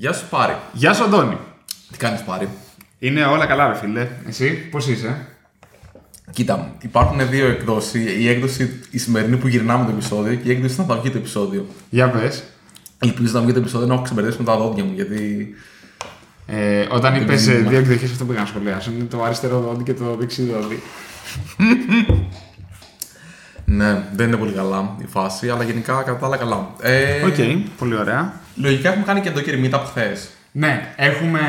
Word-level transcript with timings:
Γεια 0.00 0.12
σου 0.12 0.24
Πάρη. 0.30 0.56
Γεια 0.72 0.94
σου, 0.94 1.04
Αντώνη. 1.04 1.36
Τι 1.90 1.98
κάνεις 1.98 2.22
Πάρη; 2.22 2.48
Είναι 2.98 3.24
όλα 3.24 3.46
καλά, 3.46 3.66
ρε 3.68 3.74
φίλε. 3.74 4.08
Εσύ, 4.26 4.50
πώς 4.50 4.86
είσαι; 4.86 5.26
Κοίτα, 6.30 6.74
υπάρχουν 6.82 7.28
δύο 7.28 7.46
εκδόσεις. 7.46 8.16
Η 8.18 8.28
έκδοση 8.28 8.80
η 8.90 8.98
σημερινή 8.98 9.36
που 9.36 9.48
γυρνάμε 9.48 9.84
το 9.84 9.90
επεισόδιο 9.90 10.34
και 10.34 10.48
η 10.48 10.52
έκδοση 10.52 10.78
να 10.78 10.84
θα 10.84 10.96
βγει 10.96 11.10
το 11.10 11.18
επεισόδιο. 11.18 11.66
Για 11.90 12.10
πες. 12.10 12.42
Ελπίζω 12.98 13.32
να 13.32 13.40
βγει 13.40 13.52
το 13.52 13.58
επεισόδιο 13.58 13.86
να 13.86 13.94
έχω 13.94 14.02
ξεμπερδέψει 14.02 14.38
με 14.38 14.44
τα 14.44 14.56
δόντια 14.56 14.84
μου 14.84 14.92
γιατί. 14.94 15.54
Ε, 16.46 16.86
όταν 16.90 17.14
είπες 17.14 17.46
μήνυμα. 17.46 17.68
δύο 17.68 17.78
εκδοχές, 17.78 18.10
αυτό 18.10 18.24
που 18.24 18.32
είχα 18.32 18.40
να 18.40 18.46
σχολιάσω 18.46 18.90
είναι 18.90 19.04
το 19.04 19.22
αριστερό 19.22 19.60
δόντι 19.60 19.82
και 19.82 19.94
το 19.94 20.16
δεξί 20.16 20.42
δόντι. 20.42 20.82
Ναι, 23.70 24.02
δεν 24.12 24.26
είναι 24.26 24.36
πολύ 24.36 24.52
καλά 24.52 24.94
η 24.98 25.06
φάση, 25.06 25.48
αλλά 25.48 25.62
γενικά 25.64 25.92
κατά 26.02 26.16
τα 26.16 26.26
άλλα 26.26 26.36
καλά. 26.36 26.68
Ε, 26.80 27.24
Οκ, 27.24 27.34
πολύ 27.78 27.96
ωραία. 27.96 28.32
Λογικά 28.54 28.88
έχουμε 28.88 29.04
κάνει 29.04 29.20
και 29.20 29.30
τον 29.30 29.40
Κερμίτα 29.40 29.76
από 29.76 29.86
χθες. 29.86 30.28
Ναι, 30.52 30.94
έχουμε 30.96 31.40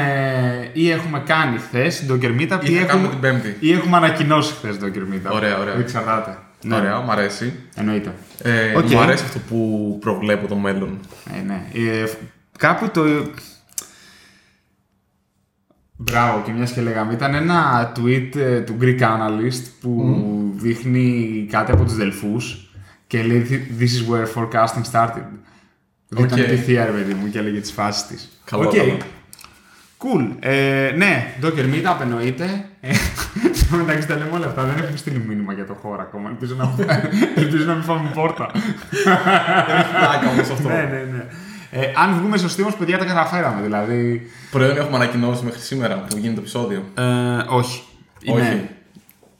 ή 0.74 0.91
έχουμε 0.91 1.24
κάνει 1.26 1.58
χθες 1.58 2.05
τον 2.05 2.20
Κερμίτα 2.20 2.60
Ή 2.63 2.70
θα 2.72 2.86
κάνουμε 2.86 3.08
την 3.08 3.20
Πέμπτη. 3.20 3.58
ή 3.60 3.72
έχουμε 3.72 3.98
ανακοινώσει 3.98 4.54
χθες 4.54 4.77
τον 4.77 4.91
Κερμίτα. 4.91 5.32
Ωραία, 5.32 5.58
ωραία. 5.60 5.77
Εξαρτάται. 5.77 6.38
Ναι, 6.63 6.76
Ωραία, 6.76 7.00
μου 7.00 7.12
αρέσει. 7.12 7.54
Εννοείται. 7.76 8.13
Ε, 8.44 8.76
Οκ. 8.77 8.86
Μου 8.90 8.99
αρέσει 8.99 9.24
αυτό 9.24 9.40
που 9.49 9.98
προβλέπω 10.02 10.48
το 10.48 10.55
μέλλον. 10.55 10.99
Ε, 11.38 11.41
ναι. 11.41 11.66
Ε, 11.74 12.05
κάπου 12.58 12.90
το. 12.90 13.02
Μπράβο, 15.96 16.41
και 16.46 16.52
μιας 16.52 16.72
και 16.72 16.82
λέγαμε. 16.82 17.13
Ήταν 17.13 17.34
ένα 17.34 17.91
tweet 17.98 18.36
ε, 18.36 18.60
του 18.60 18.77
Greek 18.82 18.99
Analyst 18.99 19.63
που 19.82 19.91
δείχνει 20.59 21.48
κάτι 21.52 21.72
από 21.72 21.84
τους 21.84 21.95
Δελφούς 21.95 22.70
και 23.08 23.23
λέει 23.23 23.68
This 23.80 23.84
is 23.84 24.12
where 24.13 24.26
forecasting 24.36 24.91
started. 24.91 25.23
Οκ. 26.18 26.26
Ήταν 26.26 26.45
Πυθία, 26.45 26.86
ρε 26.85 26.91
παιδί 26.91 27.13
μου, 27.13 27.30
και 27.30 27.38
έλεγε 27.40 27.59
τις 27.59 27.72
φάσεις 27.72 28.08
της. 28.08 28.40
Καλό, 28.45 28.68
Οκ. 28.68 28.76
καλό. 28.76 28.98
Cool. 30.02 30.35
Ε, 30.40 30.91
ναι, 30.98 31.34
Docker 31.41 31.73
Meetup 31.73 32.02
εννοείται. 32.02 32.65
Ε, 32.82 32.93
Στο 33.54 33.76
μεταξύ 33.77 34.07
τα 34.07 34.15
λέμε 34.15 34.30
όλα 34.34 34.46
αυτά. 34.46 34.63
Δεν 34.63 34.77
έχουμε 34.77 34.98
στείλει 34.98 35.24
μήνυμα 35.27 35.54
για 35.54 35.65
το 35.65 35.74
χώρο 35.74 36.02
ακόμα. 36.02 36.30
Ελπίζω 36.30 36.55
να, 36.55 36.76
ελπίζω 37.35 37.65
να 37.65 37.74
μην 37.74 37.84
φάμε 37.84 38.12
πόρτα. 38.13 38.52
Πλάκα 39.99 40.30
όμως 40.32 40.49
αυτό. 40.49 40.68
ναι, 40.68 40.76
ναι, 40.76 41.05
ναι. 41.12 41.26
Ε, 41.71 41.91
αν 41.96 42.13
βγούμε 42.20 42.37
σωστοί 42.37 42.62
όμως, 42.62 42.76
παιδιά, 42.76 42.98
τα 42.98 43.05
καταφέραμε. 43.05 43.62
Δηλαδή. 43.62 44.30
Προϊόν 44.52 44.77
έχουμε 44.77 44.96
ανακοινώσει 44.96 45.43
μέχρι 45.46 45.60
σήμερα 45.60 45.96
που 46.10 46.18
γίνει 46.18 46.34
το 46.34 46.40
επεισόδιο. 46.40 46.84
Ε, 46.96 47.04
όχι. 47.48 47.84
Όχι. 48.26 48.70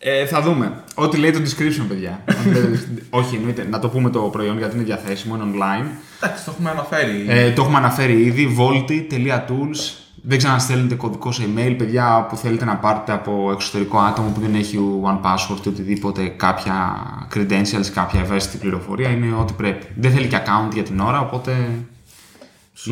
Είναι- 0.04 0.16
Ε, 0.20 0.26
θα 0.26 0.42
δούμε. 0.42 0.84
Ό,τι 0.96 1.18
λέει 1.18 1.32
το 1.32 1.40
description, 1.40 1.86
παιδιά. 1.88 2.24
Ό,τι 2.30 2.50
λέει 2.50 2.62
το- 2.62 2.78
όχι, 3.10 3.36
εννοείται. 3.36 3.68
Να 3.70 3.80
το 3.80 3.90
πούμε 3.90 4.10
το 4.10 4.20
προϊόν 4.20 4.58
γιατί 4.58 4.76
είναι 4.76 4.84
διαθέσιμο, 4.86 5.36
είναι 5.36 5.46
online. 5.56 5.86
Εντάξει, 6.22 6.46
το 6.46 6.52
έχουμε 6.52 6.70
αναφέρει. 6.70 7.26
Ε, 7.28 7.52
το 7.52 7.62
έχουμε 7.62 7.78
αναφέρει 7.78 8.22
ήδη. 8.22 8.56
Volti.tools. 8.60 9.94
Δεν 10.24 10.38
ξαναστέλνετε 10.38 10.96
κωδικό 10.96 11.32
σε 11.32 11.44
email, 11.44 11.76
παιδιά 11.78 12.26
που 12.30 12.36
θέλετε 12.36 12.66
να 12.66 12.76
πάρετε 12.76 13.12
από 13.12 13.52
εξωτερικό 13.52 13.98
άτομο 14.00 14.30
που 14.30 14.40
δεν 14.40 14.56
έχει 14.56 14.78
one 15.04 15.26
password 15.26 15.66
ή 15.66 15.68
οτιδήποτε, 15.70 16.28
κάποια 16.28 16.96
credentials, 17.36 17.86
κάποια 17.94 18.20
ευαίσθητη 18.20 18.58
πληροφορία. 18.58 19.10
Είναι 19.10 19.36
ό,τι 19.40 19.54
πρέπει. 19.54 19.86
Δεν 19.96 20.12
θέλει 20.12 20.28
και 20.28 20.38
account 20.38 20.74
για 20.74 20.84
την 20.84 21.00
ώρα, 21.00 21.20
οπότε. 21.20 21.52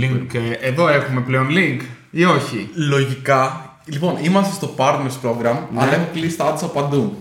Link. 0.01 0.27
ε, 0.33 0.67
εδώ 0.67 0.87
έχουμε 0.87 1.21
πλέον 1.21 1.47
link 1.49 1.79
ή 2.11 2.23
όχι; 2.25 2.69
Λογικά. 2.73 3.66
Λοιπόν, 3.89 4.15
είμαστε 4.21 4.53
στο 4.53 4.73
partners 4.77 5.25
program, 5.27 5.57
Ναι. 5.73 5.81
αλλά 5.81 5.93
έχω 5.93 6.07
κλείσει 6.13 6.37
τα 6.37 6.53
ads 6.53 6.59
από 6.63 6.81
παντού. 6.81 7.15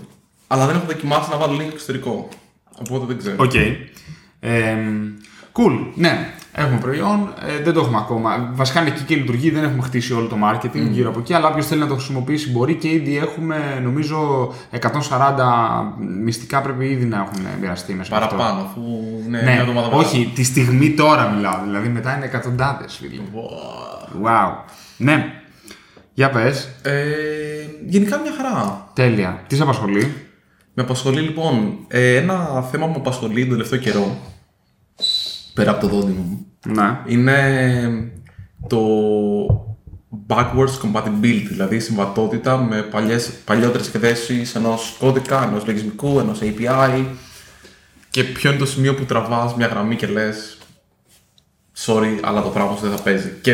Αλλά 0.47 0.65
δεν 0.65 0.75
έχω 0.75 0.85
δοκιμάσει 0.85 1.29
να 1.29 1.37
βάλω 1.37 1.53
link 1.57 1.69
εξωτερικό. 1.73 2.27
Οπότε 2.79 3.05
δεν 3.05 3.17
ξέρω. 3.17 3.35
Οκ. 3.39 3.53
Ε, 4.39 4.75
cool. 5.53 5.91
Ναι, 5.95 6.33
έχουμε 6.53 6.77
προϊόν. 6.79 7.33
Ε, 7.47 7.63
δεν 7.63 7.73
το 7.73 7.79
έχουμε 7.79 7.97
ακόμα. 7.97 8.51
Βασικά 8.53 8.79
είναι 8.81 8.89
εκεί 8.89 9.03
και 9.03 9.15
λειτουργεί. 9.15 9.49
Δεν 9.49 9.63
έχουμε 9.63 9.81
χτίσει 9.81 10.13
όλο 10.13 10.27
το 10.27 10.35
marketing 10.43 10.87
γύρω 10.91 11.09
από 11.09 11.19
εκεί. 11.19 11.33
Αλλά 11.33 11.47
όποιος 11.47 11.65
θέλει 11.67 11.81
να 11.81 11.87
το 11.87 11.93
χρησιμοποιήσει 11.95 12.51
μπορεί 12.51 12.75
και 12.75 12.89
ήδη 12.91 13.17
έχουμε 13.17 13.79
νομίζω 13.83 14.53
140 14.71 14.79
μυστικά 16.23 16.61
πρέπει 16.61 16.85
ήδη 16.85 17.05
να 17.05 17.17
έχουν 17.17 17.45
μοιραστεί 17.61 17.93
μέσα 17.93 18.15
από 18.15 18.23
αυτό. 18.25 18.35
Παραπάνω, 18.37 18.61
αφού 18.65 18.81
είναι 19.25 19.37
Ναι, 19.41 19.51
μια 19.51 19.59
εβδομάδα 19.61 19.87
μετά. 19.87 19.99
όχι, 19.99 20.31
τη 20.35 20.43
στιγμή 20.43 20.89
τώρα 20.89 21.29
μιλάω. 21.35 21.59
Δηλαδή 21.63 21.87
μετά 21.87 22.15
είναι 22.15 22.25
εκατοντάδες, 22.25 22.95
φίλε. 23.01 23.21
Wow. 23.33 24.27
Wow. 24.27 24.51
Ναι. 24.97 25.31
Για 26.17 26.29
πες. 26.29 26.69
Ε, 26.81 27.03
γενικά 27.87 28.19
μια 28.19 28.31
χαρά. 28.37 28.89
Τέλεια. 28.93 29.43
Τι 29.47 29.55
σε 29.55 29.61
απασχολεί; 29.61 30.13
Με 30.73 30.83
απασχολεί 30.83 31.21
λοιπόν 31.21 31.77
ε, 31.87 32.15
ένα 32.15 32.61
θέμα 32.71 32.85
που 32.85 32.91
με 32.91 32.97
απασχολεί 32.97 33.41
τον 33.41 33.49
τελευταίο 33.49 33.79
καιρό. 33.79 34.17
Πέρα 35.53 35.71
από 35.71 35.81
το 35.81 35.87
δόντι 35.87 36.11
μου. 36.11 36.45
Ναι. 36.65 36.99
Είναι 37.05 38.11
το 38.67 38.79
backwards 40.27 40.79
compatibility, 40.83 41.45
δηλαδή 41.47 41.75
η 41.75 41.79
συμβατότητα 41.79 42.57
με 42.57 42.81
παλιές, 42.81 43.31
παλιότερες 43.45 43.87
εκθέσεις 43.87 44.55
ενός 44.55 44.95
κώδικα, 44.99 45.43
ενός 45.43 45.65
λογισμικού, 45.65 46.19
ενός 46.19 46.39
API 46.41 47.05
και 48.09 48.23
ποιο 48.23 48.49
είναι 48.49 48.59
το 48.59 48.65
σημείο 48.65 48.93
που 48.95 49.05
τραβάς 49.05 49.55
μια 49.55 49.67
γραμμή 49.67 49.95
και 49.95 50.07
λες 50.07 50.57
sorry, 51.85 52.19
αλλά 52.21 52.41
το 52.41 52.49
πράγμα 52.49 52.75
σου 52.75 52.81
δεν 52.81 52.97
θα 52.97 53.03
παίζει. 53.03 53.33
Και 53.41 53.53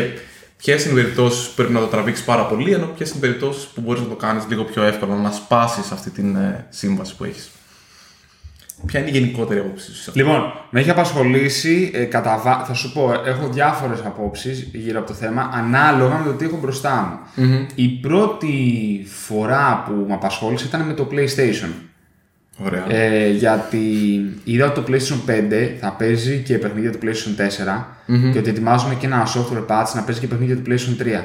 ποιες 0.64 0.84
είναι 0.84 0.92
οι 1.00 1.02
περιπτώσεις 1.02 1.46
που 1.48 1.54
πρέπει 1.54 1.72
να 1.72 1.80
το 1.80 1.86
τραβήξεις 1.86 2.24
πάρα 2.24 2.46
πολύ, 2.46 2.72
ενώ 2.72 2.86
ποιες 2.86 3.08
είναι 3.08 3.18
οι 3.18 3.20
περιπτώσεις 3.20 3.64
που 3.64 3.80
μπορείς 3.80 4.00
να 4.02 4.08
το 4.08 4.14
κάνεις 4.14 4.44
λίγο 4.48 4.64
πιο 4.64 4.82
εύκολα, 4.82 5.14
να 5.16 5.30
σπάσεις 5.30 5.90
αυτή 5.90 6.10
την 6.10 6.36
ε, 6.36 6.66
σύμβαση 6.68 7.16
που 7.16 7.24
έχεις. 7.24 7.50
Ποια 8.86 9.00
είναι 9.00 9.08
η 9.08 9.12
γενικότερη 9.12 9.60
άποψή 9.60 9.86
σου 9.86 10.02
σε 10.02 10.10
αυτό; 10.10 10.22
Λοιπόν, 10.22 10.52
με 10.70 10.80
έχει 10.80 10.90
απασχολήσει, 10.90 11.90
ε, 11.94 12.04
κατά 12.04 12.38
βα- 12.44 12.64
θα 12.64 12.74
σου 12.74 12.92
πω, 12.92 13.12
ε, 13.12 13.30
έχω 13.30 13.48
διάφορες 13.48 14.00
απόψεις 14.04 14.68
γύρω 14.72 14.98
από 14.98 15.08
το 15.08 15.14
θέμα, 15.14 15.50
ανάλογα 15.54 16.18
με 16.18 16.24
το 16.24 16.32
τι 16.32 16.44
έχω 16.44 16.56
μπροστά 16.56 17.20
μου. 17.36 17.44
Η 17.74 17.88
πρώτη 17.88 18.52
φορά 19.26 19.82
που 19.86 20.04
με 20.08 20.14
απασχόλησε 20.14 20.66
ήταν 20.66 20.80
με 20.80 20.92
το 20.92 21.08
PlayStation. 21.10 21.70
Ωραία. 22.58 22.84
Ε, 22.88 23.30
γιατί 23.30 23.78
είδα 24.44 24.66
ότι 24.66 24.80
το 24.80 24.84
PlayStation 24.88 25.30
5 25.30 25.76
θα 25.80 25.92
παίζει 25.92 26.38
και 26.38 26.58
παιχνίδια 26.58 26.92
του 26.92 26.98
PlayStation 27.02 27.40
4 27.40 27.84
και 28.32 28.38
ότι 28.38 28.50
ετοιμάζουν 28.50 28.98
και 28.98 29.06
ένα 29.06 29.26
software 29.26 29.66
patch 29.66 29.92
να 29.94 30.02
παίζει 30.02 30.20
και 30.20 30.26
παιχνίδια 30.26 30.56
του 30.56 30.62
PlayStation 30.66 30.72
3. 30.72 30.74
Που 30.96 31.06
λέω, 31.06 31.18
ρε 31.18 31.22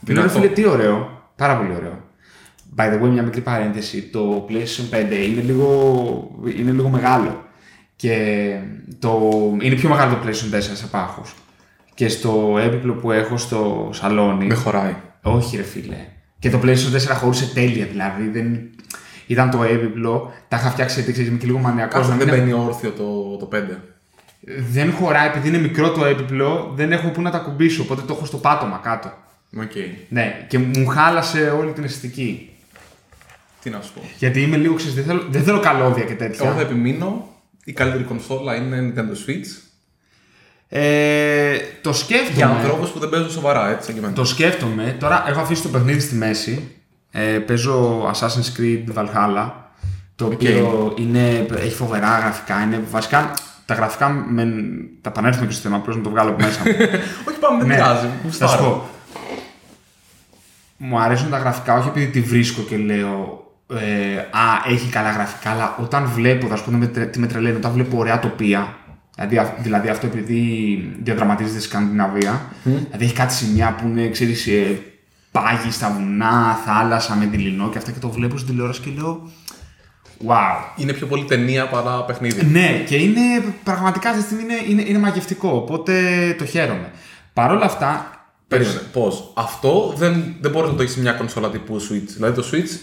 Δυνατό. 0.00 0.28
φίλε, 0.28 0.46
τι 0.46 0.66
ωραίο. 0.66 1.22
Πάρα 1.36 1.56
πολύ 1.56 1.74
ωραίο. 1.76 2.06
By 2.76 2.82
the 2.92 3.02
way, 3.02 3.08
μια 3.08 3.22
μικρή 3.22 3.40
παρένθεση. 3.40 4.02
Το 4.02 4.46
PlayStation 4.48 4.96
5 4.96 5.28
είναι 5.28 5.40
λίγο, 5.40 6.30
είναι 6.56 6.70
λίγο 6.70 6.88
μεγάλο. 6.88 7.44
Και 7.96 8.54
το, 8.98 9.30
είναι 9.60 9.74
πιο 9.74 9.88
μεγάλο 9.88 10.14
το 10.14 10.18
PlayStation 10.26 10.56
4 10.56 10.60
σε 10.60 10.86
πάχος. 10.86 11.34
Και 11.94 12.08
στο 12.08 12.58
έπιπλο 12.64 12.92
που 12.92 13.12
έχω 13.12 13.36
στο 13.36 13.90
σαλόνι. 13.92 14.46
Δεν 14.46 14.56
χωράει. 14.56 14.96
Όχι, 15.22 15.56
ρε 15.56 15.62
φίλε. 15.62 15.96
Και 16.38 16.50
το 16.50 16.60
PlayStation 16.62 17.12
4 17.12 17.16
χωρούσε 17.20 17.52
τέλεια, 17.54 17.86
δηλαδή. 17.90 18.28
Δεν... 18.28 18.70
Ήταν 19.28 19.50
το 19.50 19.62
έπιπλο, 19.62 20.32
τα 20.48 20.56
είχα 20.56 20.70
φτιάξει 20.70 20.94
γιατί 20.94 21.12
ξέρεις, 21.12 21.30
είμαι 21.30 21.38
και 21.38 21.46
λίγο 21.46 21.58
μανιακός. 21.58 22.08
Κάτσε, 22.08 22.24
δεν 22.24 22.28
μπαίνει 22.28 22.52
όρθιο 22.52 22.90
το, 22.90 23.36
το 23.36 23.48
5. 23.52 23.60
δεν 24.70 24.92
χωράει, 24.92 25.26
επειδή 25.28 25.48
είναι 25.48 25.58
μικρό 25.58 25.90
το 25.90 26.04
έπιπλο, 26.04 26.72
δεν 26.76 26.92
έχω 26.92 27.08
πού 27.08 27.22
να 27.22 27.30
το 27.30 27.38
ακουμπήσω. 27.38 27.82
Οπότε 27.82 28.02
το 28.06 28.12
έχω 28.12 28.24
στο 28.24 28.36
πάτωμα 28.36 28.80
κάτω. 28.82 29.12
Οκ. 29.56 29.72
Ναι, 30.08 30.46
και 30.48 30.58
μου 30.58 30.86
χάλασε 30.86 31.54
όλη 31.58 31.72
την 31.72 31.84
αισθητική. 31.84 32.50
Τι 33.62 33.70
να 33.70 33.80
σου 33.80 33.92
πω. 33.92 34.00
Γιατί 34.18 34.42
είμαι 34.42 34.56
λίγο 34.56 34.74
ξέρεις, 34.74 34.94
δεν 34.94 35.04
θέλω, 35.04 35.22
δεν 35.30 35.42
θέλω 35.42 35.60
καλώδια 35.60 36.04
και 36.04 36.14
τέτοια. 36.14 36.46
Εγώ 36.46 36.54
θα 36.54 36.60
επιμείνω. 36.60 37.28
Η 37.64 37.72
καλύτερη 37.72 38.04
κονσόλα 38.04 38.54
είναι 38.54 38.92
Nintendo 38.94 39.28
Switch. 39.28 39.62
Ε, 40.68 41.56
το 41.82 41.92
σκέφτομαι. 41.92 42.36
Για 42.36 42.48
ανθρώπους 42.48 42.90
που 42.90 42.98
δεν 42.98 43.08
παίζουν 43.08 43.30
σοβαρά, 43.30 43.70
έτσι. 43.70 43.84
σαν 43.84 43.94
και 43.94 44.00
εμένα. 44.00 44.14
Το 44.14 44.24
σκέφτομαι. 44.24 44.96
Τώρα 45.00 45.24
έχω 45.28 45.40
αφήσει 45.40 45.62
το 45.62 45.68
παιχνίδι 45.68 46.00
στη 46.00 46.14
μέση. 46.14 46.77
Ε, 47.10 47.20
παίζω 47.20 48.06
Assassin's 48.10 48.60
Creed 48.60 48.84
Valhalla. 48.98 49.50
Το 50.16 50.24
οποίο 50.26 50.94
είναι, 50.98 51.46
έχει 51.56 51.74
φοβερά 51.74 52.18
γραφικά. 52.18 52.62
Είναι, 52.62 52.82
βασικά 52.90 53.32
τα 53.64 53.74
γραφικά 53.74 54.08
με, 54.08 54.46
τα 55.00 55.10
επανέλθουμε 55.10 55.46
και 55.46 55.52
στο 55.52 55.62
θέμα, 55.62 55.76
απλώς 55.76 55.96
να 55.96 56.02
το 56.02 56.10
βγάλω 56.10 56.30
από 56.30 56.42
μέσα 56.44 56.60
μου. 56.64 56.70
Όχι, 57.28 57.38
πάμε, 57.40 57.58
δεν 57.58 57.66
Ναι, 57.66 57.74
πειράζει. 57.74 58.06
θα 58.30 58.46
σου 58.46 58.58
πω. 58.58 58.88
Μου 60.76 61.00
αρέσουν 61.00 61.30
τα 61.30 61.38
γραφικά 61.38 61.74
όχι 61.78 61.88
επειδή 61.88 62.06
τη 62.06 62.20
βρίσκω 62.20 62.62
και 62.62 62.76
λέω 62.76 63.42
ε, 63.70 64.18
Α, 64.18 64.72
έχει 64.72 64.88
καλά 64.90 65.10
γραφικά, 65.10 65.50
αλλά 65.50 65.76
όταν 65.82 66.04
βλέπω, 66.06 66.46
θα 66.46 66.56
σου 66.56 66.64
πω 66.64 66.70
τι 66.70 66.76
με 66.76 66.86
τρε- 66.86 67.10
τι 67.10 67.18
με 67.18 67.26
τρελαίνει, 67.26 67.56
όταν 67.56 67.72
βλέπω 67.72 67.98
ωραία 67.98 68.18
τοπία, 68.18 68.76
δηλαδή, 69.16 69.38
α- 69.38 69.54
δηλαδή 69.58 69.88
αυτό 69.88 70.06
επειδή 70.06 70.40
διαδραματίζεται 71.02 71.58
στη 71.58 71.68
Σκανδιναβία, 71.68 72.40
δηλαδή 72.62 73.04
έχει 73.04 73.12
κάτι 73.14 73.32
σημεία 73.34 73.74
που 73.80 73.86
είναι, 73.88 74.08
ξέρεις, 74.08 74.46
ε, 74.46 74.80
πάγοι 75.30 75.70
στα 75.70 75.90
βουνά, 75.90 76.58
θάλασσα 76.64 77.14
με 77.14 77.26
δειλινό 77.26 77.68
και 77.68 77.78
αυτά 77.78 77.90
και 77.90 77.98
το 77.98 78.10
βλέπω 78.10 78.36
στην 78.36 78.50
τηλεόραση 78.50 78.80
και 78.80 78.90
λέω 78.96 79.30
Wow. 80.26 80.72
Είναι 80.76 80.92
πιο 80.92 81.06
πολύ 81.06 81.24
ταινία 81.24 81.68
παρά 81.68 82.04
παιχνίδι. 82.04 82.44
Ναι, 82.44 82.82
και 82.86 82.96
είναι 82.96 83.54
πραγματικά 83.64 84.08
αυτή 84.10 84.20
τη 84.20 84.26
στιγμή 84.26 84.42
είναι, 84.42 84.62
είναι, 84.68 84.88
είναι 84.88 84.98
μαγευτικό, 84.98 85.48
οπότε 85.48 85.94
το 86.38 86.44
χαίρομαι. 86.44 86.90
Παρ' 87.32 87.50
όλα 87.50 87.64
αυτά, 87.64 88.18
Περίμενε. 88.48 88.80
Πώ. 88.92 89.32
Αυτό 89.34 89.94
δεν, 89.96 90.34
δεν 90.40 90.50
μπορείς 90.50 90.70
να 90.70 90.76
το 90.76 90.82
έχεις 90.82 90.94
σε 90.94 91.00
μια 91.00 91.12
κονσόλα 91.12 91.50
τύπου 91.50 91.76
Switch. 91.80 92.08
Δηλαδή 92.16 92.40
το 92.40 92.48
Switch 92.52 92.78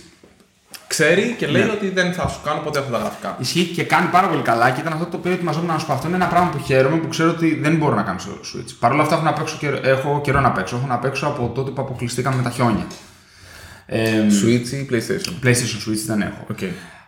ξέρει 0.87 1.35
και 1.37 1.47
λέει 1.47 1.63
Ναι. 1.63 1.71
ότι 1.71 1.89
δεν 1.89 2.13
θα 2.13 2.27
σου 2.27 2.39
κάνω 2.43 2.59
ποτέ 2.59 2.79
αυτά 2.79 2.91
τα 2.91 2.97
γραφικά. 2.97 3.35
Ισχύει 3.39 3.63
και 3.65 3.83
κάνει 3.83 4.07
πάρα 4.07 4.27
πολύ 4.27 4.41
καλά 4.41 4.69
και 4.71 4.79
ήταν 4.81 4.93
αυτό 4.93 5.05
το 5.05 5.17
οποίο 5.17 5.31
ετοιμαζόμουν 5.31 5.67
να 5.67 5.77
σου 5.79 5.85
πω. 5.85 5.93
Αυτό 5.93 6.07
είναι 6.07 6.15
ένα 6.15 6.27
πράγμα 6.27 6.49
που 6.49 6.59
χαίρομαι 6.65 6.97
που 6.97 7.07
ξέρω 7.07 7.29
ότι 7.29 7.55
δεν 7.61 7.75
μπορώ 7.75 7.95
να 7.95 8.01
κάνω 8.01 8.19
στο 8.19 8.31
Switch. 8.31 8.71
Παρ' 8.79 8.91
όλα 8.91 9.01
αυτά 9.01 9.15
έχω, 9.15 9.23
να 9.23 9.33
παίξω 9.33 9.57
καιρό, 9.59 9.79
έχω 9.83 10.21
καιρό 10.23 10.39
να 10.39 10.51
παίξω. 10.51 10.75
Έχω 10.75 10.87
να 10.87 10.97
παίξω 10.97 11.27
από 11.27 11.51
τότε 11.55 11.71
που 11.71 11.81
αποκλειστήκαμε 11.81 12.35
με 12.35 12.41
τα 12.43 12.49
χιόνια. 12.49 12.85
Ε, 13.85 14.21
Switch 14.43 14.67
ή 14.71 14.87
PlayStation; 14.91 15.45
PlayStation 15.45 15.89
Switch 15.89 16.03
δεν 16.05 16.21
έχω. 16.21 16.45
Οκ. 16.51 16.59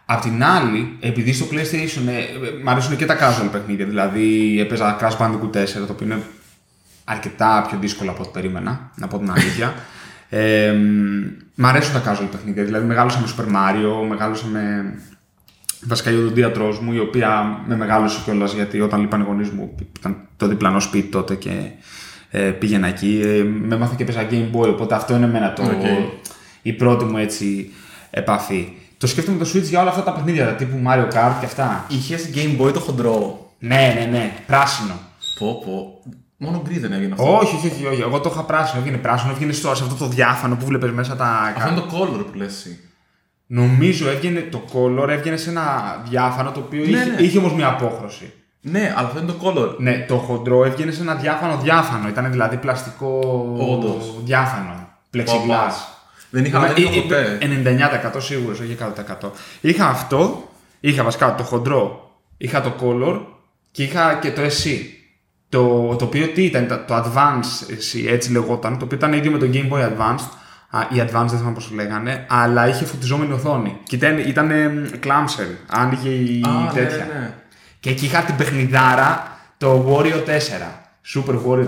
Απ' 0.06 0.22
την 0.22 0.44
άλλη, 0.44 0.98
επειδή 1.00 1.34
στο 1.34 1.46
PlayStation 1.52 2.08
ε, 2.08 2.12
ε, 2.12 2.64
μ' 2.64 2.70
αρέσουν 2.70 2.96
και 2.96 3.06
τα 3.06 3.18
casual 3.18 3.48
παιχνίδια, 3.52 3.86
δηλαδή 3.86 4.58
έπαιζα 4.60 4.98
Crash 5.02 5.18
Bandicoot 5.18 5.58
4, 5.58 5.66
το 5.74 5.88
οποίο 5.90 6.06
είναι 6.06 6.22
αρκετά 7.04 7.66
πιο 7.70 7.78
δύσκολο 7.82 8.12
από 8.12 8.22
ό,τι 8.22 8.32
περίμενα, 8.34 8.92
να 8.96 9.08
πω 9.08 9.18
την 9.18 9.32
αλήθεια. 9.32 9.74
Ε, 10.30 10.74
μ' 11.56 11.66
αρέσουν 11.66 11.94
τα 11.94 12.02
casual 12.06 12.28
παιχνίδια, 12.32 12.64
δηλαδή 12.64 12.86
μεγάλωσα 12.86 13.20
με 13.20 13.28
Super 13.38 13.46
Mario, 13.46 14.08
μεγάλωσα 14.08 14.48
με 14.48 14.94
βασικά 15.86 16.12
η 16.12 16.16
οδοντίατρός 16.16 16.80
μου, 16.80 16.94
η 16.94 17.00
οποία 17.00 17.62
με 17.68 17.76
μεγάλωσε 17.76 18.20
κιόλας 18.24 18.54
γιατί 18.54 18.82
όταν 18.82 19.00
λείπαν 19.00 19.22
οι 19.22 19.24
γονείς 19.24 19.50
μου 19.50 19.76
ήταν 20.00 20.18
το 20.38 20.48
διπλανό 20.48 20.80
σπίτι 20.80 21.08
τότε 21.08 21.36
και 21.36 21.52
ε, 22.30 22.40
πήγαινα 22.40 22.88
εκεί. 22.88 23.22
Ε, 23.24 23.44
με 23.44 23.76
έμαθε 23.76 23.94
και 23.98 24.04
έπαιζα 24.04 24.28
Game 24.32 24.56
Boy, 24.56 24.68
οπότε 24.68 24.96
αυτό 24.96 25.16
είναι 25.16 25.26
εμένα 25.26 25.54
το, 25.54 25.64
Οκ. 25.64 25.86
η 26.62 26.74
πρώτη 26.74 27.06
μου 27.06 27.18
έτσι 27.18 27.72
επαφή. 28.10 28.72
Το 28.98 29.08
σκέφτομαι 29.08 29.38
το 29.38 29.50
Switch 29.54 29.64
για 29.64 29.82
όλα 29.82 29.90
αυτά 29.90 30.04
τα 30.04 30.14
παιχνίδια, 30.14 30.46
τύπου 30.46 30.82
Mario 30.88 31.08
Kart 31.14 31.36
και 31.40 31.46
αυτά. 31.46 31.86
Είχες 31.90 32.30
Game 32.34 32.62
Boy 32.62 32.74
το 32.74 32.80
χοντρό. 32.80 33.52
Ναι, 33.60 33.94
ναι, 34.00 34.06
ναι, 34.12 34.34
πράσινο. 34.48 34.94
Πω, 35.40 35.64
πω. 35.66 36.02
Μόνο 36.38 36.62
γκρι 36.66 36.80
δεν 36.80 36.92
έβγαινε 36.92 37.14
αυτό. 37.14 37.38
Όχι, 37.38 37.56
όχι, 37.56 37.68
όχι, 37.68 37.86
όχι. 37.86 38.02
Εγώ 38.02 38.20
το 38.20 38.30
είχα 38.34 38.44
πράσινο, 38.44 38.80
έβγαινε 38.80 38.98
πράσινο, 38.98 39.32
έβγαινε 39.32 39.52
στο, 39.52 39.76
σε 39.76 39.84
αυτό 39.84 39.96
το 39.96 40.08
διάφανο 40.08 40.56
που 40.56 40.66
βλέπεις 40.66 40.92
μέσα 40.92 41.16
τα. 41.16 41.54
Αυτό 41.58 41.72
είναι 41.72 41.80
το 41.80 41.88
color 41.98 42.26
που 42.32 42.38
λες 42.38 42.48
εσύ. 42.54 42.80
Νομίζω 43.48 44.10
έβγαινε 44.10 44.40
το 44.52 44.62
color, 44.74 45.08
έβγαινε 45.10 45.38
σε 45.38 45.50
ένα 45.50 45.98
διάφανο 46.10 46.52
το 46.52 46.60
οποίο 46.60 46.80
Ναι, 46.82 46.88
είχε, 46.90 47.06
ναι. 47.10 47.22
είχε 47.22 47.38
όμως 47.38 47.54
μια 47.54 47.68
απόχρωση. 47.68 48.34
Ναι, 48.62 48.94
αλλά 48.98 49.08
αυτό 49.08 49.20
είναι 49.20 49.32
το 49.32 49.38
color. 49.44 49.76
Ναι, 49.78 50.06
το 50.08 50.18
χοντρό 50.18 50.64
έβγαινε 50.66 50.92
σε 50.92 51.02
ένα 51.02 51.16
διάφανο 51.16 51.58
διάφανο. 51.58 52.08
Ήταν 52.08 52.32
δηλαδή 52.32 52.58
πλαστικό 52.58 53.20
Όντως. 53.60 54.16
διάφανο. 54.24 54.88
Plexiglass. 55.14 55.74
Δεν 56.30 56.46
είχα 56.46 56.66
Ε, 56.66 56.74
δεν 56.74 56.84
είχα 56.84 56.96
ε, 56.96 57.02
ποτέ. 57.02 57.38
ε, 57.42 58.10
90% 58.16 58.22
σίγουρος, 58.22 58.60
όχι 58.60 58.78
100%. 59.22 59.30
Είχα 59.62 59.88
αυτό, 59.88 60.48
είχα 60.80 61.04
βασικά 61.04 61.36
το 61.36 61.44
χοντρό, 61.44 62.12
είχα 62.38 62.62
το 62.62 62.74
color 62.82 63.20
και 63.72 63.84
είχα 63.84 64.14
και 64.22 64.32
το 64.32 64.42
SC. 64.42 64.68
Το, 65.50 65.96
το 65.96 66.06
οποίο 66.06 66.28
τι 66.28 66.44
ήταν, 66.44 66.68
το- 66.68 66.78
το 66.88 66.96
Advance 66.96 67.70
SC, 67.72 68.06
έτσι 68.08 68.32
λεγόταν, 68.32 68.78
το 68.78 68.86
οποίο 68.86 68.98
ήταν 68.98 69.14
ίδιο 69.14 69.32
με 69.32 69.38
το 69.38 69.50
Game 69.54 69.72
Boy 69.74 69.82
Advanced. 69.82 70.30
Α, 70.70 70.80
ή 70.82 70.96
Advanced, 71.00 71.26
δεν 71.28 71.38
θυμάμαι 71.38 71.54
πώς 71.54 71.68
το 71.70 71.76
λέγανε, 71.76 72.26
αλλά 72.30 72.68
είχε 72.68 72.86
φωτιζόμενη 72.86 73.32
οθόνη. 73.34 73.78
Και 73.84 73.96
ήταν, 73.96 74.18
ήταν 74.18 74.52
clamshell, 75.04 75.56
άνοιγε 75.68 76.10
η 76.10 76.44
Α, 76.46 76.50
ναι, 76.50 76.72
τέτοια. 76.74 76.98
ναι, 77.14 77.20
ναι. 77.20 77.34
Και 77.80 77.90
εκεί 77.90 78.06
είχα 78.06 78.20
την 78.22 78.36
παιχνιδάρα 78.36 79.38
το 79.58 79.86
Wario 79.98 80.24
4. 80.26 80.87
Super 81.14 81.34
Wario 81.48 81.68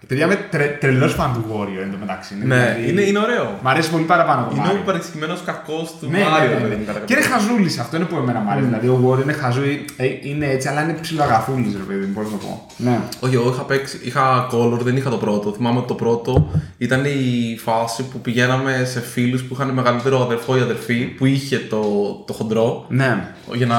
Και 0.00 0.06
παιδιά 0.06 0.24
είμαι 0.24 0.46
τρε, 0.50 0.76
τρελός 0.80 1.14
φαν 1.14 1.32
του 1.32 1.44
Wario 1.52 1.82
εν 1.82 1.90
τω 1.90 1.96
μεταξύ. 2.00 2.34
Ναι, 2.34 2.42
δηλαδή- 2.44 2.88
είναι, 2.88 3.00
είναι 3.02 3.18
ωραίο. 3.18 3.58
Μ' 3.62 3.68
αρέσει 3.68 3.90
πολύ 3.90 4.04
παραπάνω 4.04 4.40
από 4.40 4.50
το 4.50 4.56
Είναι 4.56 4.68
ο 4.68 4.76
Mario. 4.80 4.84
παρεξηγημένος 4.84 5.42
κακός 5.44 5.94
του 6.00 6.06
Ναι, 6.10 6.18
ναι, 6.18 6.24
Mario. 6.24 6.48
ναι, 6.48 6.54
δηλαδή, 6.56 6.76
ναι. 6.76 6.84
κατά 6.84 6.98
Και 6.98 7.12
είναι 7.12 7.22
κάποιο 7.22 7.36
χαζούλης 7.36 7.78
αυτό, 7.78 7.96
είναι 7.96 8.04
που 8.04 8.16
εμένα 8.16 8.40
μου 8.40 8.50
αρέσει. 8.50 8.66
Δηλαδή, 8.66 8.86
ο 8.88 8.98
Wario 9.08 9.22
είναι 9.22 9.32
χαζούλη, 9.32 9.84
ε, 9.96 10.06
είναι 10.22 10.46
έτσι, 10.46 10.68
αλλά 10.68 10.82
είναι 10.82 10.92
ψιλοαγαθούλης, 11.00 11.72
ρε 11.76 11.82
παιδί 11.82 12.06
μου, 12.06 12.12
πώς 12.12 12.24
να 12.24 12.30
το 12.30 12.36
πω. 12.44 12.66
Ναι. 12.76 12.98
Όχι, 13.20 13.34
εγώ 13.34 13.50
είχα 13.50 13.62
παίξει, 13.62 14.00
είχα 14.02 14.46
color, 14.52 14.78
δεν 14.82 14.96
είχα 14.96 15.10
το 15.10 15.16
πρώτο. 15.16 15.52
Θυμάμαι 15.52 15.78
ότι 15.78 15.88
το 15.88 15.94
πρώτο 15.94 16.50
ήταν 16.78 17.04
η 17.04 17.58
φάση 17.64 18.02
που 18.02 18.18
πηγαίναμε 18.20 18.84
σε 18.84 19.00
φίλους 19.00 19.42
που 19.42 19.54
είχαν 19.54 19.68
μεγαλύτερο 19.70 20.22
αδερφό 20.22 20.56
ή 20.56 20.60
αδερφή 20.60 21.04
που 21.04 21.26
είχε 21.26 21.58
το, 21.58 21.80
το 22.26 22.32
χοντρό 22.32 22.84
Ναι. 22.88 23.24
για 23.52 23.66
να 23.66 23.78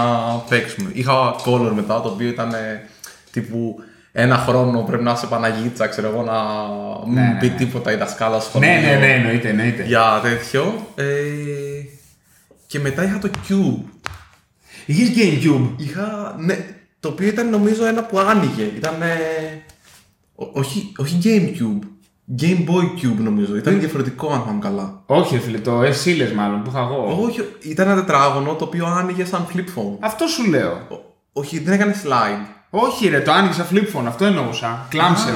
παίξουμε. 0.49 0.89
Είχα 0.93 1.35
color 1.45 1.71
μετά 1.75 2.01
το 2.01 2.09
οποίο 2.09 2.27
ήταν 2.27 2.53
ε, 2.53 2.87
τύπου 3.31 3.75
ένα 4.15 4.37
χρόνο 4.37 4.81
πρέπει 4.81 5.03
να 5.03 5.11
είσαι 5.11 5.27
Παναγίτσα, 5.27 5.87
ξέρω 5.87 6.07
εγώ, 6.07 6.23
να 6.23 6.33
μην 7.05 7.13
Ναι, 7.13 7.21
ναι, 7.33 7.37
πει 7.39 7.47
ναι. 7.47 7.55
τίποτα 7.55 7.91
η 7.91 7.95
δασκάλα 7.95 8.39
στο 8.39 8.49
σχολείο. 8.49 8.69
Ναι, 8.69 8.75
ναι, 8.79 8.95
ναι, 8.95 9.13
εννοείται, 9.13 9.49
εννοείται. 9.49 9.83
Για 9.83 10.19
τέτοιο. 10.23 10.87
Ε, 10.95 11.03
και 12.67 12.79
μετά 12.79 13.03
είχα 13.03 13.19
το 13.19 13.29
Cube. 13.49 13.83
Είχες 14.85 15.09
Gamecube. 15.15 15.69
Είχα, 15.77 16.35
ναι, 16.39 16.57
το 16.99 17.07
οποίο 17.09 17.27
ήταν 17.27 17.49
νομίζω 17.49 17.85
ένα 17.85 18.03
που 18.03 18.19
άνοιγε. 18.19 18.63
Ήταν. 18.75 18.93
όχι, 20.35 20.91
όχι 20.97 21.17
GameCube. 21.23 21.87
Game 22.41 22.69
Boy 22.69 22.83
Cube 23.01 23.17
νομίζω. 23.17 23.55
Ήταν 23.55 23.79
διαφορετικό 23.79 24.31
αν 24.33 24.41
θυμάμαι 24.41 24.59
καλά. 24.59 25.01
Όχι, 25.05 25.35
ρε 25.35 25.41
φίλε, 25.41 25.57
το 25.59 25.81
FC 25.81 26.15
λες 26.17 26.31
μάλλον 26.31 26.63
που 26.63 26.69
είχα 26.69 26.79
εγώ. 26.79 27.17
Όχι, 27.23 27.39
ήταν 27.61 27.87
ένα 27.87 27.95
τετράγωνο 27.95 28.53
το 28.55 28.63
οποίο 28.65 28.85
άνοιγε 28.85 29.25
σαν 29.25 29.47
flip 29.53 29.59
phone. 29.79 29.97
Αυτό 29.99 30.27
σου 30.27 30.49
λέω. 30.49 30.71
Ο- 30.71 31.13
όχι, 31.33 31.59
δεν 31.59 31.73
έκανε 31.73 31.95
slide. 32.03 32.52
Όχι, 32.75 33.07
ρε, 33.09 33.19
το 33.19 33.31
άνοιγε 33.31 33.53
σαν 33.53 33.65
flip 33.71 33.97
phone, 33.97 34.03
αυτό 34.07 34.25
εννοούσα. 34.25 34.85
Clamshell. 34.89 35.33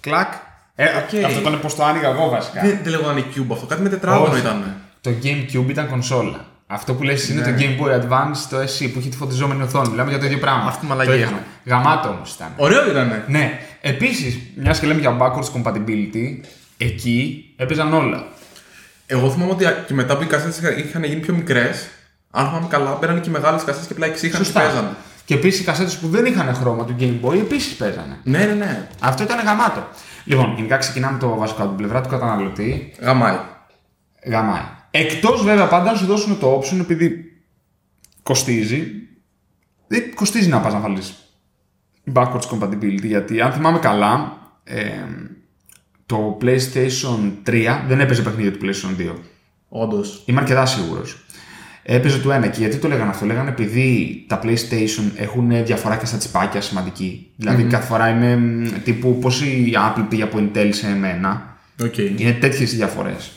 Κλακ. 0.00 0.32
Ε, 0.74 0.84
Οκ. 0.84 1.24
Αυτό 1.24 1.40
ήταν 1.40 1.60
πώς 1.60 1.74
το 1.74 1.84
άνοιγα 1.84 2.08
εγώ 2.08 2.28
βασικά. 2.28 2.60
Δεν, 2.60 2.78
δεν 2.82 2.92
λέγονταν 2.92 3.24
Cube 3.34 3.46
αυτό, 3.52 3.66
κάτι 3.66 3.82
με 3.82 3.88
τετράγωνο 3.88 4.30
Όχι. 4.32 4.40
ήταν. 4.40 4.74
Το 5.00 5.10
GameCube 5.22 5.68
ήταν 5.68 5.88
κονσόλα. 5.88 6.44
Αυτό 6.66 6.94
που 6.94 7.02
λες 7.02 7.28
είναι 7.28 7.40
Ναι. 7.40 7.46
το 7.52 7.52
Game 7.58 7.82
Boy 7.82 8.00
Advance, 8.00 8.36
το 8.50 8.56
SP 8.58 8.90
που 8.92 8.98
είχε 8.98 9.08
τη 9.08 9.16
φωτιζόμενη 9.16 9.62
οθόνη. 9.62 9.88
Μιλάμε 9.88 10.10
για 10.10 10.18
το 10.18 10.24
ίδιο 10.24 10.38
πράγμα. 10.38 10.64
Αυτή 10.68 10.84
η 10.86 10.88
μαλακία. 10.88 11.12
Το 11.14 11.18
είχαμε. 11.20 11.42
Γαμάτο 11.64 12.08
όμως 12.08 12.34
ήταν. 12.34 12.48
Ωραίο 12.56 12.90
ήταν. 12.90 13.22
Ναι. 13.26 13.58
Επίσης, 13.80 14.38
μιας 14.56 14.78
και 14.80 14.86
λέμε 14.86 15.00
για 15.00 15.16
backwards 15.20 15.52
compatibility, 15.62 16.40
εκεί 16.76 17.44
έπαιζαν 17.56 17.92
όλα. 17.94 18.24
Εγώ 19.06 19.30
θυμάμαι 19.30 19.50
ότι 19.50 19.64
και 19.86 19.94
μετά 19.94 20.16
που 20.16 20.22
οι 20.22 20.26
κασέτε 20.26 20.80
είχαν 20.80 21.04
γίνει 21.04 21.20
πιο 21.20 21.34
μικρές, 21.34 21.88
αν 22.30 22.46
θυμάμαι 22.46 22.66
καλά, 22.68 22.96
μπαίνανε 23.00 23.20
και 23.20 23.30
μεγάλες 23.30 23.62
κασέτε 23.64 23.86
και 23.86 23.92
απλά 23.92 24.06
εξήχαν 24.06 24.42
και 24.42 24.50
παίζανε. 24.52 24.88
Και 25.32 25.38
επίσης 25.38 25.60
οι 25.60 25.64
κασέτες 25.64 25.98
που 25.98 26.08
δεν 26.08 26.24
είχαν 26.24 26.54
χρώμα 26.54 26.84
του 26.84 26.96
Game 26.98 27.20
Boy 27.22 27.38
επίσης 27.38 27.76
παίζανε. 27.76 28.18
Ναι, 28.24 28.38
ναι, 28.38 28.52
ναι. 28.52 28.88
Αυτό 29.00 29.22
ήταν 29.22 29.44
γαμάτο. 29.44 29.88
Λοιπόν, 30.24 30.54
γενικά 30.56 30.76
ξεκινάμε 30.76 31.18
το 31.18 31.36
βασικό 31.36 31.60
από 31.60 31.68
την 31.68 31.76
πλευρά 31.76 32.00
του 32.00 32.08
καταναλωτή. 32.08 32.92
Γαμάει. 33.00 33.36
Γαμάει. 34.26 34.62
Εκτός 34.90 35.42
βέβαια 35.44 35.68
πάντα 35.68 35.90
να 35.90 35.98
σου 35.98 36.06
δώσουν 36.06 36.38
το 36.38 36.58
option 36.58 36.78
επειδή 36.80 37.32
κοστίζει. 38.22 38.86
Δεν 39.86 40.14
κοστίζει 40.14 40.48
να 40.48 40.60
πας 40.60 40.72
να 40.72 40.78
βάλεις 40.78 41.14
backwards 42.14 42.48
compatibility 42.50 43.04
γιατί 43.04 43.40
αν 43.40 43.52
θυμάμαι 43.52 43.78
καλά, 43.78 44.38
ε, 44.64 44.90
το 46.06 46.38
PlayStation 46.40 47.32
3 47.46 47.84
δεν 47.86 48.00
έπαιζε 48.00 48.22
παιχνίδια 48.22 48.52
του 48.52 48.58
PlayStation 48.62 49.00
2. 49.00 49.14
Όντως. 49.68 50.22
Είμαι 50.26 50.40
αρκετά 50.40 50.66
σίγουρος. 50.66 51.24
Έπαιζε 51.84 52.18
το 52.18 52.32
ένα. 52.32 52.46
Και 52.46 52.58
γιατί 52.60 52.76
το 52.76 52.88
λέγανε 52.88 53.10
αυτό, 53.10 53.26
λέγανε 53.26 53.48
επειδή 53.50 54.24
τα 54.28 54.40
PlayStation 54.42 55.02
έχουν 55.16 55.64
διαφορά 55.64 55.96
και 55.96 56.06
στα 56.06 56.16
τσιπάκια 56.16 56.60
σημαντική. 56.60 57.26
Δηλαδή 57.36 57.62
κάθε 57.62 57.86
φορά 57.86 58.08
είναι 58.08 58.36
μ, 58.36 58.66
τύπου 58.84 59.18
πώς 59.18 59.28
η 59.28 59.72
Apple 59.74 60.04
πήγε 60.08 60.22
από 60.22 60.38
Intel 60.38 60.68
σε 60.70 60.86
M1. 60.86 61.56
Οκ. 61.82 61.98
Είναι 61.98 62.32
τέτοιες 62.40 62.72
οι 62.72 62.76
διαφορές. 62.76 63.32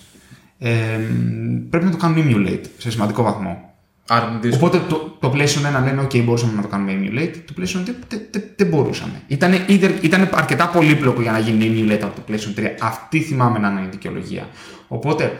Ε, 0.59 0.71
μ, 0.97 1.69
πρέπει 1.69 1.85
να 1.85 1.91
το 1.91 1.97
κάνουν 1.97 2.25
emulate 2.29 2.65
σε 2.77 2.91
σημαντικό 2.91 3.23
βαθμό. 3.23 3.69
Άρα 4.07 4.27
είναι 4.29 4.39
δύσκολο. 4.41 4.67
Οπότε 4.67 4.85
το, 4.89 5.17
το 5.19 5.33
PlayStation 5.35 5.79
1 5.79 5.83
λένε: 5.83 6.01
OK, 6.03 6.23
μπορούσαμε 6.23 6.53
να 6.55 6.61
το 6.61 6.67
κάνουμε 6.67 6.91
emulate. 7.01 7.35
Το 7.45 7.53
PlayStation 7.57 7.79
2 7.79 7.83
δεν 8.07 8.19
δεν- 8.31 8.43
δεν 8.55 8.67
μπορούσαμε. 8.67 9.21
Ήταν, 9.27 9.53
ήταν 10.01 10.29
αρκετά 10.33 10.67
πολύπλοκο 10.67 11.21
για 11.21 11.31
να 11.31 11.39
γίνει 11.39 11.65
emulate 11.87 11.99
από 12.03 12.15
το 12.15 12.21
PlayStation 12.27 12.59
3. 12.59 12.63
Αυτή 12.79 13.19
θυμάμαι 13.19 13.59
να 13.59 13.69
είναι 13.69 13.81
η 13.81 13.87
δικαιολογία. 13.91 14.47
Οπότε 14.87 15.39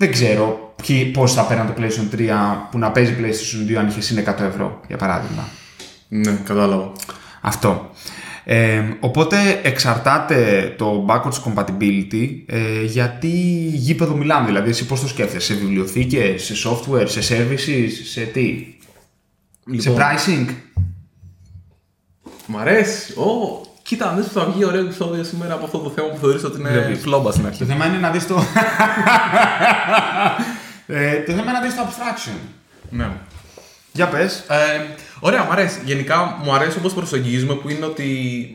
δεν 0.00 0.12
ξέρω 0.12 0.74
πώς 1.12 1.34
θα 1.34 1.42
πέραν 1.42 1.66
το 1.66 1.82
PlayStation 1.82 2.14
3 2.16 2.30
που 2.70 2.78
να 2.78 2.90
παίζει 2.90 3.16
PlayStation 3.20 3.70
2 3.70 3.74
αν 3.74 3.88
είχες 3.88 4.04
συν 4.04 4.24
100 4.26 4.40
ευρώ, 4.40 4.80
για 4.86 4.96
παράδειγμα. 4.96 5.48
Ναι, 6.08 6.40
κατάλαβα. 6.44 6.92
Αυτό. 7.40 7.90
Ε, 8.44 8.82
οπότε 9.00 9.60
εξαρτάται 9.62 10.74
το 10.78 11.06
backwards 11.08 11.42
compatibility 11.44 12.28
ε, 12.46 12.82
γιατί 12.84 13.28
γήπεδο 13.72 14.14
μιλάμε. 14.14 14.46
Δηλαδή, 14.46 14.70
εσύ 14.70 14.86
πώς 14.86 15.00
το 15.00 15.08
σκέφτεσαι, 15.08 15.52
σε 15.52 15.60
βιβλιοθήκες, 15.60 16.42
σε 16.42 16.68
software, 16.68 17.08
σε 17.08 17.20
services, 17.20 17.88
σε 18.04 18.20
τι, 18.20 18.78
σε 19.76 19.90
Λοιπόν, 19.90 19.96
pricing. 19.96 20.46
Μ' 22.46 22.58
αρέσει. 22.58 23.18
Ω, 23.18 23.60
κοίτα, 23.90 24.08
αν 24.08 24.16
δεις 24.16 24.26
που 24.26 24.32
θα 24.32 24.44
βγει 24.44 24.64
ωραίο 24.64 24.80
επεισόδιο 24.80 25.24
σήμερα 25.24 25.54
από 25.54 25.64
αυτό 25.64 25.78
το 25.78 25.90
θέμα 25.90 26.08
που 26.08 26.16
θεωρείς 26.20 26.44
ότι 26.44 26.58
είναι 26.60 26.68
Βλέπεις. 26.70 27.00
φλόμπα 27.00 27.30
στην 27.30 27.42
Το 27.42 27.48
αρχή. 27.48 27.64
θέμα 27.64 27.86
είναι 27.86 27.96
να 27.98 28.10
δεις 28.10 28.26
το... 28.26 28.34
ε, 30.86 31.16
το 31.22 31.32
θέμα 31.32 31.42
είναι 31.42 31.52
να 31.52 31.60
δεις 31.60 31.74
το 31.74 31.82
abstraction. 31.82 32.38
Ναι. 32.90 33.10
Για 33.92 34.08
πες. 34.08 34.38
Ε, 34.48 34.94
ωραία, 35.20 35.44
μου 35.44 35.50
αρέσει. 35.52 35.80
Γενικά 35.84 36.38
μου 36.44 36.54
αρέσει 36.54 36.78
όπως 36.78 36.94
προσεγγίζουμε 36.94 37.54
που 37.54 37.68
είναι 37.68 37.84
ότι 37.84 38.08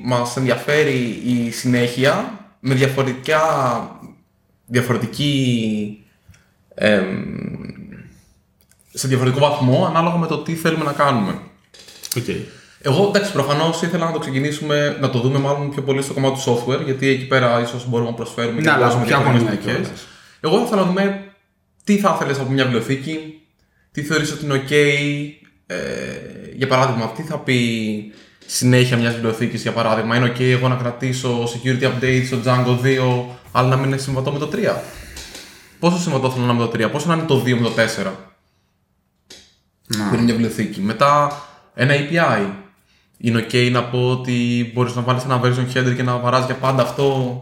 μας 0.03 0.37
ενδιαφέρει 0.37 1.21
η 1.25 1.51
συνέχεια 1.51 2.39
με 2.59 2.73
διαφορετικά, 2.73 3.41
διαφορετική 4.65 6.03
εμ, 6.75 7.05
σε 8.93 9.07
διαφορετικό 9.07 9.47
βαθμό 9.47 9.85
ανάλογα 9.85 10.17
με 10.17 10.27
το 10.27 10.37
τι 10.37 10.55
θέλουμε 10.55 10.83
να 10.83 10.93
κάνουμε. 10.93 11.39
Okay. 12.15 12.37
Εγώ 12.87 13.05
εντάξει, 13.07 13.31
προφανώς 13.31 13.81
ήθελα 13.81 14.05
να 14.05 14.11
το 14.11 14.19
ξεκινήσουμε, 14.19 14.97
να 15.01 15.09
το 15.09 15.19
δούμε 15.19 15.39
μάλλον 15.39 15.69
πιο 15.69 15.81
πολύ 15.81 16.01
στο 16.01 16.13
κομμάτι 16.13 16.41
του 16.43 16.51
software, 16.65 16.83
γιατί 16.85 17.07
εκεί 17.07 17.25
πέρα 17.27 17.61
ίσως 17.61 17.89
μπορούμε 17.89 18.09
να 18.09 18.15
προσφέρουμε 18.15 18.61
Ναι, 18.61 18.71
αλλά 18.71 18.85
δώσουμε 18.85 19.05
ποια 19.05 19.17
διαφορετικές 19.17 19.55
γωνία 19.55 19.59
οπτικές. 19.73 19.87
κιόλας. 19.87 20.07
Εγώ 20.39 20.57
θα 20.57 20.63
ήθελα 20.65 20.81
να 20.81 20.87
δούμε 20.87 21.23
τι 21.83 21.97
θα 21.97 22.11
ήθελες 22.15 22.39
από 22.39 22.51
μια 22.51 22.63
βιβλιοθήκη, 22.63 23.41
τι 23.91 24.01
θεωρείς 24.03 24.31
ότι 24.31 24.45
είναι 24.45 24.63
ok, 24.67 24.71
ε, 25.65 25.75
για 26.55 26.67
παράδειγμα, 26.67 27.07
τι 27.11 27.21
θα 27.23 27.37
πει 27.37 27.59
συνέχεια 28.45 28.97
μιας 28.97 29.13
βιβλιοθήκης, 29.13 29.61
για 29.61 29.71
παράδειγμα, 29.71 30.15
είναι 30.15 30.31
ok 30.35 30.39
εγώ 30.41 30.67
να 30.67 30.75
κρατήσω 30.75 31.43
security 31.43 31.83
updates 31.83 32.23
στο 32.25 32.37
Django 32.45 32.79
2, 32.83 33.25
αλλά 33.51 33.67
να 33.67 33.75
μην 33.75 33.85
είναι 33.85 33.97
συμβατό 33.97 34.31
με 34.31 34.39
το 34.39 34.49
3. 34.53 34.81
Πόσο 35.79 35.97
συμβατό 35.99 36.29
θέλω 36.31 36.45
να 36.45 36.51
είναι 36.53 36.61
με 36.61 36.67
το 36.67 36.85
3, 36.87 36.91
πόσο 36.91 37.07
να 37.07 37.13
είναι 37.13 37.23
το 37.23 37.43
2 37.45 37.53
με 37.59 37.61
το 37.61 37.71
4, 37.75 38.11
Να. 39.87 40.07
που 40.09 40.13
είναι 40.13 40.23
μια 40.23 40.33
βιβλιοθήκη. 40.33 40.81
Μετά, 40.81 41.41
ένα 41.73 41.93
API. 41.95 42.49
Είναι 43.17 43.45
ok 43.49 43.71
να 43.71 43.83
πω 43.83 44.09
ότι 44.11 44.71
μπορείς 44.73 44.95
να 44.95 45.01
βάλεις 45.01 45.23
ένα 45.23 45.41
version 45.43 45.77
header 45.77 45.95
και 45.95 46.03
να 46.03 46.17
βαράς 46.17 46.45
για 46.45 46.55
πάντα 46.55 46.81
αυτό 46.81 47.39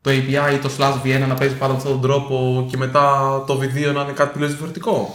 το 0.00 0.10
API 0.10 0.54
ή 0.54 0.56
το 0.56 0.70
slash 0.78 1.06
v1 1.06 1.28
να 1.28 1.34
παίζεις 1.34 1.58
πάντα 1.58 1.72
με 1.72 1.78
αυτόν 1.78 1.92
τον 1.92 2.10
τρόπο 2.10 2.66
και 2.70 2.76
μετά 2.76 3.04
το 3.46 3.60
v2 3.62 3.94
να 3.94 4.00
είναι 4.02 4.12
κάτι 4.14 4.32
τελείως 4.32 4.50
διαφορετικό. 4.50 5.14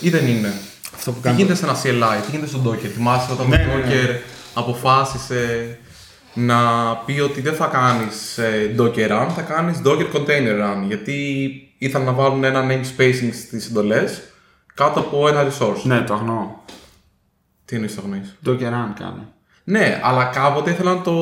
Ή 0.00 0.10
δεν 0.10 0.26
είναι. 0.26 0.52
Αυτό 0.94 1.10
που 1.10 1.16
Τι 1.16 1.22
κάνω. 1.22 1.36
γίνεται 1.36 1.54
σε 1.54 1.64
ένα 1.64 1.74
CLI, 1.82 2.22
τι 2.24 2.30
γίνεται 2.30 2.50
στο 2.50 2.62
Docker; 2.70 2.86
Θυμάσαι 2.94 3.32
όταν 3.32 3.48
Ναι, 3.48 3.56
το 3.56 3.64
ναι, 3.64 3.74
ναι. 3.74 3.82
Docker 3.84 4.20
αποφάσισε 4.54 5.78
να 6.34 6.56
πει 7.06 7.20
ότι 7.20 7.40
δεν 7.40 7.54
θα 7.54 7.66
κάνεις 7.66 8.38
ε, 8.38 8.74
Docker 8.78 9.10
run, 9.10 9.28
θα 9.34 9.42
κάνεις 9.42 9.80
Docker 9.84 10.06
container 10.16 10.60
run. 10.62 10.86
Γιατί 10.86 11.48
ήθελαν 11.78 12.06
να 12.06 12.12
βάλουν 12.12 12.44
ένα 12.44 12.64
namespacing 12.68 13.30
στις 13.46 13.66
εντολές 13.66 14.22
κάτω 14.74 15.00
από 15.00 15.28
ένα 15.28 15.46
resource. 15.46 15.82
Ναι, 15.82 16.00
το 16.00 16.14
αγνοώ. 16.14 16.46
Τι 17.64 17.74
εννοείς 17.74 17.94
το 17.94 18.00
γνωρίζεις. 18.00 18.38
Το 18.42 18.54
και 18.54 18.66
run 18.66 18.92
κάνω. 18.98 19.32
Ναι, 19.64 20.00
αλλά 20.02 20.24
κάποτε 20.24 20.70
ήθελαν 20.70 20.96
να 20.96 21.02
το 21.02 21.14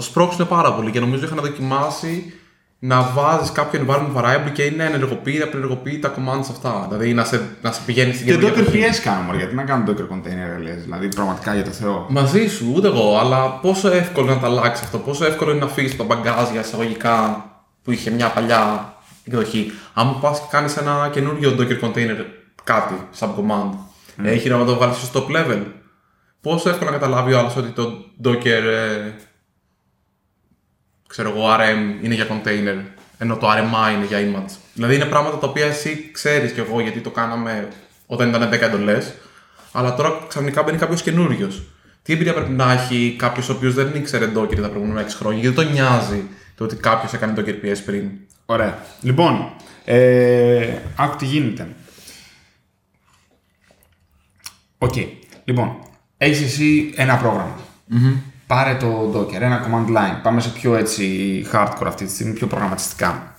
σπρώξουν 0.00 0.48
πάρα 0.48 0.74
πολύ 0.74 0.90
και 0.90 1.00
νομίζω 1.00 1.24
είχαν 1.24 1.38
δοκιμάσει 1.40 2.32
να 2.78 3.02
βάζεις 3.02 3.52
κάποιο 3.52 3.84
environment 3.86 4.16
variable 4.16 4.52
και 4.52 4.62
είναι 4.62 4.84
ενεργοποιεί, 4.84 5.42
απενεργοποιεί 5.42 5.98
τα 5.98 6.14
commands 6.14 6.46
αυτά. 6.50 6.86
Δηλαδή 6.88 7.14
να 7.14 7.24
σε, 7.24 7.40
να 7.62 7.72
σε 7.72 7.80
πηγαίνει 7.86 8.12
στην 8.12 8.26
Και 8.26 8.32
καινούργια 8.32 8.64
Docker 8.64 8.66
εποχή. 8.66 8.84
PS 8.84 8.96
κάνω, 9.04 9.22
μωρέ, 9.22 9.36
γιατί 9.36 9.54
να 9.54 9.62
κάνω 9.62 9.84
Docker 9.88 10.14
container, 10.14 10.62
λες, 10.62 10.82
δηλαδή 10.82 11.08
πραγματικά 11.08 11.54
για 11.54 11.64
το 11.64 11.70
Θεό. 11.70 12.06
Μαζί 12.08 12.46
σου, 12.46 12.72
ούτε 12.74 12.86
εγώ, 12.86 13.18
αλλά 13.18 13.50
πόσο 13.50 13.90
εύκολο 13.92 14.26
είναι 14.26 14.34
να 14.34 14.40
τα 14.40 14.46
αλλάξεις 14.46 14.84
αυτό, 14.84 14.98
πόσο 14.98 15.24
εύκολο 15.24 15.50
είναι 15.50 15.60
να 15.60 15.66
φύγεις 15.66 15.96
τα 15.96 16.04
μπαγκάζια 16.04 16.60
εισαγωγικά 16.60 17.44
που 17.82 17.92
είχε 17.92 18.10
μια 18.10 18.28
παλιά 18.28 18.94
εκδοχή. 19.24 19.72
Αν 19.94 20.20
πας 20.20 20.38
και 20.40 20.46
κάνεις 20.50 20.76
ένα 20.76 21.08
καινούριο 21.12 21.56
Docker 21.58 21.80
container 21.80 22.24
κάτι, 22.64 22.94
subcommand, 23.18 23.72
έχει 24.22 24.48
να 24.48 24.64
το 24.64 24.76
βάλει 24.76 24.94
στο 24.94 25.26
top 25.26 25.36
level. 25.36 25.62
Πόσο 26.40 26.68
εύκολο 26.68 26.90
να 26.90 26.96
καταλάβει 26.96 27.32
ο 27.32 27.38
άλλος 27.38 27.56
ότι 27.56 27.70
το 27.70 28.04
Docker, 28.24 28.44
ε, 28.46 29.10
ξέρω 31.08 31.28
εγώ, 31.28 31.44
RM 31.54 32.04
είναι 32.04 32.14
για 32.14 32.26
container, 32.28 32.78
ενώ 33.18 33.36
το 33.36 33.48
RMI 33.50 33.94
είναι 33.94 34.06
για 34.06 34.18
image. 34.18 34.52
Δηλαδή 34.74 34.94
είναι 34.94 35.04
πράγματα 35.04 35.38
τα 35.38 35.46
οποία 35.46 35.66
εσύ 35.66 36.10
ξέρεις 36.12 36.52
κι 36.52 36.60
εγώ 36.60 36.80
γιατί 36.80 37.00
το 37.00 37.10
κάναμε 37.10 37.68
όταν 38.06 38.28
ήταν 38.28 38.50
10 38.50 38.60
εντολές, 38.60 39.14
αλλά 39.72 39.94
τώρα 39.94 40.18
ξαφνικά 40.28 40.62
μπαίνει 40.62 40.78
κάποιος 40.78 41.02
καινούριος. 41.02 41.62
Τι 42.02 42.12
εμπειρία 42.12 42.34
πρέπει 42.34 42.50
να 42.50 42.72
έχει 42.72 43.14
κάποιος 43.18 43.48
ο 43.48 43.52
οποίος 43.52 43.74
δεν 43.74 43.94
ήξερε 43.94 44.32
Docker 44.36 44.60
τα 44.60 44.68
προηγούμενα 44.68 45.00
6 45.00 45.16
χρόνια, 45.16 45.40
γιατί 45.40 45.56
το 45.56 45.62
νοιάζει 45.62 46.28
το 46.54 46.64
ότι 46.64 46.76
κάποιος 46.76 47.12
έκανε 47.12 47.34
Docker 47.36 47.64
PS 47.64 47.78
πριν; 47.84 48.10
Ωραία. 48.46 48.78
Λοιπόν, 49.00 49.52
ε, 49.84 50.74
άκου 50.96 51.16
τι 51.16 51.24
γίνεται. 51.24 51.68
Οκ. 54.78 54.94
Λοιπόν, 55.44 55.76
έχεις 56.16 56.42
εσύ 56.42 56.92
ένα 56.96 57.16
πρόγραμμα. 57.16 57.56
Πάρε 58.46 58.74
το 58.74 59.12
Docker, 59.14 59.40
ένα 59.40 59.66
command 59.66 59.88
line. 59.96 60.22
Πάμε 60.22 60.40
σε 60.40 60.48
πιο 60.48 60.74
έτσι 60.74 61.44
hardcore 61.52 61.86
αυτή 61.86 62.04
τη 62.04 62.10
στιγμή, 62.10 62.32
πιο 62.32 62.46
προγραμματιστικά. 62.46 63.34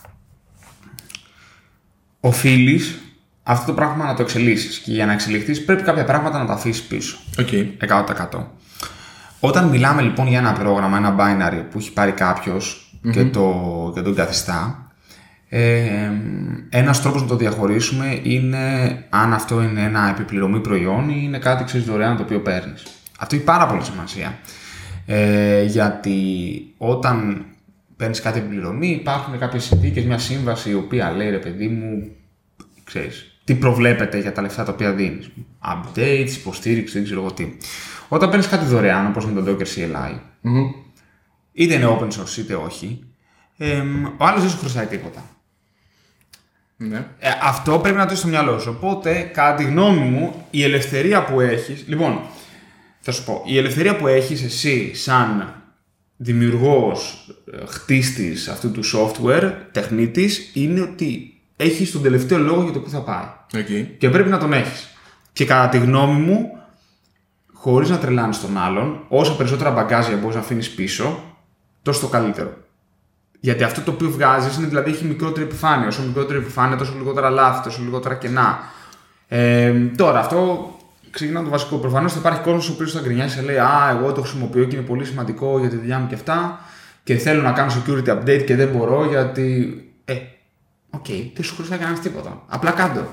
Οφείλεις 2.20 3.00
αυτό 3.44 3.66
το 3.66 3.74
πράγμα 3.74 4.06
να 4.06 4.14
το 4.14 4.22
εξελίξεις. 4.22 4.82
Και 4.82 4.92
για 4.92 5.06
να 5.06 5.12
εξελιχθείς, 5.12 5.66
πρέπει 5.66 5.84
κάποια 5.84 6.04
πράγματα 6.04 6.40
να 6.40 6.46
τα 6.46 6.54
αφήσεις 6.54 6.84
πίσω. 6.84 7.18
Οκ. 7.40 7.48
100%. 8.32 8.46
Όταν 9.40 9.68
μιλάμε 9.68 10.02
λοιπόν 10.02 10.28
για 10.28 10.40
ένα 10.40 10.54
πρόγραμμα, 10.54 10.98
ένα 10.98 11.16
binary 11.20 11.64
που 11.72 11.78
έχει 11.78 11.94
πάρει 11.94 12.12
κάποιος 12.12 12.94
και, 13.12 13.26
το, 13.26 13.92
και 13.96 14.02
τον 14.02 14.16
καθιστά, 14.16 14.89
ε, 15.50 16.12
ένας 16.70 17.02
τρόπος 17.02 17.22
να 17.22 17.28
το 17.28 17.36
διαχωρίσουμε 17.36 18.20
είναι 18.24 18.58
αν 19.10 19.34
αυτό 19.34 19.62
είναι 19.62 19.84
ένα 19.84 20.10
επί 20.10 20.25
πληρωμή 20.25 20.60
προϊόν 20.60 21.10
ή 21.10 21.22
είναι 21.24 21.40
κάτι 21.40 21.64
ξέρεις, 21.64 21.86
δωρεάν 21.86 22.18
το 22.18 22.24
οποίο 22.24 22.40
παίρνεις. 22.40 22.84
Αυτό 23.20 23.36
έχει 23.36 23.44
πάρα 23.44 23.68
πολύ 23.68 23.84
σημασία. 23.84 24.40
Ε, 25.06 25.64
γιατί 25.64 26.24
όταν 26.78 27.46
παίρνεις 27.96 28.22
κάτι 28.22 28.40
επιπληρωμή 28.40 28.88
υπάρχουν 28.88 29.40
κάποιες 29.40 29.64
συνθήκες, 29.64 30.06
μια 30.06 30.18
σύμβαση 30.18 30.70
η 30.70 30.74
οποία 30.74 31.12
λέει 31.12 31.30
ρε 31.30 31.38
παιδί 31.38 31.68
μου 31.68 32.12
ξέρεις, 32.84 33.40
τι 33.44 33.56
προβλέπεται 33.56 34.20
για 34.20 34.32
τα 34.32 34.42
λεφτά 34.42 34.64
τα 34.64 34.72
οποία 34.72 34.94
δίνεις. 34.94 35.30
Updates, 35.66 36.32
υποστήριξη, 36.38 36.94
δεν 36.94 37.04
ξέρω 37.04 37.20
εγώ 37.22 37.32
τι. 37.32 37.48
Όταν 38.08 38.30
παίρνεις 38.30 38.48
κάτι 38.48 38.66
δωρεάν, 38.66 39.06
όπως 39.06 39.24
είναι 39.24 39.42
το 39.42 39.52
Docker 39.52 39.66
CLI, 39.66 40.20
είτε 41.52 41.74
είναι 41.74 41.98
open 42.00 42.08
source 42.08 42.38
είτε 42.38 42.56
όχι, 42.56 43.04
εμ, 43.58 44.06
ο 44.06 44.26
άλλος 44.26 44.42
δεν 44.42 44.50
σου 44.50 44.58
χρωστάει 44.58 44.86
τίποτα. 44.86 45.24
Ναι. 46.82 46.98
Ε, 47.20 47.30
αυτό 47.44 47.80
πρέπει 47.80 47.98
να 47.98 48.04
το 48.04 48.08
έχεις 48.08 48.20
στο 48.20 48.28
μυαλό 48.28 48.60
σου. 48.60 48.76
Οπότε, 48.78 49.30
κατά 49.34 49.56
τη 49.56 49.64
γνώμη 49.64 50.00
μου, 50.00 50.46
η 50.50 50.64
ελευθερία 50.64 51.24
που 51.24 51.40
έχεις... 51.40 51.84
Λοιπόν, 51.88 52.20
θα 53.00 53.12
σου 53.12 53.24
πω, 53.24 53.44
η 53.46 53.58
ελευθερία 53.58 53.96
που 53.96 54.08
έχεις 54.08 54.44
εσύ 54.44 54.96
σαν 54.96 55.54
δημιουργός, 56.18 57.30
ε, 57.54 57.66
χτίστης 57.66 58.48
αυτού 58.48 58.72
του 58.72 58.82
software, 58.84 59.52
τεχνίτης, 59.72 60.52
είναι 60.54 60.82
ότι 60.82 61.40
έχεις 61.56 61.92
τον 61.92 62.02
τελευταίο 62.02 62.38
λόγο 62.38 62.64
για 62.64 62.72
το 62.72 62.80
που 62.80 62.90
θα 62.90 63.02
πάει. 63.02 63.62
Οκ. 63.62 63.98
Και 63.98 64.10
πρέπει 64.10 64.30
να 64.30 64.38
τον 64.38 64.54
έχεις. 64.54 64.90
Και 65.34 65.46
κατά 65.46 65.70
τη 65.70 65.78
γνώμη 65.78 66.22
μου, 66.22 66.58
χωρίς 67.54 67.90
να 67.90 67.98
τρελάνεις 67.98 68.42
τον 68.42 68.58
άλλον, 68.58 69.06
όσο 69.08 69.36
περισσότερα 69.36 69.72
μπαγκάζια 69.72 70.18
μπορείς 70.18 70.36
να 70.36 70.42
αφήνεις 70.42 70.70
πίσω, 70.70 71.24
τόσο 71.82 72.00
το 72.00 72.08
καλύτερο. 72.08 72.58
Γιατί 73.40 73.64
αυτό 73.64 73.82
το 73.82 73.92
οποίο 73.92 74.10
βγάζεις 74.10 74.58
είναι 74.58 74.68
δηλαδή 74.68 74.92
έχει 74.92 75.06
μικρότερη 75.06 75.46
επιφάνεια. 75.46 75.88
Όσο 75.88 76.02
μικρότερη 76.02 76.40
επιφάνεια, 76.40 76.78
τόσο 76.78 76.94
λιγότερα 76.98 77.30
λάθη, 77.30 77.64
τόσο 77.64 77.82
λιγότερα 77.84 78.16
κενά. 78.16 78.60
Ε, 79.28 79.72
τώρα, 79.96 80.20
αυτό 80.20 80.70
ξεκινά 81.12 81.44
το 81.44 81.50
βασικό. 81.50 81.76
Προφανώς 81.78 82.14
θα 82.14 82.20
υπάρχει 82.20 82.42
κόσμος 82.42 82.70
ο 82.70 82.74
οποίος 82.74 82.92
θα 82.92 83.00
γκρινιάσει 83.00 83.40
και 83.40 83.46
λέει 83.46 83.58
Α, 83.58 83.98
εγώ 84.00 84.12
το 84.12 84.22
χρησιμοποιώ 84.22 84.64
και 84.64 84.76
είναι 84.76 84.86
πολύ 84.86 85.06
σημαντικό 85.06 85.60
για 85.60 85.70
τη 85.70 85.76
δουλειά 85.76 86.00
μου 86.00 86.08
και 86.08 86.16
αυτά. 86.16 86.60
Και 87.04 87.16
θέλω 87.18 87.42
να 87.42 87.52
κάνω 87.52 87.72
security 87.72 88.10
update 88.10 88.44
και 88.46 88.56
δεν 88.56 88.68
μπορώ 88.68 89.06
γιατί. 89.06 89.74
Ε, 90.06 90.14
οκ, 90.90 91.06
δεν 91.34 91.44
σου 91.44 91.54
χρειάζεται 91.56 91.78
να 91.80 91.86
κάνει 91.86 91.98
τίποτα. 92.00 92.42
Απλά 92.48 92.72
κάντο. 92.72 93.08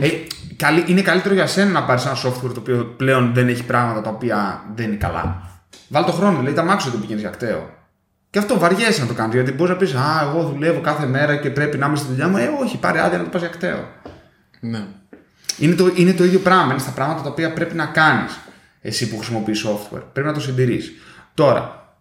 Ε, 0.00 0.08
καλή- 0.56 0.88
είναι 0.88 1.02
καλύτερο 1.02 1.34
για 1.34 1.46
σένα 1.46 1.70
να 1.70 1.82
πάρεις 1.82 2.04
ένα 2.04 2.14
software 2.16 2.52
το 2.54 2.60
οποίο 2.60 2.94
πλέον 2.96 3.30
δεν 3.34 3.48
έχει 3.48 3.64
πράγματα 3.64 4.00
τα 4.00 4.10
οποία 4.10 4.62
δεν 4.74 4.86
είναι 4.86 4.96
καλά. 4.96 5.42
Βάλ 5.88 6.04
το 6.04 6.12
χρόνο, 6.12 6.40
λέει 6.42 6.52
τ' 6.52 6.62
αμάξι 6.62 6.88
ότι 6.88 6.96
πηγαίνεις 6.96 7.20
για 7.22 7.30
ΚΤΕΟ. 7.30 7.70
Και 8.32 8.38
αυτό 8.38 8.58
βαριέσαι 8.58 9.00
να 9.00 9.06
το 9.06 9.14
κάνεις. 9.14 9.34
Γιατί 9.34 9.52
μπορείς 9.52 9.72
να 9.72 9.78
πεις 9.78 9.94
Α, 9.94 10.20
εγώ 10.22 10.42
δουλεύω 10.42 10.80
κάθε 10.80 11.06
μέρα 11.06 11.36
και 11.36 11.50
πρέπει 11.50 11.76
να 11.78 11.86
είμαι 11.86 11.96
στη 11.96 12.06
δουλειά 12.06 12.28
μου. 12.28 12.36
Ε, 12.36 12.50
όχι, 12.62 12.78
πάρε 12.78 13.00
άδεια 13.00 13.18
να 13.18 13.24
το 13.24 13.30
πας 13.30 13.40
για 13.40 13.50
ΚΤΕΟ. 13.50 13.88
Ναι. 14.60 14.84
Είναι 15.58 15.74
το, 15.74 15.92
είναι 15.94 16.12
το 16.12 16.24
ίδιο 16.24 16.38
πράγμα. 16.38 16.72
Είναι 16.72 16.78
στα 16.78 16.90
πράγματα 16.90 17.22
τα 17.22 17.28
οποία 17.28 17.52
πρέπει 17.52 17.74
να 17.74 17.86
κάνεις 17.86 18.40
εσύ 18.80 19.08
που 19.08 19.16
χρησιμοποιείς 19.16 19.66
software. 19.66 20.02
Πρέπει 20.12 20.28
να 20.28 20.34
το 20.34 20.40
συντηρείς. 20.40 20.92
Τώρα, 21.34 21.94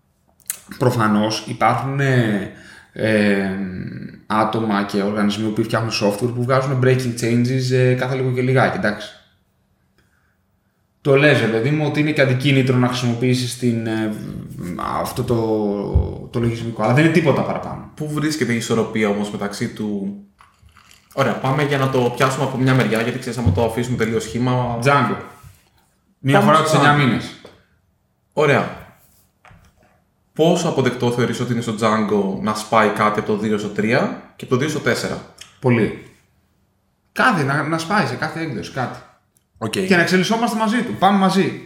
προφανώς 0.77 1.43
υπάρχουν 1.47 1.99
ε, 1.99 2.51
ε, 2.93 3.49
άτομα 4.27 4.83
και 4.83 5.01
οργανισμοί 5.01 5.49
που 5.49 5.63
φτιάχνουν 5.63 5.91
software 5.91 6.33
που 6.35 6.43
βγάζουν 6.43 6.81
breaking 6.83 7.21
changes 7.21 7.71
ε, 7.71 7.93
κάθε 7.93 8.15
λίγο 8.15 8.31
και 8.31 8.41
λιγάκι. 8.41 8.77
Εντάξει. 8.77 9.09
Το 11.01 11.15
λες, 11.15 11.39
ρε 11.39 11.47
παιδί 11.47 11.69
μου, 11.69 11.85
ότι 11.85 11.99
είναι 11.99 12.11
και 12.11 12.21
αντικίνητρο 12.21 12.77
να 12.77 12.87
χρησιμοποιήσεις 12.87 13.57
την, 13.57 13.87
ε, 13.87 14.13
αυτό 15.01 15.23
το, 15.23 15.35
το 16.31 16.39
λογισμικό. 16.39 16.83
Αλλά 16.83 16.93
δεν 16.93 17.03
είναι 17.03 17.13
τίποτα 17.13 17.41
παραπάνω. 17.41 17.91
Πού 17.95 18.09
βρίσκεται 18.13 18.53
η 18.53 18.55
ισορροπία 18.55 19.09
όμως 19.09 19.31
μεταξύ 19.31 19.73
του. 19.73 20.15
Ωραία, 21.13 21.33
πάμε 21.33 21.63
για 21.63 21.77
να 21.77 21.89
το 21.89 22.13
πιάσουμε 22.15 22.43
από 22.45 22.57
μια 22.57 22.73
μεριά, 22.73 23.01
γιατί 23.01 23.19
ξέρεις, 23.19 23.37
άμα 23.37 23.51
το 23.51 23.63
αφήσουμε 23.65 23.97
τελείως 23.97 24.23
χύμα. 24.23 24.79
Django. 24.83 25.15
Μία 26.19 26.39
Πάμε 26.39 26.51
φορά 26.51 26.63
του 26.63 26.69
στο 26.69 26.79
9 26.79 26.81
Django. 26.83 26.97
μήνες. 26.97 27.35
Ωραία. 28.33 28.79
Πόσο 30.33 30.67
αποδεκτό 30.67 31.11
θεωρείς 31.11 31.39
ότι 31.39 31.53
είναι 31.53 31.61
στο 31.61 31.75
Django 31.79 32.41
να 32.41 32.55
σπάει 32.55 32.89
κάτι 32.89 33.19
από 33.19 33.35
το 33.35 33.39
2 33.43 33.59
στο 33.59 33.71
3 33.77 34.21
και 34.35 34.45
από 34.45 34.57
το 34.57 34.65
2 34.65 34.69
στο 34.69 34.79
4. 34.79 35.17
Πολύ. 35.59 36.05
Κάτι, 37.11 37.43
να, 37.43 37.63
να 37.63 37.77
σπάει 37.77 38.05
σε 38.05 38.15
κάθε 38.15 38.41
έκδοση, 38.41 38.71
κάτι. 38.71 38.99
Οκ. 39.63 39.71
Και 39.71 39.95
να 39.95 40.01
εξελισσόμαστε 40.01 40.57
μαζί 40.57 40.81
του. 40.81 40.95
Πάμε 40.99 41.17
μαζί. 41.17 41.61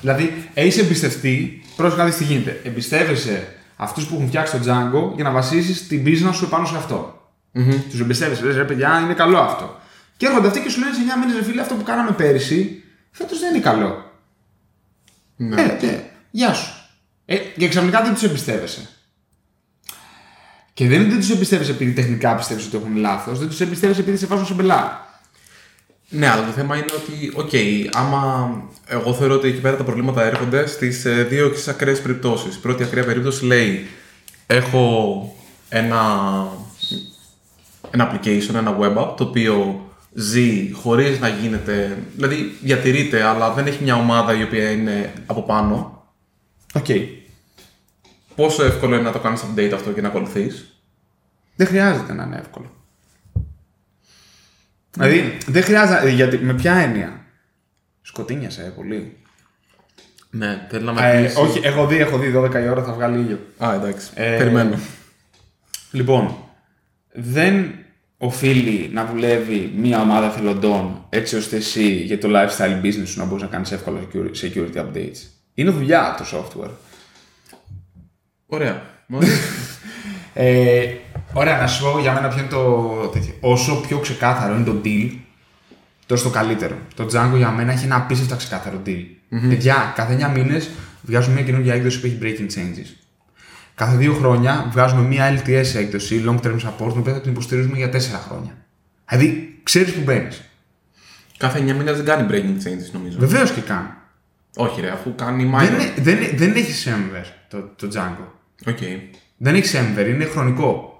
Δηλαδή, 0.00 0.50
έχει 0.54 0.80
εμπιστευτεί, 0.80 1.62
πρόσεχε 1.76 2.02
να 2.02 2.08
δει 2.08 2.16
τι 2.16 2.24
γίνεται. 2.24 2.60
Εμπιστεύεσαι 2.64 3.56
αυτούς 3.76 4.06
που 4.06 4.14
έχουν 4.14 4.26
φτιάξει 4.26 4.58
το 4.58 4.58
Django 4.64 5.14
για 5.14 5.24
να 5.24 5.30
βασίσεις 5.30 5.86
την 5.86 6.04
business 6.06 6.34
σου 6.34 6.48
πάνω 6.48 6.66
σε 6.66 6.76
αυτό. 6.76 7.30
Τους 7.90 8.00
εμπιστεύεσαι, 8.00 8.44
λες 8.44 8.56
ρε 8.56 8.64
παιδιά, 8.64 9.00
είναι 9.04 9.14
καλό 9.14 9.38
αυτό. 9.38 9.80
Και 10.16 10.26
έρχονται 10.26 10.46
αυτοί 10.46 10.60
και 10.60 10.70
σου 10.70 10.80
λένε 10.80 10.92
σε 10.92 11.00
9 11.00 11.20
μήνες, 11.20 11.36
ρε 11.36 11.44
φίλε, 11.44 11.60
αυτό 11.60 11.74
που 11.74 11.82
κάναμε 11.82 12.10
πέρυσι, 12.10 12.82
φέτος 13.10 13.40
δεν 13.40 13.54
είναι 13.54 13.62
καλό. 13.62 14.10
Ναι. 15.36 15.62
Ε, 15.62 15.78
ναι, 15.82 16.10
γεια 16.30 16.52
σου. 16.52 16.70
Ε, 17.24 17.36
και 17.36 17.68
ξαφνικά 17.68 18.02
δεν 18.02 18.12
τους 18.12 18.22
εμπιστεύεσαι. 18.22 18.88
Και 20.74 20.88
δεν 20.88 20.94
είναι 20.94 21.02
ότι 21.02 21.10
δεν 21.10 21.20
τους 21.20 21.30
εμπιστεύεσαι 21.30 21.70
επειδή 21.70 21.92
τεχνικά 21.92 22.34
πιστεύεις 22.34 22.66
ότι 22.66 22.76
έχουν 22.76 22.96
λάθος, 22.96 23.38
δεν 23.38 23.48
τους 23.48 23.60
εμπιστεύεσαι 23.60 24.00
επειδή 24.00 24.16
σε 24.16 24.26
βάζουν 24.26 24.46
σε 24.46 24.54
μπελά. 24.54 25.05
Ναι, 26.08 26.28
αλλά 26.28 26.44
το 26.46 26.50
θέμα 26.50 26.76
είναι 26.76 26.86
ότι, 26.94 27.32
οκ, 27.34 27.50
άμα 27.96 28.50
εγώ 28.86 29.14
θεωρώ 29.14 29.34
ότι 29.34 29.48
εκεί 29.48 29.60
πέρα 29.60 29.76
τα 29.76 29.84
προβλήματα 29.84 30.22
έρχονται 30.22 30.66
στις 30.66 31.02
δύο 31.28 31.46
εξής 31.46 31.70
ακραίες 31.70 32.02
περιπτώσεις. 32.02 32.54
Η 32.54 32.60
πρώτη 32.60 32.82
ακραία 32.82 33.04
περίπτωση 33.04 33.44
λέει: 33.44 33.86
Έχω 34.46 35.36
ένα, 35.68 36.02
ένα 37.90 38.12
application, 38.12 38.54
ένα 38.54 38.78
web 38.80 38.96
app, 38.96 39.16
το 39.16 39.24
οποίο 39.24 39.86
ζει 40.12 40.72
χωρίς 40.72 41.20
να 41.20 41.28
γίνεται. 41.28 41.98
Δηλαδή 42.14 42.56
διατηρείται, 42.62 43.22
αλλά 43.22 43.52
δεν 43.52 43.66
έχει 43.66 43.82
μια 43.82 43.96
ομάδα 43.96 44.38
η 44.38 44.42
οποία 44.42 44.70
είναι 44.70 45.12
από 45.26 45.42
πάνω. 45.42 46.04
Οκ. 46.74 46.86
Πόσο 48.34 48.64
εύκολο 48.64 48.94
είναι 48.94 49.04
να 49.04 49.12
το 49.12 49.18
κάνεις 49.18 49.42
update 49.42 49.72
αυτό 49.74 49.90
και 49.90 50.00
να 50.00 50.08
ακολουθείς; 50.08 50.80
Δεν 51.56 51.66
χρειάζεται 51.66 52.12
να 52.12 52.24
είναι 52.24 52.36
εύκολο. 52.36 52.70
Δηλαδή, 54.96 55.38
δεν 55.46 55.62
χρειάζεται. 55.62 56.08
Γιατί, 56.10 56.38
με 56.38 56.54
ποια 56.54 56.74
έννοια; 56.74 57.20
Σκοτείνιασε 58.02 58.62
ε, 58.64 58.68
πολύ. 58.68 59.16
Ναι, 60.30 60.66
θέλει 60.70 60.84
να 60.84 60.92
με 60.92 61.10
Ε, 61.18 61.22
πείσει. 61.22 61.40
όχι, 61.40 61.60
έχω 61.62 61.86
δει, 61.86 61.96
έχω 61.96 62.18
δει 62.18 62.32
12 62.36 62.54
η 62.64 62.68
ώρα 62.68 62.82
θα 62.82 62.92
βγάλει 62.92 63.18
ήλιο. 63.18 63.38
Α, 63.58 63.74
εντάξει. 63.74 64.08
Ε, 64.14 64.36
Περιμένω. 64.36 64.78
Λοιπόν, 65.90 66.36
δεν 67.12 67.74
οφείλει 68.18 68.90
να 68.92 69.04
δουλεύει 69.06 69.72
μία 69.76 70.00
ομάδα 70.00 70.30
θελοντών 70.30 71.06
έτσι 71.08 71.36
ώστε 71.36 71.56
εσύ 71.56 71.88
για 71.90 72.18
το 72.18 72.28
lifestyle 72.32 72.80
business 72.84 73.06
σου 73.06 73.18
να 73.18 73.24
μπορείς 73.24 73.42
να 73.42 73.48
κάνεις 73.48 73.72
εύκολα 73.72 74.00
security- 74.00 74.36
security 74.46 74.76
updates. 74.76 75.16
Είναι 75.54 75.70
δουλειά 75.70 76.14
το 76.18 76.24
software. 76.38 76.70
Ωραία. 78.46 78.82
Μάλιστα. 79.06 79.36
Ε, 80.34 80.86
ωραία, 81.40 81.60
να 81.60 81.66
σου 81.66 81.82
πω 81.92 81.98
για 82.00 82.12
μένα 82.12 82.28
ποιο 82.28 82.38
είναι 82.38 82.48
το 82.48 82.82
τέτοιο. 83.12 83.32
Όσο 83.40 83.80
πιο 83.80 83.98
ξεκάθαρο 83.98 84.54
είναι 84.54 84.64
το 84.64 84.80
deal, 84.84 85.10
τόσο 86.06 86.22
το 86.24 86.30
καλύτερο. 86.30 86.76
Το 86.94 87.04
Django 87.04 87.36
για 87.36 87.50
μένα 87.50 87.72
έχει 87.72 87.84
ένα 87.84 87.96
απίστευτα 87.96 88.36
ξεκάθαρο 88.36 88.82
deal. 88.86 89.04
Παιδιά, 89.48 89.92
κάθε 89.96 90.26
9 90.26 90.30
μήνες 90.34 90.70
βγάζουμε 91.02 91.34
μια 91.34 91.44
καινούργια 91.44 91.74
έκδοση 91.74 92.00
που 92.00 92.06
έχει 92.06 92.18
breaking 92.22 92.46
changes. 92.58 92.86
Κάθε 93.74 93.96
δύο 93.96 94.12
χρόνια 94.14 94.68
βγάζουμε 94.72 95.02
μια 95.02 95.38
LTS 95.42 95.74
έκδοση, 95.74 96.24
long 96.26 96.46
term 96.46 96.54
support, 96.56 96.90
την 96.90 96.98
οποία 96.98 97.12
θα 97.12 97.20
την 97.20 97.30
υποστηρίζουμε 97.30 97.76
για 97.76 97.88
4 97.88 97.98
χρόνια. 98.28 98.52
Δηλαδή, 99.08 99.58
ξέρεις 99.62 99.92
που 99.92 100.00
μπαίνεις. 100.04 100.42
Κάθε 101.36 101.58
9 101.58 101.62
μήνες 101.62 101.96
δεν 101.96 102.04
κάνει 102.04 102.26
breaking 102.30 102.66
changes 102.66 102.90
νομίζω. 102.92 103.18
Βεβαίως 103.18 103.50
και 103.52 103.60
κάνει. 103.60 103.88
Όχι, 104.56 104.80
ρε, 104.80 104.90
αφού 104.90 105.14
κάνει 105.14 105.44
Δεν, 105.44 105.54
minor. 105.54 105.70
είναι- 105.80 105.92
δεν, 105.96 106.16
είναι- 106.16 106.32
δεν 106.36 106.54
έχει 106.54 106.88
Semver 106.90 107.24
το, 107.48 107.58
το 107.76 107.88
Django. 107.94 108.26
Οκ. 108.66 108.78
Δεν 109.36 109.54
έχει 109.54 109.76
Semver, 109.78 110.06
είναι 110.08 110.24
χρονικό. 110.24 110.95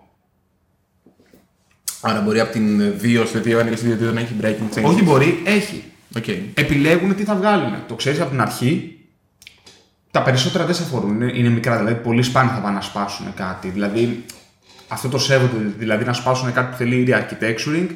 Άρα 2.08 2.20
μπορεί 2.20 2.40
από 2.40 2.52
την 2.52 2.94
2 3.02 3.24
στο 3.26 3.38
2 3.38 3.42
και 3.42 3.76
στο 3.76 3.86
2 4.10 4.12
να 4.12 4.20
έχει 4.20 4.34
breaking 4.42 4.78
changes. 4.78 4.84
Όχι 4.84 5.02
μπορεί, 5.02 5.42
έχει. 5.44 5.84
Οκ. 6.16 6.28
επιλέγουν 6.54 7.16
τι 7.16 7.22
θα 7.22 7.34
βγάλουν. 7.34 7.72
Το 7.88 7.94
ξέρεις 7.94 8.20
από 8.20 8.30
την 8.30 8.40
αρχή. 8.40 8.98
Τα 10.10 10.22
περισσότερα 10.22 10.64
δεν 10.64 10.74
σε 10.74 10.82
αφορούν. 10.82 11.10
Είναι, 11.10 11.32
είναι 11.34 11.48
μικρά. 11.48 11.76
Δηλαδή, 11.76 11.94
πολύ 11.94 12.22
σπάνια 12.22 12.54
θα 12.54 12.60
πάνε 12.60 12.74
να 12.74 12.80
σπάσουν 12.80 13.34
κάτι. 13.34 13.68
Δηλαδή, 13.68 14.24
αυτό 14.88 15.08
το 15.08 15.18
σέβονται. 15.18 15.74
Δηλαδή, 15.78 16.04
να 16.04 16.12
σπάσουν 16.12 16.52
κάτι 16.52 16.70
που 16.70 16.76
θέλει 16.76 17.06
re-architecturing. 17.08 17.86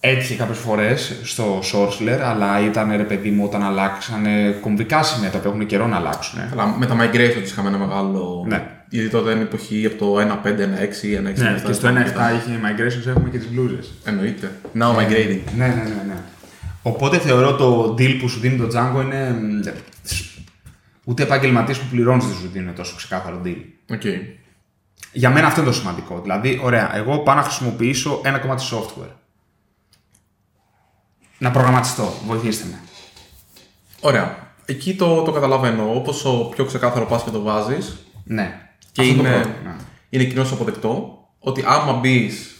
Έτυχε 0.00 0.34
κάποιες 0.34 0.58
φορές 0.58 1.20
στο 1.22 1.62
SourceLair, 1.72 2.18
αλλά 2.22 2.60
ήταν 2.60 2.96
ρε 2.96 3.02
παιδί 3.02 3.30
μου 3.30 3.44
όταν 3.44 3.62
αλλάξανε 3.62 4.58
κομβικά 4.60 5.02
σημεία 5.02 5.30
τα 5.30 5.38
οποία 5.38 5.50
έχουν 5.50 5.66
καιρό 5.66 5.86
να 5.86 5.96
αλλάξουν. 5.96 6.40
Αλλά 6.52 6.66
με 6.66 6.86
τα 6.86 6.96
migration 7.00 7.42
είχαμε 7.44 7.68
ένα 7.68 7.78
μεγάλο. 7.78 8.44
Ναι. 8.48 8.77
Γιατί 8.90 9.08
τότε 9.08 9.30
είναι 9.30 9.42
εποχή 9.42 9.86
από 9.86 9.96
το 9.96 10.20
1.5, 10.20 10.46
1.6, 10.46 10.52
1.6. 10.52 11.34
Ναι, 11.34 11.62
και 11.66 11.72
στο 11.72 11.88
1.7 11.88 11.92
είχε 11.92 12.60
migrations, 12.62 13.06
έχουμε 13.06 13.28
και 13.30 13.38
τις 13.38 13.48
μπλούζες. 13.50 13.78
Εννοείται. 14.04 14.52
Now 14.78 14.96
migrating. 14.96 15.40
Ναι, 15.56 15.66
ναι, 15.66 15.82
ναι, 15.82 16.02
ναι. 16.06 16.16
Οπότε 16.82 17.18
θεωρώ 17.18 17.54
το 17.56 17.94
deal 17.98 18.16
που 18.20 18.28
σου 18.28 18.40
δίνει 18.40 18.56
το 18.56 18.68
Django 18.78 19.02
είναι. 19.02 19.30
μ, 19.30 19.60
Ούτε 21.04 21.22
επαγγελματίες 21.22 21.78
που 21.78 21.86
πληρώνεις 21.90 22.24
δεν 22.26 22.34
σου 22.34 22.48
δίνουν 22.52 22.74
τόσο 22.74 22.96
ξεκάθαρο 22.96 23.40
deal. 23.44 23.62
Οκ. 23.90 24.02
Για 25.12 25.30
μένα 25.30 25.46
αυτό 25.46 25.60
είναι 25.60 25.70
το 25.70 25.76
σημαντικό. 25.76 26.20
Δηλαδή, 26.20 26.60
ωραία, 26.62 26.96
εγώ 26.96 27.18
πάω 27.18 27.34
να 27.34 27.42
χρησιμοποιήσω 27.42 28.20
ένα 28.24 28.38
κομμάτι 28.38 28.62
software. 28.72 29.12
Να 31.38 31.50
προγραμματιστώ, 31.50 32.12
βοηθήστε 32.26 32.66
με. 32.70 32.78
Ωραία. 34.00 34.52
Εκεί 34.64 34.94
το, 34.94 35.22
το 35.22 35.32
καταλαβαίνω. 35.32 35.94
Όπως 35.94 36.24
ο 36.24 36.48
πιο 36.48 36.64
ξεκάθαρο 36.64 37.06
πας 37.06 37.22
και 37.22 37.30
το 37.30 37.42
βάζεις 37.42 37.96
Ναι. 38.24 38.67
Και 38.92 39.00
Αυτό 39.00 39.14
το 39.14 39.20
είναι, 39.20 39.30
πρώτο, 39.30 39.48
ναι. 39.64 39.76
είναι 40.08 40.24
κοινώς 40.24 40.52
αποδεκτό 40.52 41.18
ότι 41.38 41.64
άμα 41.66 41.92
μπεις 41.92 42.50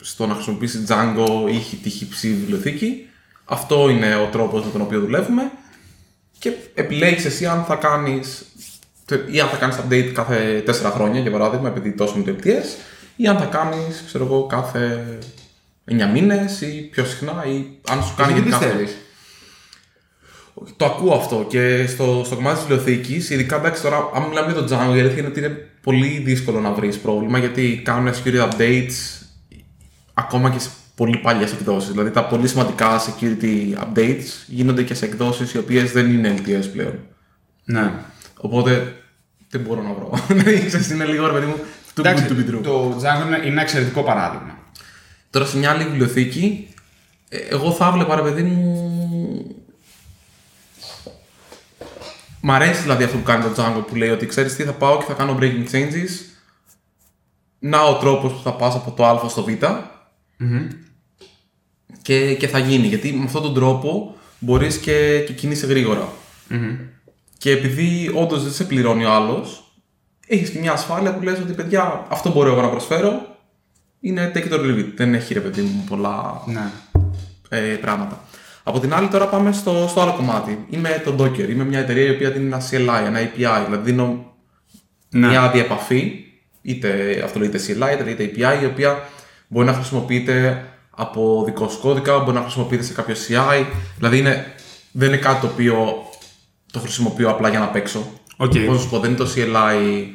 στο 0.00 0.26
να 0.26 0.34
χρησιμοποιήσεις 0.34 0.84
Django 0.88 1.26
ή 1.50 1.78
THC 1.84 2.20
βιβλιοθήκη, 2.22 3.08
αυτό 3.44 3.88
είναι 3.88 4.14
ο 4.14 4.28
τρόπος 4.32 4.64
με 4.64 4.70
τον 4.70 4.80
οποίο 4.80 5.00
δουλεύουμε 5.00 5.50
και 6.38 6.52
επιλέγεις 6.74 7.24
εσύ 7.24 7.46
αν 7.46 7.64
θα 7.64 7.74
κάνει 7.74 8.20
ή 9.30 9.40
αν 9.40 9.48
θα 9.48 9.56
κάνεις 9.56 9.76
update 9.76 10.10
κάθε 10.14 10.62
4 10.66 10.72
χρόνια 10.94 11.20
για 11.20 11.30
παράδειγμα, 11.30 11.68
επειδή 11.68 11.92
τόσο 11.92 12.14
είναι 12.16 12.32
το 12.32 12.38
LTS, 12.42 12.66
ή 13.16 13.26
αν 13.26 13.38
θα 13.38 13.44
κάνεις, 13.44 14.02
ξέρω 14.06 14.24
εγώ, 14.24 14.46
κάθε 14.46 15.18
9 15.90 16.10
μήνες 16.12 16.60
ή 16.60 16.88
πιο 16.90 17.04
συχνά, 17.04 17.44
ή 17.46 17.64
αν 17.88 18.02
σου 18.02 18.14
κάνει 18.16 18.32
Εσύ 18.32 18.42
τις 18.42 18.50
γενικά 18.50 18.56
αυτό. 18.56 18.78
πιστεύεις; 18.78 18.96
Το 20.76 20.84
ακούω 20.84 21.14
αυτό 21.14 21.46
και 21.48 21.86
στο, 21.86 22.22
στο 22.24 22.34
κομμάτι 22.34 22.58
της 22.58 22.66
βιβλιοθήκης, 22.66 23.30
ειδικά 23.30 23.56
εντάξει 23.56 23.82
τώρα, 23.82 24.10
αν 24.14 24.22
μιλάμε 24.22 24.52
για 24.52 24.62
το 24.62 24.66
Django, 24.66 24.96
η 24.96 25.00
αλήθεια 25.00 25.18
είναι 25.18 25.26
ότι 25.26 25.38
είναι 25.38 25.69
πολύ 25.82 26.22
δύσκολο 26.24 26.60
να 26.60 26.72
βρεις 26.72 26.98
πρόβλημα 26.98 27.38
γιατί 27.38 27.80
κάνουν 27.84 28.12
security 28.12 28.50
updates 28.50 29.22
ακόμα 30.14 30.50
και 30.50 30.58
σε 30.58 30.70
πολύ 30.94 31.16
παλιές 31.16 31.52
εκδόσεις. 31.52 31.90
Δηλαδή 31.90 32.10
τα 32.10 32.24
πολύ 32.24 32.48
σημαντικά 32.48 33.00
security 33.00 33.74
updates 33.84 34.24
γίνονται 34.46 34.82
και 34.82 34.94
σε 34.94 35.04
εκδόσεις 35.04 35.52
οι 35.52 35.58
οποίες 35.58 35.92
δεν 35.92 36.12
είναι 36.12 36.34
LTS 36.38 36.64
πλέον. 36.72 36.98
Ναι. 37.64 37.92
Οπότε 38.36 38.94
δεν 39.48 39.60
μπορώ 39.60 39.82
να 39.82 39.92
βρω. 39.92 40.12
Δηλαδή, 40.28 40.66
ξέρεις, 40.66 40.90
είναι 40.90 41.04
λίγο 41.04 41.26
ρε 41.26 41.32
παιδί 41.32 41.46
μου. 41.46 41.56
Too 41.94 42.02
good 42.02 42.16
to 42.16 42.32
be 42.32 42.54
true. 42.54 42.62
το 42.62 42.98
Django 42.98 43.26
είναι, 43.26 43.36
είναι 43.36 43.46
ένα 43.46 43.60
εξαιρετικό 43.60 44.02
παράδειγμα. 44.02 44.58
Τώρα 45.30 45.46
σε 45.46 45.58
μια 45.58 45.70
άλλη 45.70 45.84
βιβλιοθήκη, 45.84 46.68
ε, 47.28 47.38
εγώ 47.38 47.72
θα 47.72 47.86
έβλεπα 47.86 48.14
ρε 48.16 48.22
παιδί 48.22 48.42
μου. 48.42 48.89
Μ' 52.40 52.50
αρέσει 52.50 52.82
δηλαδή 52.82 53.04
αυτό 53.04 53.16
που 53.16 53.22
κάνει 53.22 53.44
το 53.44 53.50
Django 53.56 53.84
που 53.86 53.94
λέει 53.96 54.08
ότι 54.10 54.26
ξέρεις 54.26 54.56
τι 54.56 54.62
θα 54.62 54.72
πάω 54.72 54.98
και 54.98 55.04
θα 55.04 55.12
κάνω 55.12 55.38
breaking 55.40 55.70
changes. 55.72 56.10
Να 57.58 57.82
ο 57.82 57.96
τρόπος 57.98 58.32
που 58.32 58.40
θα 58.42 58.52
πας 58.54 58.74
από 58.74 58.90
το 58.90 59.06
Α 59.06 59.28
στο 59.28 59.44
Β. 59.44 59.48
Και, 62.02 62.34
και 62.34 62.48
θα 62.48 62.58
γίνει. 62.58 62.86
Γιατί 62.86 63.12
με 63.12 63.24
αυτόν 63.24 63.42
τον 63.42 63.54
τρόπο 63.54 64.14
μπορείς 64.38 64.78
και, 64.78 65.24
και 65.26 65.32
κινείσαι 65.32 65.66
γρήγορα. 65.66 66.08
Και 67.38 67.50
επειδή 67.50 68.10
όντως 68.14 68.42
δεν 68.42 68.52
σε 68.52 68.64
πληρώνει 68.64 69.04
ο 69.04 69.10
άλλος, 69.12 69.72
έχεις 70.26 70.50
και 70.50 70.58
μια 70.58 70.72
ασφάλεια 70.72 71.14
που 71.14 71.22
λες 71.22 71.38
ότι 71.38 71.52
παιδιά, 71.52 72.06
αυτό 72.08 72.32
μπορώ 72.32 72.50
εγώ 72.50 72.60
να 72.60 72.68
προσφέρω. 72.70 73.36
Είναι 74.00 74.32
take 74.34 74.48
it 74.48 74.52
or 74.52 74.60
leave 74.60 74.78
it. 74.78 74.92
Δεν 74.96 75.14
έχει 75.14 75.34
ρε 75.34 75.40
παιδί 75.40 75.62
μου 75.62 75.84
πολλά 75.88 76.42
Ναι. 76.46 76.70
ε, 77.48 77.58
πράγματα. 77.60 78.24
Από 78.62 78.80
την 78.80 78.94
άλλη, 78.94 79.08
τώρα 79.08 79.26
πάμε 79.26 79.52
στο, 79.52 79.86
στο 79.88 80.00
άλλο 80.00 80.12
κομμάτι. 80.12 80.66
Είμαι 80.70 81.02
το 81.04 81.14
Docker. 81.24 81.48
Είμαι 81.48 81.64
μια 81.64 81.78
εταιρεία 81.78 82.04
η 82.06 82.10
οποία 82.10 82.30
δίνει 82.30 82.46
ένα 82.46 82.62
CLI, 82.70 83.06
ένα 83.06 83.18
API. 83.20 83.64
Δηλαδή 83.64 83.90
δίνω 83.90 84.34
Ναι. 85.10 85.26
μια 85.26 85.42
διεπαφή, 85.42 86.12
είτε 86.62 87.20
αυτό 87.24 87.38
λέγεται 87.38 87.58
CLI, 87.58 88.08
είτε 88.08 88.24
API, 88.34 88.62
η 88.62 88.64
οποία 88.64 89.08
μπορεί 89.48 89.66
να 89.66 89.72
χρησιμοποιείται 89.72 90.64
από 90.90 91.42
δικό 91.46 91.68
σου 91.68 91.80
κώδικα, 91.80 92.18
μπορεί 92.18 92.36
να 92.36 92.42
χρησιμοποιείται 92.42 92.82
σε 92.82 92.92
κάποιο 92.92 93.14
CI. 93.14 93.64
Δηλαδή 93.96 94.18
είναι, 94.18 94.54
δεν 94.92 95.08
είναι 95.08 95.16
κάτι 95.16 95.40
το 95.40 95.46
οποίο 95.46 96.04
το 96.72 96.78
χρησιμοποιώ 96.78 97.30
απλά 97.30 97.48
για 97.48 97.58
να 97.58 97.66
παίξω. 97.68 98.12
Οκ. 98.36 98.52
Πώς 98.52 98.74
να 98.74 98.78
σου 98.78 98.88
πω, 98.88 98.98
δεν 98.98 99.10
είναι 99.10 99.18
το 99.18 99.28
CLI 99.36 100.06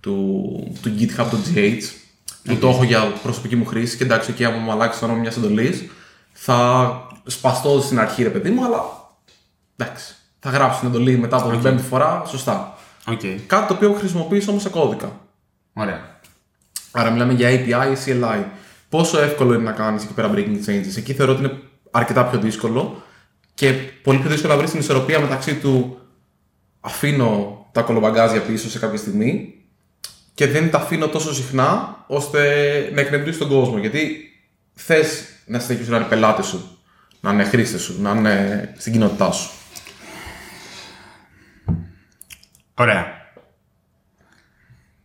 του, 0.00 0.42
του 0.82 0.94
GitHub, 0.98 1.60
gh 1.60 1.78
που 2.44 2.56
το 2.56 2.68
έχω 2.68 2.84
για 2.84 3.12
προσωπική 3.22 3.56
μου 3.56 3.64
χρήση 3.66 3.96
και 3.96 4.04
εντάξει, 4.04 4.30
εκεί 4.30 4.44
άμα 4.44 4.56
μου 4.56 4.72
αλλάξει 4.72 4.98
το 4.98 5.04
όνομα 5.04 5.20
μιας 5.20 5.36
εντολής, 5.36 5.84
θα 6.32 6.92
σπαστώ 7.26 7.80
στην 7.80 8.00
αρχή 8.00 8.22
ρε 8.22 8.28
παιδί 8.28 8.50
μου, 8.50 8.64
αλλά 8.64 8.82
εντάξει. 9.76 10.14
Θα 10.38 10.50
γράψω 10.50 10.78
την 10.78 10.88
εντολή 10.88 11.18
μετά 11.18 11.36
από 11.36 11.50
την 11.50 11.62
πέμπτη 11.62 11.82
φορά, 11.82 12.22
σωστά. 12.26 12.78
Οκ. 13.06 13.20
Κάτι 13.46 13.66
το 13.66 13.74
οποίο 13.74 13.92
χρησιμοποιείς 13.92 14.48
όμως 14.48 14.62
σε 14.62 14.68
κώδικα. 14.68 15.20
Ωραία. 15.72 16.20
Άρα 16.90 17.10
μιλάμε 17.10 17.32
για 17.32 17.50
API 17.50 17.96
ή 17.96 17.98
CLI. 18.06 18.44
Πόσο 18.88 19.20
εύκολο 19.20 19.54
είναι 19.54 19.62
να 19.62 19.72
κάνεις 19.72 20.02
εκεί 20.02 20.12
πέρα 20.12 20.30
breaking 20.34 20.58
changes; 20.66 20.96
Εκεί 20.96 21.14
θεωρώ 21.14 21.32
ότι 21.32 21.42
είναι 21.42 21.58
αρκετά 21.90 22.24
πιο 22.24 22.38
δύσκολο 22.38 23.02
και 23.54 23.72
πολύ 24.02 24.18
πιο 24.18 24.30
δύσκολο 24.30 24.52
να 24.52 24.58
βρεις 24.58 24.70
την 24.70 24.80
ισορροπία 24.80 25.20
μεταξύ 25.20 25.54
του 25.54 25.98
αφήνω 26.80 27.66
τα 27.72 27.82
κολομπαγκάζια 27.82 28.40
πίσω 28.40 28.70
σε 28.70 28.78
κάποια 28.78 28.98
στιγμή 28.98 29.54
και 30.34 30.46
δεν 30.46 30.70
τα 30.70 30.78
αφήνω 30.78 31.08
τόσο 31.08 31.34
συχνά 31.34 31.96
ώστε 32.06 32.40
να 32.94 33.00
εκνευρίσει 33.00 33.38
τον 33.38 33.48
κόσμο. 33.48 33.78
Γιατί 33.78 34.30
θες 34.74 35.24
να 35.46 35.58
συνεχίσουν 35.58 35.92
να 35.92 35.98
είναι 35.98 36.06
πελάτες 36.06 36.46
σου, 36.46 36.78
να 37.22 37.32
είναι 37.32 37.44
χρήστες 37.44 37.82
σου, 37.82 38.02
να 38.02 38.10
είναι 38.10 38.74
στην 38.76 38.92
κοινότητά 38.92 39.30
σου. 39.32 39.50
Ωραία. 42.74 43.06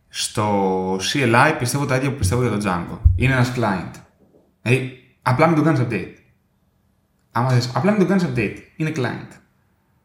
Στο 0.08 0.94
CLI 0.96 1.56
πιστεύω 1.58 1.86
τα 1.86 1.96
ίδια 1.96 2.10
που 2.10 2.18
πιστεύω 2.18 2.42
για 2.42 2.50
το 2.50 2.58
Django. 2.64 2.98
Είναι 3.16 3.32
ένας 3.32 3.52
client. 3.56 3.90
Δηλαδή, 4.62 5.02
απλά 5.22 5.46
μην 5.46 5.56
το 5.56 5.62
κάνεις 5.62 5.80
update. 5.80 6.14
Άμα 7.32 7.50
θες, 7.50 7.70
απλά 7.74 7.90
μην 7.90 8.00
το 8.00 8.06
κάνεις 8.06 8.24
update. 8.24 8.56
Είναι 8.76 8.92
client. 8.96 9.36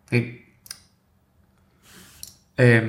Ε, 0.09 0.21
ε, 2.55 2.83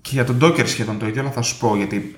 και 0.00 0.10
για 0.12 0.24
τον 0.24 0.38
Docker 0.42 0.66
σχεδόν 0.66 0.98
το 0.98 1.06
ίδιο, 1.06 1.20
αλλά 1.20 1.30
θα 1.30 1.42
σου 1.42 1.58
πω 1.58 1.76
γιατί 1.76 2.16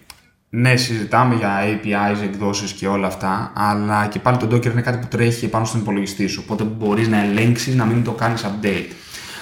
ναι, 0.51 0.77
συζητάμε 0.77 1.35
για 1.35 1.59
APIs, 1.63 2.23
εκδόσεις 2.23 2.73
και 2.73 2.87
όλα 2.87 3.07
αυτά, 3.07 3.53
αλλά 3.55 4.07
και 4.07 4.19
πάλι 4.19 4.37
το 4.37 4.47
Docker 4.47 4.71
είναι 4.71 4.81
κάτι 4.81 4.99
που 4.99 5.07
τρέχει 5.07 5.49
πάνω 5.49 5.65
στον 5.65 5.81
υπολογιστή 5.81 6.27
σου. 6.27 6.41
Οπότε 6.45 6.65
μπορείς 6.65 7.09
να 7.09 7.23
ελέγξεις 7.23 7.75
να 7.75 7.85
μην 7.85 8.05
το 8.05 8.13
κάνεις 8.13 8.45
update. 8.45 8.91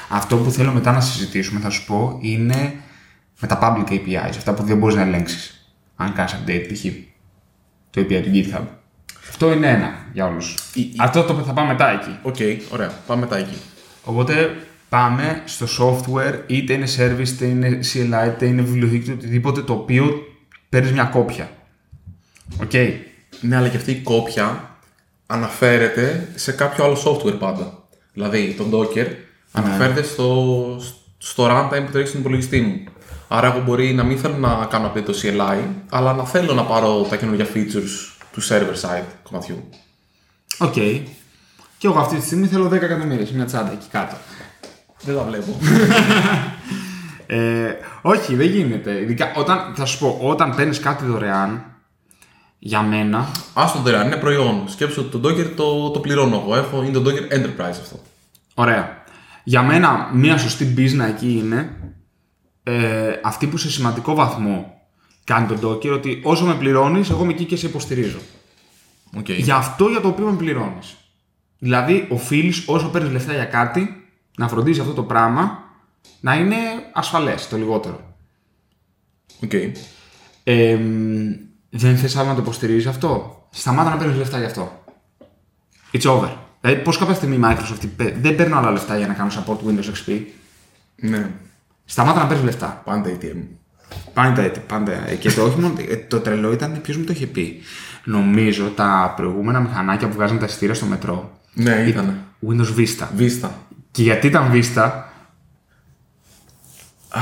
Αυτό 0.08 0.36
που 0.36 0.50
θέλω 0.50 0.72
μετά 0.72 0.92
να 0.92 1.00
συζητήσουμε, 1.00 1.60
θα 1.60 1.70
σου 1.70 1.84
πω, 1.86 2.18
είναι 2.20 2.74
με 3.40 3.48
τα 3.48 3.58
public 3.62 3.92
APIs, 3.92 4.28
αυτά 4.28 4.54
που 4.54 4.62
δεν 4.62 4.76
μπορείς 4.78 4.96
να 4.96 5.02
ελέγξεις. 5.02 5.72
Αν 5.96 6.12
κάνεις 6.12 6.36
update, 6.36 6.72
π.χ. 6.72 6.84
το 7.90 8.00
API 8.00 8.22
του 8.22 8.30
GitHub. 8.34 8.64
Αυτό 9.28 9.52
είναι 9.52 9.68
ένα 9.70 9.94
για 10.12 10.26
όλους. 10.26 10.54
Αυτό 10.96 11.22
το 11.22 11.34
θα 11.34 11.52
πάμε 11.52 11.68
μετά 11.68 11.90
εκεί. 11.90 12.18
Οκ, 12.22 12.36
ωραία. 12.72 12.92
Πάμε 13.06 13.20
μετά 13.20 13.36
εκεί. 13.36 13.56
Οπότε 14.04 14.56
πάμε 14.88 15.42
στο 15.44 15.66
software, 15.78 16.34
είτε 16.46 16.72
είναι 16.72 16.86
service, 16.96 17.28
είτε 17.28 17.46
είναι 17.46 17.78
CLI, 17.92 18.26
είτε 18.26 18.46
είναι 18.46 18.62
βιβλιοθήκη, 18.62 19.04
είτε 19.04 19.12
οτιδήποτε 19.12 19.62
το 19.62 19.72
οποίο 19.72 20.22
παίρνεις 20.68 20.92
μια 20.92 21.04
κόπια. 21.04 21.50
Οκ. 22.62 22.72
Ναι, 23.40 23.56
αλλά 23.56 23.68
και 23.68 23.76
αυτή 23.76 23.90
η 23.90 24.00
κόπια 24.02 24.76
αναφέρεται 25.26 26.28
σε 26.34 26.52
κάποιο 26.52 26.84
άλλο 26.84 26.96
software 27.04 27.38
πάντα. 27.38 27.88
Δηλαδή, 28.12 28.54
το 28.58 28.64
Docker 28.72 29.06
αναφέρεται 29.52 30.02
στο, 30.02 30.80
στο 31.18 31.46
runtime 31.50 31.82
που 31.84 31.92
τρέχει 31.92 32.08
στον 32.08 32.20
υπολογιστή 32.20 32.60
μου. 32.60 32.84
Άρα, 33.28 33.46
εγώ 33.46 33.64
μπορεί 33.64 33.94
να 33.94 34.04
μην 34.04 34.18
θέλω 34.18 34.36
να 34.36 34.66
κάνω 34.70 34.92
update 34.92 35.04
το 35.04 35.14
CLI, 35.22 35.58
αλλά 35.88 36.12
να 36.12 36.24
θέλω 36.24 36.54
να 36.54 36.64
πάρω 36.64 37.06
τα 37.10 37.16
καινούργια 37.16 37.46
features 37.54 38.18
του 38.32 38.42
server 38.42 38.80
side 38.80 39.06
κομματιού. 39.22 39.68
Οκ. 40.58 40.72
Και 41.78 41.86
εγώ 41.86 41.98
αυτή 41.98 42.16
τη 42.16 42.26
στιγμή 42.26 42.46
θέλω 42.46 42.66
10 42.66 42.72
εκατομμύρια 42.72 43.26
σε 43.26 43.34
μια 43.34 43.44
τσάντα 43.44 43.72
εκεί 43.72 43.86
κάτω. 43.90 44.16
Δεν 45.00 45.16
τα 45.16 45.22
βλέπω. 45.22 45.58
Ε, 47.30 47.76
όχι, 48.02 48.34
δεν 48.34 48.46
γίνεται. 48.46 49.00
Ειδικά 49.00 49.32
όταν, 49.36 49.72
θα 49.74 49.84
σου 49.84 49.98
πω, 49.98 50.18
όταν 50.22 50.54
παίρνεις 50.54 50.80
κάτι 50.80 51.04
δωρεάν, 51.04 51.64
για 52.58 52.82
μένα, 52.82 53.18
Α 53.52 53.70
το 53.72 53.78
δωρεάν, 53.78 54.06
είναι 54.06 54.16
προϊόν. 54.16 54.68
Σκέψου 54.68 55.00
ότι 55.00 55.18
το 55.18 55.28
Docker 55.28 55.52
το, 55.56 55.90
το 55.90 56.00
πληρώνω 56.00 56.42
εγώ. 56.44 56.56
Έχω, 56.56 56.82
είναι 56.82 56.98
το 56.98 57.02
Docker 57.06 57.34
Enterprise 57.34 57.78
αυτό. 57.80 58.00
Ωραία. 58.54 59.02
Για 59.44 59.62
μένα, 59.62 60.10
μια 60.12 60.38
σωστή 60.38 60.74
business 60.76 61.08
εκεί 61.08 61.32
είναι 61.32 61.76
ε, 62.62 63.12
αυτή 63.22 63.46
που 63.46 63.56
σε 63.56 63.70
σημαντικό 63.70 64.14
βαθμό 64.14 64.80
κάνει 65.24 65.46
τον 65.46 65.60
Docker 65.62 65.90
ότι 65.92 66.20
όσο 66.24 66.44
με 66.44 66.54
πληρώνεις, 66.54 67.10
εγώ 67.10 67.22
είμαι 67.22 67.32
εκεί 67.32 67.44
και 67.44 67.56
σε 67.56 67.66
υποστηρίζω. 67.66 68.18
Οκ. 69.16 69.28
Για 69.28 69.56
αυτό 69.56 69.88
για 69.88 70.00
το 70.00 70.08
οποίο 70.08 70.26
με 70.26 70.36
πληρώνεις. 70.36 70.96
Δηλαδή, 71.58 72.06
οφείλεις 72.10 72.62
όσο 72.66 72.88
παίρνεις 72.88 73.12
λεφτά 73.12 73.32
για 73.32 73.44
κάτι 73.44 74.08
να 74.36 74.48
φροντίζεις 74.48 74.80
αυτό 74.80 74.92
το 74.92 75.02
πράγμα 75.02 75.67
να 76.20 76.34
είναι 76.36 76.56
ασφαλές 76.92 77.48
το 77.48 77.56
λιγότερο. 77.56 78.16
Οκ. 79.42 79.52
Ε, 80.44 80.76
μ, 80.76 81.30
δεν 81.70 81.96
θες 81.96 82.16
άλλο 82.16 82.28
να 82.28 82.34
το 82.34 82.40
υποστηρίζεις 82.40 82.86
αυτό; 82.86 83.38
Σταμάτα 83.50 83.90
να 83.90 83.96
παίρνεις 83.96 84.16
λεφτά 84.16 84.38
γι' 84.38 84.44
αυτό. 84.44 84.84
It's 85.92 86.10
over. 86.10 86.28
Δηλαδή, 86.60 86.82
πώς 86.82 86.98
κάποια 86.98 87.14
στιγμή 87.14 87.36
η 87.36 87.40
Microsoft 87.44 87.82
είπε, 87.82 88.16
δεν 88.20 88.34
παίρνω 88.34 88.56
άλλα 88.56 88.70
λεφτά 88.70 88.98
για 88.98 89.06
να 89.06 89.14
κάνω 89.14 89.30
support 89.30 89.68
Windows 89.68 89.84
XP. 89.84 90.20
Ναι. 90.96 91.30
Σταμάτα 91.84 92.18
να 92.18 92.26
παίρνεις 92.26 92.44
λεφτά. 92.44 92.82
Πάντα 92.84 93.10
ATM. 93.10 93.42
Πάντα, 94.12 94.50
πάντα. 94.66 95.08
Ε, 95.08 95.14
Και 95.14 95.30
το, 95.30 95.42
όχι 95.42 95.60
μόνο, 95.60 95.74
ε, 95.88 95.96
το 95.96 96.20
τρελό 96.20 96.52
ήταν 96.52 96.80
ποιος 96.82 96.96
μου 96.96 97.04
το 97.04 97.12
είχε 97.12 97.26
πει. 97.26 97.60
Νομίζω 98.04 98.64
τα 98.64 99.12
προηγούμενα 99.16 99.60
μηχανάκια 99.60 100.08
που 100.08 100.14
βγάζαν 100.14 100.38
τα 100.38 100.44
εισιτήρια 100.44 100.74
στο 100.74 100.86
μετρό. 100.86 101.40
Ναι, 101.54 101.84
ήταν. 101.88 102.18
Windows 102.48 102.78
Vista. 102.78 103.06
Vista. 103.18 103.48
Και 103.90 104.02
γιατί 104.02 104.26
ήταν 104.26 104.50
Vista, 104.52 104.90
Α. 107.10 107.20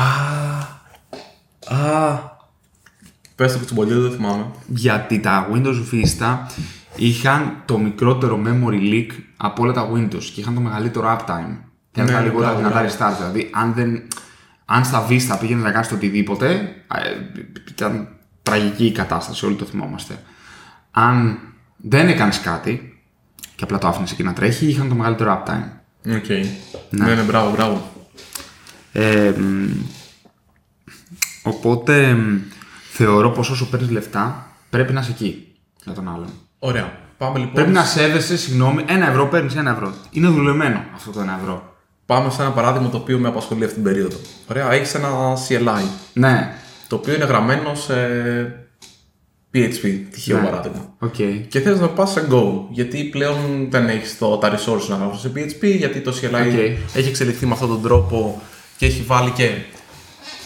Πες 3.34 3.52
το 3.52 3.58
κουτσομπολιό, 3.58 4.00
δεν 4.00 4.10
θυμάμαι. 4.10 4.46
γιατί 4.66 5.20
τα 5.20 5.48
Windows 5.52 5.82
Vista 5.92 6.36
είχαν 6.96 7.62
το 7.64 7.78
μικρότερο 7.78 8.40
memory 8.46 8.92
leak 8.92 9.06
από 9.36 9.62
όλα 9.62 9.72
τα 9.72 9.90
Windows 9.92 10.24
και 10.34 10.40
είχαν 10.40 10.54
το 10.54 10.60
μεγαλύτερο 10.60 11.16
uptime. 11.18 11.56
Και 11.92 12.02
Ναι, 12.02 12.06
ναι, 12.06 12.12
τα 12.12 12.20
λιγότερα 12.20 12.52
μπράβο, 12.52 12.56
δυνατά 12.56 12.80
μπράβο. 12.80 13.14
restart. 13.14 13.16
Δηλαδή, 13.18 13.50
αν, 13.52 13.72
δεν, 13.74 14.02
αν 14.64 14.84
στα 14.84 15.06
Vista 15.08 15.36
πήγαινε 15.40 15.62
να 15.62 15.70
κάνει 15.70 15.86
το 15.86 15.94
οτιδήποτε, 15.94 16.50
ε, 16.94 17.40
ήταν 17.70 18.08
τραγική 18.42 18.86
η 18.86 18.92
κατάσταση, 18.92 19.46
όλοι 19.46 19.54
το 19.54 19.64
θυμόμαστε. 19.64 20.22
Αν 20.90 21.38
δεν 21.76 22.08
έκανες 22.08 22.40
κάτι 22.40 23.00
και 23.56 23.64
απλά 23.64 23.78
το 23.78 23.88
άφηνες 23.88 24.12
εκεί 24.12 24.22
να 24.22 24.32
τρέχει, 24.32 24.66
είχαν 24.66 24.88
το 24.88 24.94
μεγαλύτερο 24.94 25.42
uptime. 25.46 25.68
Οκ. 26.16 26.28
Ναι, 26.90 27.14
ναι, 27.14 27.22
μπράβο, 27.22 27.50
μπράβο. 27.50 27.90
Ε, 28.98 29.30
μ, 29.38 29.70
οπότε 31.42 32.14
μ, 32.14 32.36
θεωρώ 32.92 33.30
πως 33.30 33.50
όσο 33.50 33.66
παίρνεις 33.68 33.90
λεφτά 33.90 34.46
πρέπει 34.70 34.92
να 34.92 35.00
είσαι 35.00 35.10
εκεί 35.10 35.46
για 35.84 35.92
τον 35.92 36.08
άλλον. 36.08 36.28
Ωραία. 36.58 36.92
Πάμε 37.18 37.38
λοιπόν. 37.38 37.54
Πρέπει 37.54 37.70
να 37.70 37.84
σέβεσαι, 37.84 38.36
συγγνώμη, 38.36 38.84
ένα 38.88 39.08
ευρώ 39.08 39.26
παίρνεις 39.26 39.56
ένα 39.56 39.70
ευρώ. 39.70 39.94
Είναι 40.10 40.28
δουλεμένο 40.28 40.84
αυτό 40.94 41.10
το 41.10 41.20
ένα 41.20 41.38
ευρώ. 41.40 41.74
Πάμε 42.06 42.30
σε 42.30 42.42
ένα 42.42 42.50
παράδειγμα 42.50 42.88
το 42.88 42.96
οποίο 42.96 43.18
με 43.18 43.28
απασχολεί 43.28 43.62
αυτή 43.62 43.74
την 43.74 43.82
περίοδο. 43.84 44.16
Ωραία, 44.50 44.72
έχεις 44.72 44.94
ένα 44.94 45.08
CLI. 45.48 45.82
Ναι, 46.12 46.54
Το 46.88 46.96
οποίο 46.96 47.14
είναι 47.14 47.24
γραμμένο 47.24 47.74
σε 47.74 47.94
PHP, 49.54 50.00
τυχαίο 50.10 50.38
Ναι. 50.40 50.44
παράδειγμα. 50.44 50.94
οκ. 50.98 51.14
Και 51.48 51.60
θες 51.60 51.80
να 51.80 51.88
πας 51.88 52.10
σε 52.10 52.26
Go, 52.30 52.44
γιατί 52.70 53.04
πλέον 53.04 53.66
δεν 53.70 53.88
έχεις 53.88 54.18
το, 54.18 54.36
τα 54.36 54.50
resources 54.52 54.86
να 54.88 54.96
γράψεις 54.96 55.20
σε 55.20 55.32
PHP, 55.34 55.76
γιατί 55.76 56.00
το 56.00 56.12
CLI 56.20 56.46
Οκ. 56.46 56.94
έχει 56.96 57.08
εξελιχθεί 57.08 57.46
με 57.46 57.52
αυτόν 57.52 57.68
τον 57.68 57.82
τρόπο 57.82 58.42
και 58.76 58.86
έχει 58.86 59.02
βάλει 59.02 59.30
και 59.30 59.50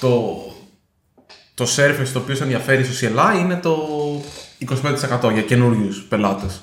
το, 0.00 0.36
το 1.54 1.66
surface 1.76 2.08
το 2.12 2.18
οποίο 2.18 2.34
σε 2.34 2.42
ενδιαφέρει 2.42 2.84
στο 2.84 3.06
CLI 3.06 3.38
είναι 3.38 3.56
το 3.56 3.76
25% 4.68 5.30
για 5.32 5.42
καινούριους 5.42 6.06
πελάτες. 6.08 6.60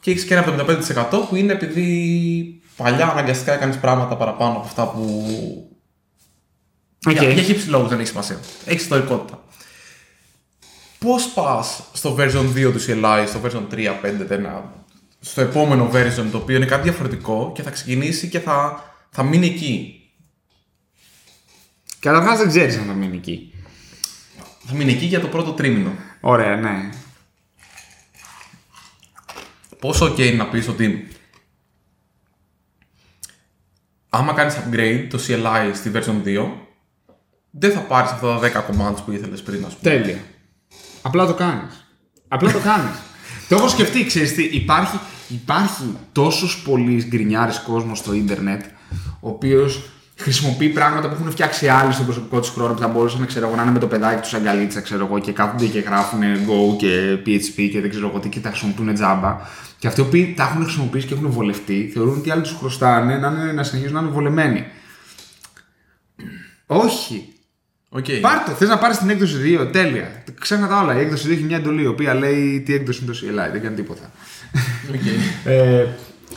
Και 0.00 0.10
έχεις 0.10 0.24
και 0.24 0.34
ένα 0.34 0.66
75% 0.98 1.26
που 1.28 1.36
είναι 1.36 1.52
επειδή 1.52 2.60
παλιά 2.76 3.08
αναγκαστικά 3.08 3.52
έκανες 3.52 3.78
πράγματα 3.78 4.16
παραπάνω 4.16 4.56
από 4.56 4.66
αυτά 4.66 4.86
που. 4.86 5.24
Οκ. 7.06 7.12
Για, 7.12 7.30
για 7.30 7.42
χύψη 7.42 7.68
λόγους 7.68 7.88
δεν 7.88 7.98
έχει 7.98 8.08
σημασία. 8.08 8.40
Έχεις 8.64 8.82
ιστορικότητα. 8.82 9.44
Πώς 10.98 11.28
πας 11.28 11.82
στο 11.92 12.16
version 12.18 12.52
2 12.54 12.72
του 12.72 12.80
CLI, 12.86 13.24
στο 13.26 13.40
version 13.44 13.74
3, 13.74 14.00
5, 14.02 14.30
ένα, 14.30 14.72
στο 15.20 15.40
επόμενο 15.40 15.90
version 15.92 16.26
το 16.30 16.36
οποίο 16.36 16.56
είναι 16.56 16.66
κάτι 16.66 16.82
διαφορετικό 16.82 17.52
και 17.54 17.62
θα 17.62 17.70
ξεκινήσει 17.70 18.28
και 18.28 18.40
θα, 18.40 18.84
θα 19.10 19.22
μείνει 19.22 19.46
εκεί; 19.46 19.95
Καταρχάς 22.06 22.38
δεν 22.38 22.48
ξέρεις 22.48 22.76
αν 22.76 22.84
θα 22.84 22.92
μείνει 22.92 23.16
εκεί. 23.16 23.52
Θα 24.66 24.74
μείνει 24.74 24.92
εκεί 24.92 25.04
για 25.04 25.20
το 25.20 25.26
πρώτο 25.26 25.52
τρίμηνο. 25.52 25.92
Ωραία, 26.20 26.56
ναι. 26.56 26.90
Πόσο 29.78 30.06
ok 30.06 30.18
είναι 30.18 30.36
να 30.36 30.46
πεις 30.46 30.68
ότι 30.68 31.08
άμα 34.08 34.32
κάνεις 34.32 34.56
upgrade 34.56 35.06
το 35.10 35.18
CLI 35.26 35.70
στη 35.74 35.90
version 35.94 36.22
2 36.24 36.50
δεν 37.50 37.72
θα 37.72 37.80
πάρεις 37.80 38.10
αυτά 38.10 38.38
τα 38.38 38.38
10 38.40 38.70
commands 38.70 39.04
που 39.04 39.12
ήθελες 39.12 39.42
πριν 39.42 39.64
ας 39.64 39.76
πούμε. 39.76 39.96
Τέλεια. 39.96 40.18
Απλά 41.02 41.26
το 41.26 41.34
κάνεις. 41.34 41.86
Απλά 42.28 42.52
το 42.52 42.58
κάνεις. 42.58 42.96
το 43.48 43.56
έχω 43.56 43.68
σκεφτεί, 43.68 44.06
ξέρεις 44.06 44.34
τι, 44.34 44.44
υπάρχει, 44.44 44.98
υπάρχει 45.28 45.96
τόσος 46.12 46.62
πολύ 46.62 47.04
γκρινιάρη 47.04 47.52
κόσμος 47.66 47.98
στο 47.98 48.12
ίντερνετ, 48.12 48.64
ο 49.20 49.28
οποίος 49.28 49.90
χρησιμοποιεί 50.16 50.68
πράγματα 50.68 51.08
που 51.08 51.14
έχουν 51.14 51.30
φτιάξει 51.30 51.68
άλλοι 51.68 51.92
στον 51.92 52.04
προσωπικό 52.04 52.40
τους 52.40 52.48
χρόνο 52.48 52.74
που 52.74 52.80
θα 52.80 52.88
μπορούσαν 52.88 53.26
ξέρω, 53.26 53.46
εγώ, 53.46 53.56
να 53.56 53.62
είναι 53.62 53.70
με 53.70 53.78
το 53.78 53.86
παιδάκι 53.86 54.20
τους 54.20 54.34
αγκαλίτσα, 54.34 54.80
ξέρω 54.80 55.04
εγώ, 55.04 55.18
και 55.18 55.32
κάθονται 55.32 55.66
και 55.66 55.78
γράφουν 55.78 56.20
Go 56.22 56.76
και 56.78 57.18
PHP 57.26 57.68
και 57.72 57.80
δεν 57.80 57.90
ξέρω 57.90 58.08
εγώ 58.08 58.18
τι 58.18 58.28
και 58.28 58.40
τα 58.40 58.48
χρησιμοποιούν 58.48 58.94
τζάμπα. 58.94 59.40
Και 59.78 59.86
αυτοί 59.86 60.00
οι 60.00 60.04
οποίοι 60.04 60.34
τα 60.36 60.42
έχουν 60.42 60.62
χρησιμοποιήσει 60.62 61.06
και 61.06 61.14
έχουν 61.14 61.30
βολευτεί, 61.30 61.90
θεωρούν 61.94 62.16
ότι 62.18 62.28
οι 62.28 62.30
άλλοι 62.32 62.42
τους 62.42 62.56
χρωστάνε 62.58 63.18
να, 63.18 63.28
είναι, 63.28 63.52
να 63.52 63.62
συνεχίζουν 63.62 63.94
να 63.94 64.00
είναι 64.00 64.10
βολεμένοι. 64.10 64.64
Όχι. 66.66 67.28
Okay. 67.90 68.18
Πάρ' 68.20 68.44
το. 68.44 68.50
Θες 68.50 68.68
να 68.68 68.78
πάρεις 68.78 68.98
την 68.98 69.10
έκδοση 69.10 69.58
2. 69.60 69.72
Τέλεια. 69.72 70.22
Ξέχνα 70.40 70.68
τα 70.68 70.80
όλα. 70.80 70.96
Η 70.96 71.00
έκδοση 71.00 71.28
2 71.28 71.30
έχει 71.30 71.42
μια 71.42 71.56
εντολή 71.56 71.82
η 71.82 71.86
οποία 71.86 72.14
λέει 72.14 72.62
τι 72.66 72.74
έκδοση 72.74 73.04
είναι 73.04 73.12
το 73.12 73.18
CLI. 73.22 73.52
Δεν 73.52 73.62
κάνει 73.62 73.76
τίποτα. 73.76 74.10
Okay. 74.92 75.48
ε, 75.50 75.86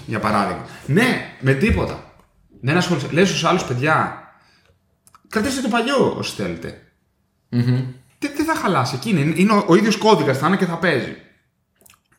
για 0.05 0.19
παράδειγμα. 0.19 0.65
Ναι, 0.85 1.25
με 1.39 1.53
τίποτα. 1.53 2.08
Δεν 2.61 2.77
ασχολείσαι. 2.77 3.07
Λες 3.11 3.27
στους 3.27 3.43
άλλους 3.43 3.63
παιδιά. 3.63 4.23
Κρατήστε 5.27 5.61
το 5.61 5.67
παλιό 5.67 6.15
όσοι 6.17 6.35
θέλετε. 6.35 6.81
Mm-hmm. 7.51 7.83
Δεν, 8.19 8.31
δεν 8.35 8.45
θα 8.45 8.55
χαλάσει. 8.55 8.95
Εκεί 8.95 9.09
είναι. 9.09 9.33
Είναι 9.35 9.51
ο, 9.53 9.63
ο 9.67 9.75
ίδιος 9.75 9.97
κώδικας 9.97 10.37
θα 10.37 10.47
είναι 10.47 10.57
και 10.57 10.65
θα 10.65 10.77
παίζει. 10.77 11.15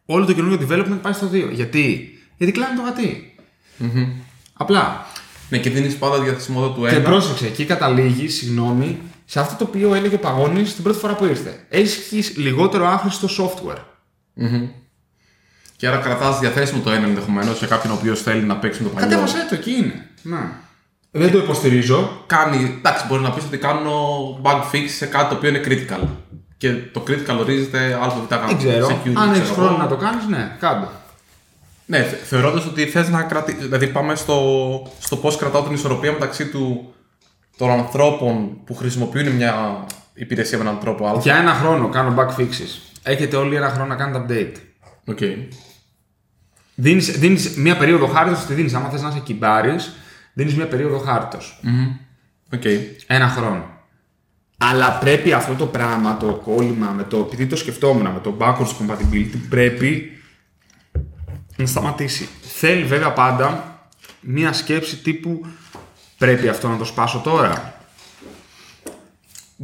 Όλο 0.05 0.25
το 0.25 0.33
καινούργιο 0.33 0.69
development 0.69 0.99
πάει 1.03 1.13
στο 1.13 1.29
2. 1.33 1.51
Γιατί; 1.53 2.19
Γιατί 2.37 2.53
κλάνει 2.53 2.77
το 2.77 2.83
γατί. 2.83 3.35
Mm-hmm. 3.81 4.07
Απλά. 4.53 5.07
Ναι, 5.49 5.59
και 5.59 5.71
δίνεις 5.71 5.97
πάντα 5.97 6.19
τη 6.19 6.25
διαθεσιμότητα 6.25 6.75
του 6.75 6.81
Και 6.81 6.95
ένα. 6.95 7.09
πρόσεξε, 7.09 7.47
εκεί 7.47 7.65
καταλήγει, 7.65 8.29
συγγνώμη, 8.29 8.99
σε 9.25 9.41
αυτό 9.41 9.65
το 9.65 9.71
οποίο 9.71 9.95
έλεγε 9.95 10.15
ο 10.15 10.19
Παγώνης 10.19 10.75
την 10.75 10.83
πρώτη 10.83 10.99
φορά 10.99 11.15
που 11.15 11.25
ήρθε. 11.25 11.67
Έχεις 11.69 12.37
λιγότερο 12.37 12.87
άχρηστο 12.87 13.29
software. 13.39 13.79
Mm-hmm. 14.43 14.69
Και 15.77 15.87
άρα 15.87 15.97
κρατάς 15.97 16.39
διαθέσιμο 16.39 16.83
το 16.83 16.91
ένα 16.91 17.07
ενδεχομένως 17.07 17.59
για 17.59 17.67
κάποιον 17.67 17.93
ο 17.93 17.97
οποίος 17.97 18.23
θέλει 18.23 18.43
να 18.43 18.57
παίξει 18.57 18.83
με 18.83 18.89
το 18.89 18.95
παλιό. 18.95 19.09
Κατέβασέ 19.09 19.47
το, 19.49 19.55
εκεί 19.55 19.71
είναι. 19.71 20.10
Να. 20.23 20.69
Δεν 21.11 21.31
το 21.33 21.39
υποστηρίζω. 21.39 22.23
Κάνει, 22.27 22.75
εντάξει, 22.79 23.05
μπορεί 23.09 23.23
να 23.23 23.31
πεις 23.31 23.45
ότι 23.45 23.59
κάνω 23.59 23.93
bug 24.43 24.61
fix 24.73 24.85
σε 24.97 25.07
κάτι 25.07 25.29
το 25.29 25.35
οποίο 25.35 25.49
είναι 25.49 25.61
critical. 25.65 26.07
Και 26.57 26.73
το 26.73 27.03
critical 27.07 27.37
ορίζεται 27.41 27.99
αβ, 28.03 28.13
Δεν 28.47 28.57
ξέρω. 28.59 28.87
security, 28.87 29.13
Αν 29.15 29.29
έχεις 29.29 29.41
ξέρω 29.41 29.55
χρόνο 29.55 29.71
εγώ. 29.71 29.79
να 29.79 29.87
το 29.89 29.97
κάνεις, 29.97 30.27
ναι, 30.29 30.57
κάτω. 30.61 30.89
Ναι, 31.87 32.03
θεωρώντας 32.03 32.67
ότι 32.67 32.85
θες 32.87 33.09
να 33.09 33.23
κρατήσει. 33.23 33.57
Δηλαδή, 33.59 33.87
πάμε 33.87 34.15
στο, 34.15 34.39
στο 34.99 35.17
πώς 35.17 35.37
κρατάω 35.37 35.63
την 35.63 35.73
ισορροπία 35.73 36.13
μεταξύ 36.13 36.47
του, 36.49 36.95
των 37.57 37.71
ανθρώπων 37.71 38.65
που 38.65 38.75
χρησιμοποιούν 38.75 39.29
μια 39.29 39.85
υπηρεσία 40.15 40.59
με 40.59 40.65
έναν 40.65 40.79
τρόπο 40.81 41.07
Α. 41.07 41.19
Για 41.23 41.37
ένα 41.37 41.53
χρόνο 41.55 41.89
κάνω 41.89 42.15
bug 42.19 42.41
fixes. 42.41 42.79
Έχετε 43.03 43.37
όλοι 43.37 43.55
ένα 43.57 43.69
χρόνο 43.69 43.87
να 43.87 43.95
κάνετε 43.95 44.25
update. 44.29 44.61
Οκ. 45.07 45.19
Δίνεις, 46.75 47.19
δίνεις 47.19 47.57
μία 47.57 47.77
περίοδο 47.77 48.07
χάριτος, 48.07 48.45
τη 48.47 48.55
δίνεις. 48.55 48.75
Άμα 48.75 48.89
θες 48.89 49.03
να 49.03 49.09
είσαι 49.09 49.19
κιμπάρης, 49.19 49.93
δίνεις 50.41 50.57
μία 50.57 50.67
περίοδο 50.69 50.99
χάριτος. 50.99 51.61
Οκ. 52.55 52.63
Ένα 53.07 53.29
χρόνο. 53.29 53.65
Αλλά 54.59 54.91
πρέπει 54.91 55.33
αυτό 55.33 55.55
το 55.55 55.67
πράγμα, 55.67 56.17
το 56.17 56.27
κόλλημα, 56.27 56.91
με 56.91 57.03
το, 57.03 57.17
επειδή 57.19 57.47
το 57.47 57.57
σκεφτόμουν, 57.57 58.03
με 58.13 58.21
το 58.23 58.37
backwards 58.41 58.73
compatibility, 58.81 59.39
πρέπει 59.49 60.11
να 61.57 61.67
σταματήσει. 61.67 62.29
Θέλει 62.43 62.85
βέβαια 62.85 63.13
πάντα 63.13 63.79
μία 64.21 64.53
σκέψη 64.53 64.97
τύπου 64.97 65.47
πρέπει 66.19 66.49
αυτό 66.49 66.69
να 66.69 66.77
το 66.77 66.85
σπάσω 66.85 67.19
τώρα. 67.25 67.75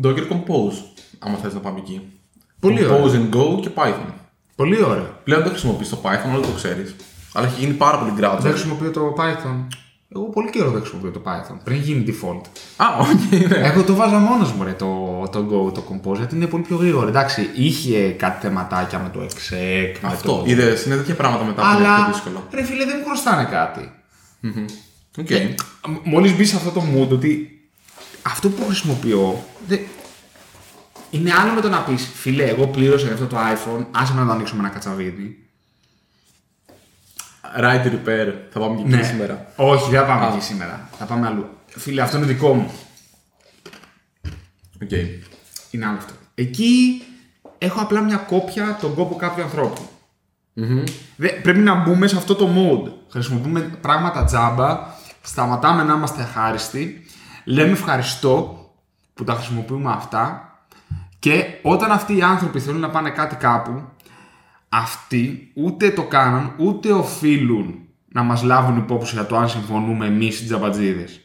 Docker 0.03 0.29
Compose, 0.29 0.79
άμα 1.19 1.37
θες 1.37 1.55
να 1.55 1.61
πάμε 1.61 1.79
εκεί. 1.79 2.13
Πολύ 2.61 2.87
Compose 2.91 3.13
in 3.13 3.35
Go 3.37 3.61
και 3.61 3.71
Python. 3.75 4.13
Πολύ 4.57 4.83
ωραίο. 4.83 5.21
Πλέον 5.25 5.43
δεν 5.43 5.51
χρησιμοποιείς 5.51 5.89
το 5.89 6.01
Python, 6.03 6.33
όλο 6.33 6.41
το 6.41 6.53
ξέρεις. 6.53 6.97
Αλλά 7.33 7.47
έχει 7.47 7.61
γίνει 7.61 7.73
πάρα 7.73 7.99
πολύ 7.99 8.11
Δεν 8.11 8.31
gradual. 8.31 8.41
χρησιμοποιώ 8.41 8.91
το 8.91 9.15
Python. 9.19 9.67
Εγώ 10.15 10.25
πολύ 10.25 10.51
καιρό 10.51 10.71
δεν 10.71 10.81
χρησιμοποιώ 10.81 11.11
το 11.11 11.23
Python. 11.25 11.57
Πριν 11.65 11.81
γίνει 11.81 12.05
default. 12.09 12.41
Α, 12.77 12.87
οκ, 13.01 13.49
ναι. 13.49 13.57
Εγώ 13.57 13.83
το 13.83 13.95
'βαζα 13.95 14.19
μόνος 14.19 14.53
μου 14.53 14.65
ρε, 14.65 14.73
το, 14.73 14.87
το 15.33 15.39
Go, 15.39 15.75
το 15.75 15.83
Compose, 15.91 16.17
γιατί 16.17 16.35
είναι 16.37 16.47
πολύ 16.47 16.63
πιο 16.63 16.77
γρήγορο. 16.77 17.09
Εντάξει, 17.09 17.51
είχε 17.55 18.11
κάτι 18.11 18.47
θεματάκια 18.47 18.99
με 18.99 19.09
το 19.13 19.21
exec, 19.21 19.99
με 20.03 20.09
Αυτό. 20.09 20.33
το... 20.33 20.43
Είδες, 20.47 20.85
είναι 20.85 20.97
τέτοια 20.97 21.15
πράγματα 21.15 21.45
μετά 21.45 21.63
που 21.63 21.69
είναι 21.69 21.85
πιο 21.85 21.95
Αλλά, 21.95 22.07
δύσκολο. 22.13 22.47
ρε 22.53 22.63
φίλε, 22.65 22.85
δεν 22.85 22.97
μου 22.99 23.05
χρωστάνε 23.07 23.45
κάτι. 23.45 23.91
Οκ. 25.19 25.29
Μόλις 26.05 26.37
μπει 26.37 26.45
σε 26.45 26.57
αυτό 26.57 26.71
το 26.71 26.83
mood 26.95 27.09
ότι 27.09 27.61
αυτό 28.23 28.49
που 28.49 28.65
χρησιμοποιώ. 28.67 29.45
δεν- 29.67 29.81
Είναι 31.11 31.33
άλλο 31.43 31.53
με 31.53 31.61
το 31.61 31.69
να 31.69 31.79
πεις, 31.81 32.09
φίλε, 32.15 32.45
εγώ 32.45 32.67
πλήρωσα 32.67 33.05
για 33.05 33.15
αυτό 33.15 33.27
το 33.27 33.37
iPhone, 33.37 33.85
άσε 33.91 34.13
με 34.15 34.21
να 34.21 34.27
το 34.27 34.33
ανοίξω 34.33 34.55
με 34.55 34.61
ένα 34.61 34.69
κατσαβίδι. 34.69 35.46
Right 37.59 37.79
to 37.79 37.87
repair, 37.87 38.33
θα 38.51 38.61
πάμε 38.61 38.77
και 38.77 38.95
εκεί 38.95 39.05
σήμερα. 39.05 39.47
Όχι, 39.57 39.91
δεν 39.91 40.01
θα 40.01 40.07
πάμε 40.07 40.27
εκεί 40.35 40.45
σήμερα. 40.45 40.89
Θα 40.99 41.05
πάμε 41.05 41.27
αλλού. 41.27 41.47
Φίλε, 41.67 42.01
αυτό 42.03 42.17
είναι 42.17 42.27
δικό 42.27 42.55
μου. 42.55 42.71
Οκ. 44.83 44.91
Είναι 45.71 45.87
άλλο 45.87 45.97
αυτό. 45.97 46.13
Εκεί 46.35 47.03
έχω 47.59 47.81
απλά 47.81 48.01
μια 48.01 48.17
κόπια 48.17 48.79
τον 48.81 48.95
κόπο 48.95 49.15
κάποιου 49.17 49.43
ανθρώπου. 49.43 49.83
Δε- 51.17 51.29
πρέπει 51.33 51.59
να 51.59 51.75
μπούμε 51.75 52.07
σε 52.07 52.17
αυτό 52.17 52.35
το 52.35 52.49
mode. 52.57 52.91
Χρησιμοποιούμε 53.11 53.61
πράγματα 53.61 54.25
τζάμπα, 54.25 54.79
σταματάμε 55.23 55.83
να 55.83 55.95
είμαστε 55.95 56.23
αχάριστοι, 56.23 57.07
λέμε 57.45 57.71
ευχαριστώ 57.73 58.61
που 59.15 59.25
τα 59.25 59.33
χρησιμοποιούμε 59.35 59.91
αυτά 59.93 60.51
και 61.19 61.45
όταν 61.63 61.91
αυτοί 61.93 62.17
οι 62.17 62.23
άνθρωποι 62.23 62.61
θέλουν 62.61 62.81
να 62.81 62.91
πάνε 62.91 63.11
κάτι 63.11 63.35
κάπου, 63.37 63.83
αυτοί 64.77 65.51
ούτε 65.55 65.91
το 65.91 66.03
κάνουν, 66.05 66.53
ούτε 66.59 66.93
οφείλουν 66.93 67.75
να 68.09 68.23
μας 68.23 68.43
λάβουν 68.43 68.77
υπόψη 68.77 69.15
για 69.15 69.27
το 69.27 69.37
αν 69.37 69.49
συμφωνούμε 69.49 70.07
εμείς 70.07 70.41
οι 70.41 70.45
τζαμπατζίδες. 70.45 71.21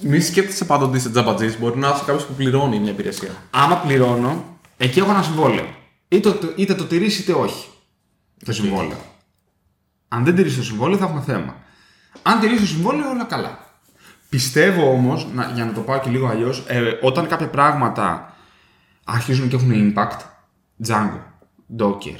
Μη 0.00 0.20
σκέφτεσαι 0.20 0.64
πάντα 0.64 0.84
ότι 0.84 0.96
είσαι 0.96 1.10
τζαμπατζή, 1.10 1.56
μπορεί 1.58 1.78
να 1.78 1.88
είσαι 1.88 2.02
κάποιος 2.06 2.26
που 2.26 2.32
πληρώνει 2.34 2.78
μια 2.80 2.90
υπηρεσία. 2.90 3.30
Άμα 3.50 3.76
πληρώνω, 3.76 4.58
εκεί 4.76 4.98
έχω 4.98 5.10
ένα 5.10 5.22
συμβόλαιο. 5.22 5.66
Είτε, 6.08 6.30
το- 6.32 6.52
είτε 6.56 6.74
το 6.74 6.84
τηρήσει 6.84 7.22
είτε 7.22 7.32
όχι. 7.32 7.68
Το 8.44 8.52
συμβόλαιο. 8.52 8.98
Αν 10.08 10.24
δεν 10.24 10.34
τηρήσει 10.34 10.56
το 10.56 10.62
συμβόλαιο, 10.62 10.98
θα 10.98 11.04
έχουμε 11.04 11.20
θέμα. 11.20 11.56
Αν 12.22 12.40
τηρήσει 12.40 12.60
το 12.60 12.66
συμβόλαιο, 12.66 13.10
όλα 13.10 13.24
καλά. 13.24 13.58
Πιστεύω 14.28 14.90
όμως, 14.90 15.26
για 15.54 15.64
να 15.64 15.72
το 15.72 15.80
πάω 15.80 15.98
και 16.00 16.10
λίγο 16.10 16.26
αλλιώς, 16.26 16.62
όταν 17.02 17.26
κάποια 17.26 17.48
πράγματα 17.48 18.36
αρχίζουν 19.04 19.48
και 19.48 19.56
έχουν 19.56 19.92
impact, 19.94 20.18
Django, 20.86 21.20
Docker, 21.78 22.18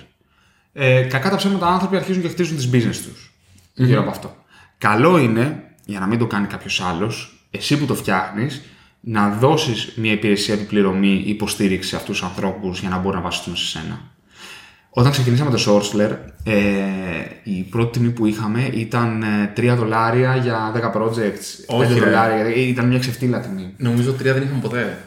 ε, 0.73 1.03
κακά 1.03 1.31
τα 1.31 1.37
ψέματα 1.37 1.67
άνθρωποι 1.67 1.97
αρχίζουν 1.97 2.23
και 2.23 2.29
χτίζουν 2.29 2.57
τις 2.57 2.71
business 2.73 2.97
τους 3.05 3.35
γύρω 3.75 4.01
από 4.01 4.11
αυτό. 4.11 4.37
Καλό 4.79 5.19
είναι, 5.19 5.63
για 5.85 6.01
να 6.01 6.07
μην 6.07 6.19
το 6.19 6.27
κάνει 6.27 6.47
κάποιος 6.47 6.81
άλλος, 6.81 7.47
εσύ 7.51 7.79
που 7.79 7.85
το 7.85 7.95
φτιάχνεις, 7.95 8.63
να 9.01 9.29
δώσεις 9.31 9.93
μια 9.97 10.13
υπηρεσία 10.13 10.55
επιπληρωμή 10.55 11.23
υποστήριξη 11.27 11.89
σε 11.89 11.97
αυτούς 11.97 12.19
τους 12.19 12.29
ανθρώπους 12.29 12.81
για 12.81 12.89
να 12.89 12.99
μπορούν 12.99 13.19
να 13.19 13.25
βασιστούν 13.25 13.57
σε 13.57 13.67
σένα. 13.67 14.01
Όταν 14.91 15.13
ξεκινήσαμε 15.13 15.51
το 15.51 15.59
Sourceler, 15.67 16.11
ε, 16.45 16.55
η 17.43 17.63
πρώτη 17.63 17.99
τιμή 17.99 18.11
που 18.11 18.27
είχαμε 18.27 18.71
ήταν 18.73 19.23
ε, 19.23 19.53
3 19.57 19.75
δολάρια 19.77 20.37
για 20.37 20.73
10 20.75 21.01
projects. 21.01 21.65
Όχι, 21.67 21.93
5 21.93 21.95
ρε. 21.95 22.05
δολάρια, 22.05 22.45
δηλαδή 22.45 22.61
ήταν 22.61 22.87
μια 22.87 22.99
ξεφτύλα 22.99 23.41
τιμή. 23.41 23.75
Νομίζω 23.77 24.13
τρία 24.13 24.33
δεν 24.33 24.43
είχαμε 24.43 24.61
ποτέ. 24.61 25.05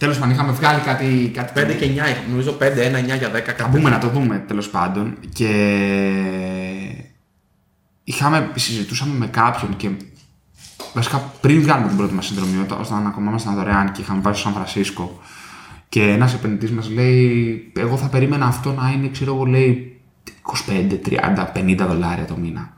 Τέλος 0.00 0.18
πάντων, 0.18 0.34
είχαμε 0.34 0.52
βγάλει 0.52 0.80
κάτι. 0.80 1.30
κάτι 1.34 1.52
5 1.60 1.76
και 1.78 1.86
9 1.86 1.90
είχαμε. 1.90 2.26
Νομίζω 2.28 2.56
5, 2.60 2.62
1, 2.62 2.96
9 2.96 3.16
για 3.18 3.30
10. 3.30 3.32
Θα 3.32 3.52
Κάτι. 3.52 3.70
μπούμε 3.70 3.90
να 3.90 3.98
το 3.98 4.08
δούμε 4.08 4.44
τέλος 4.46 4.68
πάντων. 4.70 5.16
Και 5.32 5.50
είχαμε, 8.04 8.50
συζητούσαμε 8.54 9.18
με 9.18 9.26
κάποιον 9.26 9.76
και 9.76 9.90
βασικά 10.94 11.18
πριν 11.40 11.62
βγάλουμε 11.62 11.88
την 11.88 11.96
πρώτη 11.96 12.14
μας 12.14 12.26
συνδρομή, 12.26 12.58
όταν 12.62 12.80
όταν 12.80 13.06
ακόμα 13.06 13.28
ήμασταν 13.28 13.54
δωρεάν 13.54 13.92
και 13.92 14.00
είχαμε 14.00 14.20
πάει 14.20 14.32
στο 14.32 14.42
Σαν 14.42 14.52
Φρανσίσκο. 14.52 15.20
Και 15.88 16.02
ένας 16.02 16.34
επενδυτής 16.34 16.70
μας 16.70 16.90
λέει: 16.90 17.72
Εγώ 17.76 17.96
θα 17.96 18.06
περίμενα 18.06 18.46
αυτό 18.46 18.72
να 18.72 18.90
είναι, 18.90 19.08
ξέρω 19.08 19.34
εγώ, 19.34 19.44
λέει 19.44 20.00
25, 20.68 21.00
30, 21.06 21.52
50 21.54 21.76
δολάρια 21.88 22.24
το 22.24 22.36
μήνα. 22.36 22.76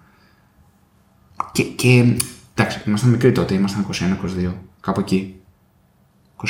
Και, 1.53 1.63
και 1.63 2.17
εντάξει, 2.55 2.83
ήμασταν 2.87 3.11
μικροί 3.11 3.33
τότε, 3.33 3.55
ήμασταν 3.55 3.87
21-22, 4.49 4.53
κάπου 4.81 5.01
εκεί. 5.01 5.37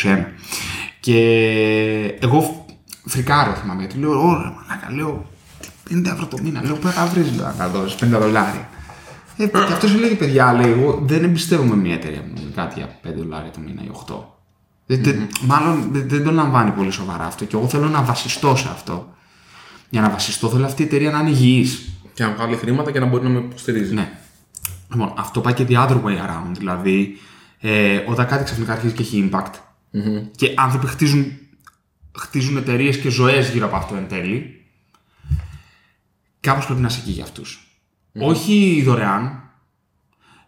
21. 0.04 0.24
Και 1.00 1.18
εγώ 2.20 2.40
φ- 2.40 2.70
φρικάρω, 3.10 3.52
θυμάμαι, 3.54 3.80
γιατί 3.80 3.98
λέω, 3.98 4.10
ωραία, 4.10 4.52
μαλάκα, 4.56 4.92
λέω, 4.94 5.26
50 5.90 6.04
ευρώ 6.12 6.26
το 6.26 6.38
μήνα, 6.42 6.62
λέω, 6.64 6.74
πού 6.74 6.86
θα 6.86 6.92
τα 6.92 7.06
βρεις, 7.06 7.36
λέω, 7.36 7.54
να 7.58 7.68
δώσεις 7.68 7.94
50 8.04 8.18
δολάρια. 8.20 8.68
Ε, 9.36 9.46
και 9.46 9.58
αυτός 9.58 9.94
λέει, 9.94 10.10
παιδιά, 10.14 10.52
λέει, 10.52 10.70
εγώ 10.70 11.02
δεν 11.06 11.24
εμπιστεύομαι 11.24 11.76
μια 11.76 11.94
εταιρεία 11.94 12.20
που 12.20 12.26
μου 12.28 12.36
δίνει 12.38 12.50
κάτι 12.54 12.74
για 12.78 12.98
5 13.02 13.12
δολάρια 13.16 13.50
το 13.50 13.60
μήνα 13.60 13.82
ή 13.82 13.88
8. 13.92 14.36
Δεν- 14.86 15.02
δεν- 15.02 15.26
Μάλλον 15.40 15.88
δεν, 15.92 16.08
δεν 16.08 16.24
το 16.24 16.30
λαμβάνει 16.30 16.70
πολύ 16.70 16.90
σοβαρά 16.90 17.24
αυτό 17.24 17.44
και 17.44 17.56
εγώ 17.56 17.68
θέλω 17.68 17.88
να 17.88 18.02
βασιστώ 18.02 18.56
σε 18.56 18.68
αυτό. 18.72 19.14
Για 19.90 20.00
να 20.00 20.10
βασιστώ 20.10 20.48
θέλω 20.48 20.64
αυτή 20.64 20.82
η 20.82 20.84
εταιρεία 20.84 21.10
να 21.10 21.18
είναι 21.18 21.30
υγιής. 21.30 21.88
Και 22.14 22.22
να 22.24 22.32
βγάλει 22.32 22.56
χρήματα 22.56 22.90
και 22.92 22.98
να 23.00 23.06
μπορεί 23.06 23.22
να 23.22 23.28
με 23.28 23.38
υποστηρίζει. 23.38 23.94
Ναι. 23.94 24.10
Λοιπόν, 24.92 25.12
αυτό 25.16 25.40
πάει 25.40 25.52
και 25.54 25.66
the 25.68 25.72
other 25.76 26.00
way 26.02 26.16
around. 26.16 26.50
Δηλαδή, 26.58 27.18
ε, 27.60 27.96
όταν 28.06 28.26
κάτι 28.26 28.44
ξαφνικά 28.44 28.72
αρχίζει 28.72 28.94
και 28.94 29.02
έχει 29.02 29.30
impact 29.32 29.52
και 30.36 30.54
άνθρωποι 30.56 30.86
χτίζουν, 30.86 31.32
χτίζουν 32.18 32.56
εταιρείες 32.56 32.98
και 32.98 33.08
ζωές 33.08 33.50
γύρω 33.50 33.66
από 33.66 33.76
αυτό 33.76 33.94
εν 33.94 34.08
τέλει, 34.08 34.66
κάπως 36.40 36.66
πρέπει 36.66 36.80
να 36.80 36.86
είσαι 36.86 37.00
εκεί 37.00 37.10
για 37.10 37.24
αυτους 37.24 37.66
Όχι 38.18 38.82
δωρεάν. 38.84 39.42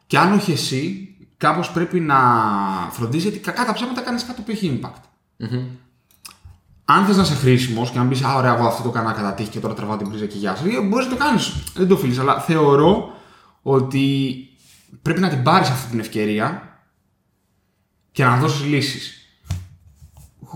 Και 0.07 0.18
αν 0.18 0.33
όχι 0.33 0.52
εσύ, 0.52 1.16
κάπως 1.37 1.70
πρέπει 1.70 2.00
να 2.00 2.18
φροντίζεις 2.90 3.30
γιατί 3.30 3.44
κακά 3.44 3.64
τα 3.64 3.72
ψέματα 3.72 4.00
κάνεις 4.00 4.24
κάτι 4.24 4.42
που 4.42 4.50
έχει 4.50 4.80
impact. 4.80 5.02
Αν 6.85 7.07
θες 7.07 7.16
να 7.16 7.22
είσαι 7.22 7.35
χρήσιμος 7.35 7.90
και 7.90 7.98
να 7.98 8.04
μπει, 8.04 8.24
Α, 8.24 8.35
ωραία, 8.35 8.54
εγώ 8.54 8.66
αυτό 8.66 8.83
το 8.83 8.88
έκανα 8.88 9.12
κατά 9.12 9.35
τύχη 9.35 9.50
και 9.50 9.61
τώρα 9.61 9.74
τραβάω 9.74 9.96
την 9.96 10.09
πρίζα 10.09 10.26
και 10.26 10.38
γεια 10.38 10.57
σα. 10.57 10.62
Μπορείς 10.62 11.07
να 11.07 11.12
το 11.12 11.16
κάνεις. 11.16 11.52
Δεν 11.74 11.88
το 11.88 11.94
οφείλεις. 11.94 12.18
Αλλά 12.18 12.40
θεωρώ 12.40 13.12
ότι 13.62 14.37
πρέπει 15.02 15.20
να 15.20 15.28
την 15.28 15.42
πάρεις 15.42 15.68
αυτή 15.68 15.90
την 15.90 15.98
ευκαιρία 15.98 16.78
και 18.12 18.24
να 18.24 18.37
δώσεις 18.37 18.64
λύσεις. 18.66 19.24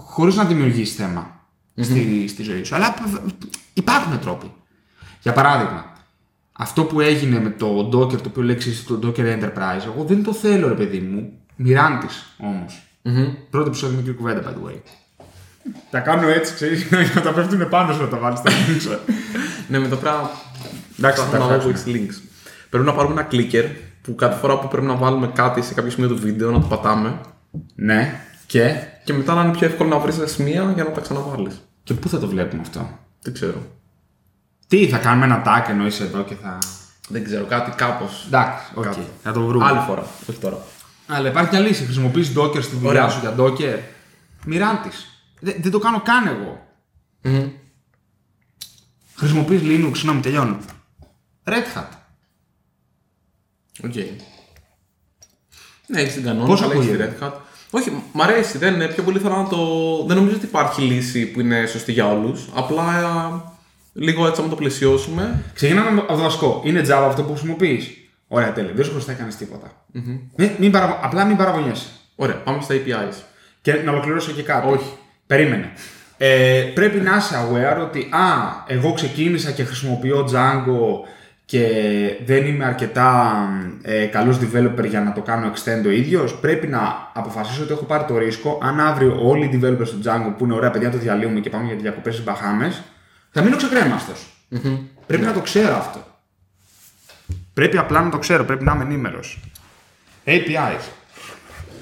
Χωρίς 0.07 0.35
να 0.37 0.45
δημιουργήσει 0.45 0.95
θέμα 0.95 1.41
στη, 1.81 2.29
στη 2.29 2.43
ζωή 2.43 2.65
σου. 2.65 2.75
Αλλά 2.75 2.95
υπάρχουν 3.73 4.19
τρόποι. 4.19 4.53
Για 5.23 5.33
παράδειγμα, 5.33 5.93
αυτό 6.53 6.85
που 6.85 7.01
έγινε 7.01 7.41
με 7.41 7.51
το 7.51 7.91
Docker, 7.93 8.21
το 8.21 8.29
οποίο 8.29 8.43
λέξεις 8.43 8.85
το 8.85 8.99
Docker 9.03 9.39
Enterprise, 9.39 9.85
εγώ 9.87 10.05
δεν 10.07 10.23
το 10.23 10.33
θέλω, 10.33 10.69
ρε 10.69 10.75
παιδί 10.75 10.99
μου. 10.99 11.33
Μοιράντης 11.57 12.35
όμως. 12.39 12.83
Πρώτο 13.51 13.67
επεισόδιο 13.67 13.97
με 13.97 14.03
κύριο 14.03 14.17
κουβέντα, 14.17 14.43
by 14.43 14.53
the 14.53 14.71
way. 14.71 14.81
Τα 15.91 16.01
κάνω 16.01 16.29
έτσι, 16.29 16.55
ξέρεις, 16.55 16.91
να 17.15 17.21
τα 17.21 17.33
πέφτουν 17.33 17.69
πάνω 17.69 17.93
σου 17.93 18.01
να 18.01 18.09
τα 18.09 18.19
βάλεις 18.19 18.39
στα 18.39 18.51
links. 18.51 18.99
Ναι, 19.69 19.79
με 19.79 19.89
το 19.89 19.97
πράγμα. 19.97 20.31
Εντάξει, 20.99 21.23
θα 21.23 21.29
τα 21.29 21.37
έχουμε 21.37 21.59
φτιάξουμε. 21.59 21.99
always 21.99 22.11
links. 22.11 22.23
Πρέπει 22.71 22.85
να 22.85 22.93
πάρουμε 22.93 23.21
ένα 23.21 23.29
clicker 23.33 23.65
που 24.03 24.15
κάθε 24.15 24.39
φορά 24.39 24.59
που 24.59 24.69
πρέπει 24.69 24.87
να 24.87 24.95
βάλουμε 24.95 25.27
κάτι 25.35 25.63
σε 25.63 25.75
κάποιο 25.75 25.91
σημείο 25.91 26.09
του 26.09 26.19
βίντεο 26.19 26.51
να 26.51 26.61
το 26.61 26.67
πατάμε 26.67 27.21
ναι, 27.75 28.21
και. 28.47 28.75
Και 29.09 29.15
μετά 29.15 29.35
να 29.35 29.43
είναι 29.43 29.53
πιο 29.53 29.67
εύκολο 29.67 29.89
να 29.89 29.99
βρεις 29.99 30.19
τα 30.19 30.27
σημεία 30.27 30.73
για 30.75 30.85
να 30.85 30.91
τα 30.91 31.01
ξαναβάλεις. 31.01 31.61
Και 31.83 31.95
πού 31.95 32.09
θα 32.09 32.19
το 32.19 32.29
βλέπουμε 32.29 32.63
αυτό; 32.63 32.99
Δεν 33.23 33.33
ξέρω. 33.33 33.63
Τι, 34.69 34.89
θα 34.89 34.99
κάνουμε 34.99 35.25
ένα 35.25 35.43
tag 35.47 35.69
εννοείς 35.69 36.01
εδώ 36.01 36.25
και 36.25 36.35
θα. 36.35 36.59
Δεν 37.09 37.25
ξέρω, 37.25 37.45
κάτι 37.45 37.71
κάπως. 37.71 38.25
Εντάξει, 38.27 38.65
οκ. 38.75 38.85
Κάτι. 38.85 39.07
Θα 39.23 39.33
το 39.33 39.47
βρούμε. 39.47 39.65
Άλλη 39.65 39.79
φορά, 39.87 40.07
όχι 40.31 40.39
τώρα. 40.39 40.59
Αλλά 41.07 41.29
υπάρχει 41.29 41.51
μια 41.51 41.61
λύση. 41.61 41.85
Χρησιμοποιείς 41.85 42.33
Docker 42.37 42.63
στη 42.63 42.77
δουλειά 42.77 42.91
Ωραία. 42.91 43.09
σου 43.09 43.21
για 43.21 43.35
Docker. 43.39 43.79
Μοιράν 44.45 44.81
τη. 44.83 44.89
Δεν, 45.41 45.55
δεν 45.61 45.71
το 45.71 45.79
κάνω 45.79 46.01
καν 46.01 46.27
εγώ. 46.27 46.67
Μμμ. 47.23 47.49
Χρησιμοποιείς 49.15 49.61
Linux, 49.65 49.91
συγγνώμη, 49.95 50.21
τελειώνω. 50.21 50.59
Red 51.45 51.77
Hat. 51.77 51.89
Οκ. 53.85 53.95
Ναι, 55.87 56.01
έχει 56.01 56.13
την 56.13 56.25
κανόνα. 56.25 56.47
Πώς 56.47 56.63
αλλά 56.63 56.73
έχεις 56.73 56.87
τη 56.87 56.93
ακούγεται; 56.93 57.19
Red 57.21 57.25
Hat. 57.25 57.33
Όχι, 57.71 58.03
μ' 58.13 58.23
αρέσει. 58.23 58.59
Δεν, 58.59 58.75
είναι 58.75 58.87
πιο 58.87 59.03
πολύ 59.03 59.19
θέλω 59.19 59.37
να 59.37 59.49
το. 59.49 59.57
Δεν 60.07 60.17
νομίζω 60.17 60.37
ότι 60.37 60.45
υπάρχει 60.45 60.83
λύση 60.83 61.27
που 61.27 61.41
είναι 61.41 61.67
σωστή 61.67 61.93
για 61.93 62.11
όλους. 62.11 62.49
Απλά 62.55 62.83
ε, 62.83 63.51
λίγο 63.93 64.27
έτσι, 64.27 64.41
άμα 64.41 64.51
το 64.51 64.57
πλαισιώσουμε. 64.57 65.43
Ξεκινάμε 65.55 66.01
από 66.01 66.13
το 66.13 66.23
βασικό. 66.23 66.61
Είναι 66.65 66.81
Java 66.89 67.05
αυτό 67.09 67.23
που 67.23 67.31
χρησιμοποιείς; 67.33 67.91
Ωραία, 68.29 68.53
τέλεια. 68.53 68.73
Δεν 68.75 68.85
σου 68.85 68.91
χρωστάει 68.91 69.17
κανείς 69.17 69.37
τίποτα. 69.37 69.73
Μην, 70.37 70.51
μην 70.59 70.71
παραβο- 70.71 70.99
Απλά 71.03 71.25
μην 71.25 71.37
παραπονιέσαι. 71.37 71.87
Ωραία, 72.17 72.37
πάμε 72.37 72.63
στα 72.63 72.75
APIs. 72.75 73.15
Και 73.63 73.73
να 73.73 73.91
ολοκληρώσω 73.93 74.33
και 74.33 74.43
κάτι. 74.43 74.69
Όχι. 74.73 74.93
Περίμενε. 75.27 75.73
Ε, 76.21 76.61
πρέπει 76.75 76.99
να 77.01 77.17
είσαι 77.17 77.35
aware 77.49 77.81
ότι 77.83 77.99
α, 78.11 78.19
εγώ 78.67 78.93
ξεκίνησα 78.93 79.51
και 79.51 79.65
χρησιμοποιώ 79.65 80.29
Django 80.33 81.09
και 81.49 81.67
δεν 82.25 82.47
είμαι 82.47 82.65
αρκετά 82.65 83.35
ε, 83.83 84.05
καλός 84.05 84.39
developer 84.39 84.89
για 84.89 85.01
να 85.01 85.13
το 85.13 85.21
κάνω 85.21 85.53
extend 85.53 85.87
ο 85.87 85.91
ίδιος. 85.91 86.39
Πρέπει 86.39 86.67
να 86.67 87.11
αποφασίσω 87.13 87.63
ότι 87.63 87.73
έχω 87.73 87.85
πάρει 87.85 88.05
το 88.05 88.19
ρίσκο 88.19 88.59
αν 88.63 88.81
αύριο 88.81 89.19
όλοι 89.23 89.45
οι 89.45 89.61
developers 89.63 89.89
του 89.89 90.01
Django 90.05 90.35
που 90.39 90.45
είναι 90.45 90.55
ωραία 90.55 90.71
παιδιά 90.71 90.91
το 90.91 90.99
διαλύουμε 90.99 91.41
και 91.41 91.51
πάμε 91.51 91.67
για 91.67 91.77
διακοπές 91.77 92.13
στις 92.15 92.25
Μπαχάμες 92.25 92.83
θα 93.31 93.43
μείνω 93.43 93.57
ξεκρέμαστος. 93.57 94.27
Πρέπει 95.07 95.25
να 95.25 95.33
το 95.33 95.41
ξέρω 95.41 95.77
αυτό. 95.77 96.07
Πρέπει 97.55 97.79
απλά 97.79 98.03
να 98.03 98.11
το 98.11 98.19
ξέρω, 98.19 98.45
πρέπει 98.45 98.65
να 98.65 98.73
είμαι 98.73 98.85
ενήμερος. 98.85 99.41
APIs. 100.25 100.83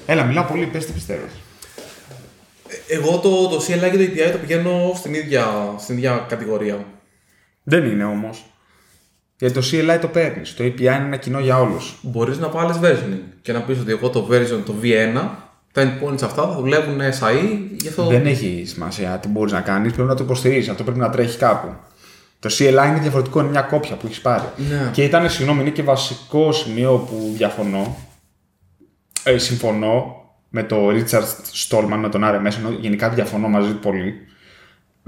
Έλα, 0.05 0.23
μιλάω 0.23 0.43
πολύ, 0.43 0.65
πες 0.65 0.85
τι 0.85 0.91
πιστεύεις. 0.91 1.31
Εγώ 2.87 3.17
το, 3.17 3.47
το 3.47 3.55
CLI 3.55 3.91
και 3.91 3.97
το 3.97 4.03
API 4.03 4.31
το 4.31 4.37
πηγαίνω 4.37 4.91
στην 4.95 5.13
ίδια, 5.13 5.73
στην 5.77 5.97
ίδια 5.97 6.25
κατηγορία. 6.29 6.85
Δεν 7.63 7.85
είναι 7.85 8.03
όμως. 8.03 8.45
Γιατί 9.39 9.53
το 9.53 9.61
CLI 9.71 9.97
το 10.01 10.07
παίρνεις. 10.07 10.53
Το 10.53 10.63
API 10.63 10.79
είναι 10.79 10.95
ένα 10.95 11.15
κοινό 11.15 11.39
για 11.39 11.59
όλους. 11.59 11.97
Μπορείς 12.01 12.37
να 12.37 12.49
βάλεις 12.49 12.77
versioning 12.81 13.21
και 13.41 13.51
να 13.51 13.61
πεις 13.61 13.79
ότι 13.79 13.91
εγώ 13.91 14.09
το 14.09 14.27
version 14.31 14.61
το 14.65 14.73
V1, 14.83 15.29
τα 15.71 15.83
endpoints 15.83 16.23
αυτά 16.23 16.47
θα 16.47 16.55
δουλεύουν 16.59 16.99
SAE, 16.99 17.57
γι' 17.71 17.87
αυτό. 17.87 18.05
Δεν 18.05 18.25
έχει 18.25 18.63
σημασία 18.67 19.17
τι 19.17 19.27
μπορείς 19.27 19.51
να 19.51 19.61
κάνεις, 19.61 19.93
πρέπει 19.93 20.07
να 20.07 20.15
το 20.15 20.23
υποστηρίζεις. 20.23 20.69
Αυτό 20.69 20.83
πρέπει 20.83 20.99
να 20.99 21.09
τρέχει 21.09 21.37
κάπου. 21.37 21.75
Το 22.39 22.49
CLI 22.57 22.87
είναι 22.87 22.99
διαφορετικό, 23.01 23.39
είναι 23.39 23.49
μια 23.49 23.61
κόπια 23.61 23.95
που 23.95 24.05
έχεις 24.05 24.21
πάρει. 24.21 24.43
Ναι. 24.69 24.89
Και 24.93 25.03
ήταν, 25.03 25.29
συγγνώμη, 25.29 25.61
είναι 25.61 25.69
και 25.69 25.83
βασικό 25.83 26.51
σημείο 26.51 26.97
που 27.09 27.33
διαφωνώ. 27.35 27.97
Ε, 29.23 29.37
συμφωνώ 29.37 30.15
με 30.49 30.63
το 30.63 30.89
Richard 30.89 31.25
Stallman, 31.67 31.97
με 31.97 32.09
τον 32.09 32.23
RMS, 32.23 32.57
ενώ 32.57 32.69
γενικά 32.79 33.09
διαφωνώ 33.09 33.47
μαζί 33.47 33.71
του 33.71 33.79
πολύ. 33.79 34.13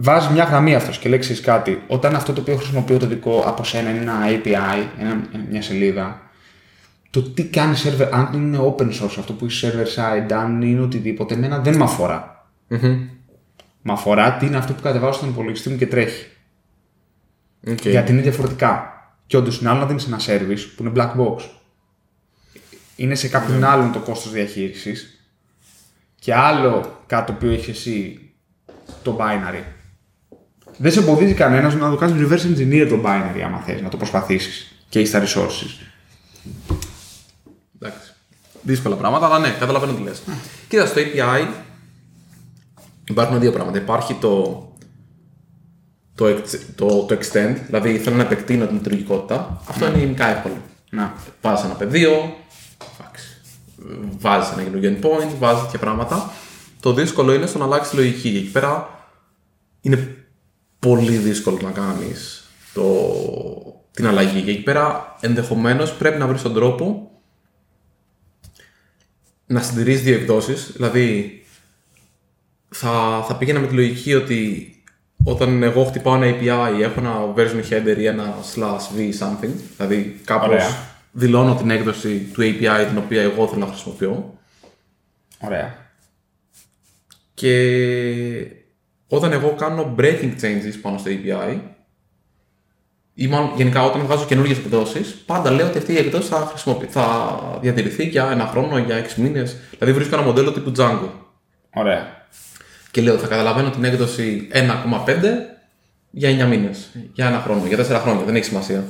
Βάζει 0.01 0.33
μια 0.33 0.43
γραμμή 0.43 0.75
αυτός 0.75 0.97
και 0.97 1.09
λέει 1.09 1.17
εξής 1.17 1.41
κάτι. 1.41 1.83
Όταν 1.88 2.15
αυτό 2.15 2.33
το 2.33 2.41
οποίο 2.41 2.55
χρησιμοποιώ 2.55 2.97
το 2.97 3.07
δικό 3.07 3.43
από 3.45 3.63
σένα 3.63 3.89
είναι 3.89 3.99
ένα 3.99 4.19
API, 4.27 4.85
ένα, 4.99 5.21
μια 5.49 5.62
σελίδα, 5.62 6.21
το 7.09 7.21
τι 7.21 7.45
κάνει 7.45 7.75
server, 7.83 8.07
αν 8.12 8.29
είναι 8.33 8.57
open 8.57 8.88
source 8.88 9.15
αυτό 9.19 9.33
που 9.33 9.45
είσαι 9.45 9.73
server 9.73 9.99
side, 9.99 10.31
αν 10.31 10.62
είναι 10.62 10.81
οτιδήποτε, 10.81 11.33
εμένα 11.33 11.59
δεν 11.59 11.77
με 11.77 11.83
αφορά. 11.83 12.49
Μμμ. 12.67 13.07
Με 13.81 13.93
αφορά 13.93 14.38
τι 14.38 14.45
είναι 14.45 14.57
αυτό 14.57 14.73
που 14.73 14.81
κατεβάζω 14.81 15.13
στον 15.13 15.29
υπολογιστή 15.29 15.69
μου 15.69 15.77
και 15.77 15.88
τρέχει. 15.88 16.25
Οκ. 17.67 17.85
Γιατί 17.85 18.12
είναι 18.12 18.21
διαφορετικά. 18.21 18.93
Και 19.25 19.38
όντως 19.38 19.59
είναι 19.59 19.69
άλλο 19.69 19.79
να 19.79 19.85
δίνει 19.85 20.03
ένα 20.07 20.19
service 20.19 20.65
που 20.75 20.83
είναι 20.83 20.91
black 20.95 21.12
box. 21.19 21.41
Είναι 22.95 23.15
σε 23.15 23.27
κάποιον 23.27 23.63
άλλον 23.63 23.91
το 23.91 23.99
κόστος 23.99 24.31
διαχείρισης. 24.31 25.23
Και 26.15 26.33
άλλο 26.33 27.01
κάτι 27.07 27.25
το 27.25 27.33
οποίο 27.33 27.51
έχεις 27.51 27.67
εσύ 27.67 28.19
το 29.03 29.17
binary. 29.19 29.63
Δεν 30.82 30.92
σε 30.92 31.00
εμποδίζει 31.00 31.34
κανένας 31.34 31.76
να 31.76 31.89
το 31.89 31.96
κάνεις 31.96 32.28
reverse 32.28 32.46
engineer 32.46 32.88
το 32.89 33.02
binary, 33.06 33.42
άμα 33.46 33.60
θες 33.60 33.82
να 33.82 33.89
το 33.89 33.98
προσπαθήσεις 33.98 34.76
και 34.89 35.00
έχει 35.00 35.12
τα 35.12 35.24
resources. 35.24 35.88
Εντάξει. 37.80 38.13
Δύσκολα 38.62 38.96
πράγματα, 38.96 39.26
αλλά 39.26 39.39
ναι, 39.39 39.56
καταλαβαίνω 39.60 39.94
τι 39.94 40.02
λες. 40.02 40.22
Κοίτα, 40.68 40.86
στο 40.86 41.02
API 41.02 41.48
υπάρχουν 43.10 43.39
δύο 43.39 43.52
πράγματα. 43.52 43.78
Υπάρχει 43.78 44.13
το, 44.13 44.68
το, 46.15 46.26
ex- 46.26 46.60
το, 46.76 46.86
το 47.04 47.18
extend, 47.20 47.56
δηλαδή 47.65 47.98
θέλω 47.98 48.15
να 48.15 48.24
επεκτείνω 48.24 48.65
την 48.65 48.76
λειτουργικότητα. 48.76 49.62
Αυτό 49.68 49.88
είναι 49.88 49.98
γενικά 49.98 50.28
εύκολο. 50.28 50.58
Να. 50.89 51.13
Βάζεις 51.42 51.65
ένα 51.65 51.74
πεδίο, 51.74 52.36
βάζεις 54.20 54.52
ένα 54.52 54.63
καινούργιο 54.63 54.98
endpoint, 54.98 55.36
βάζεις 55.39 55.62
τέτοια 55.62 55.80
πράγματα. 55.80 56.32
Το 56.80 56.94
δύσκολο 56.94 57.34
είναι 57.34 57.46
στο 57.46 57.58
να 57.58 57.65
αλλάξει 57.65 57.89
τη 57.89 57.96
λογική. 57.96 58.32
Και 58.32 58.38
εκεί 58.38 58.52
πέρα 58.52 58.89
είναι 59.82 60.18
πολύ 60.80 61.18
δύσκολο 61.18 61.60
να 61.62 61.72
κάνεις 61.72 62.44
την 63.92 64.08
αλλαγή. 64.08 64.42
Και 64.42 64.52
εκεί 64.52 64.63
πέρα 64.63 65.15
ενδεχομένως 65.20 65.94
πρέπει 65.94 66.20
να 66.20 66.28
βρεις 66.28 66.42
τον 66.42 66.54
τρόπο 66.54 67.12
να 69.46 69.62
συντηρήσει 69.62 70.02
δύο 70.02 70.15
εκδόσεις. 70.15 70.72
Δηλαδή, 70.72 71.39
θα, 72.70 73.24
θα 73.28 73.36
πήγαινα 73.36 73.60
με 73.60 73.68
τη 73.68 73.74
λογική 73.74 74.13
ότι 74.13 74.74
όταν 75.24 75.63
εγώ 75.63 75.84
χτυπάω 75.84 76.15
ένα 76.15 76.38
API, 76.38 76.82
έχω 76.82 77.00
ένα 77.00 77.34
version 77.36 77.63
header 77.70 77.98
ή 77.98 78.06
ένα 78.06 78.36
slash 78.56 78.98
v 78.98 79.13
something, 79.20 79.52
δηλαδή 79.78 80.20
κάπως 80.26 80.48
Ωραία. 80.48 80.88
δηλώνω 81.12 81.56
την 81.56 81.70
έκδοση 81.70 82.18
του 82.34 82.42
API 82.42 82.86
την 82.88 82.98
οποία 82.98 83.22
εγώ 83.22 83.48
θέλω 83.48 83.60
να 83.60 83.72
χρησιμοποιώ 83.72 84.38
Ωραία. 85.39 85.76
και 87.34 88.59
όταν 89.10 89.32
εγώ 89.32 89.56
κάνω 89.58 89.95
breaking 89.98 90.34
changes 90.41 90.74
πάνω 90.82 90.98
στο 90.98 91.12
API 91.12 91.60
ή 93.13 93.28
μάλλον 93.28 93.52
γενικά 93.56 93.84
όταν 93.84 94.02
βγάζω 94.02 94.26
καινούργιες 94.26 94.58
εκδόσεις, 94.58 95.24
πάντα 95.26 95.52
λέω 95.52 95.67
ότι 95.67 95.78
αυτή 95.78 95.93
η 95.93 95.98
εκδόση 95.98 96.28
θα, 96.28 96.45
χρησιμοποιη... 96.50 96.88
θα 96.88 97.39
διατηρηθεί 97.62 98.04
για 98.04 98.30
ένα 98.32 98.45
χρόνο, 98.45 98.78
για 98.78 99.06
6 99.06 99.13
μήνες. 99.15 99.58
Δηλαδή 99.69 99.93
βρίσκω 99.98 100.15
ένα 100.15 100.26
μοντέλο 100.26 100.52
τύπου 100.52 100.72
Django. 100.78 101.10
Ωραία. 101.74 102.26
Και 102.91 103.02
λέω 103.02 103.17
θα 103.17 103.28
καταλαβαίνω 103.28 103.69
την 103.69 103.84
έκδοση 103.84 104.48
1,5 104.54 104.63
για 106.12 106.45
9 106.45 106.50
μήνες, 106.50 106.89
για 107.13 107.28
ένα 107.28 107.39
χρόνο, 107.39 107.65
για 107.65 107.78
4 107.78 108.02
χρόνια, 108.02 108.24
δεν 108.26 108.36
έχει 108.36 108.45
σημασία. 108.45 108.84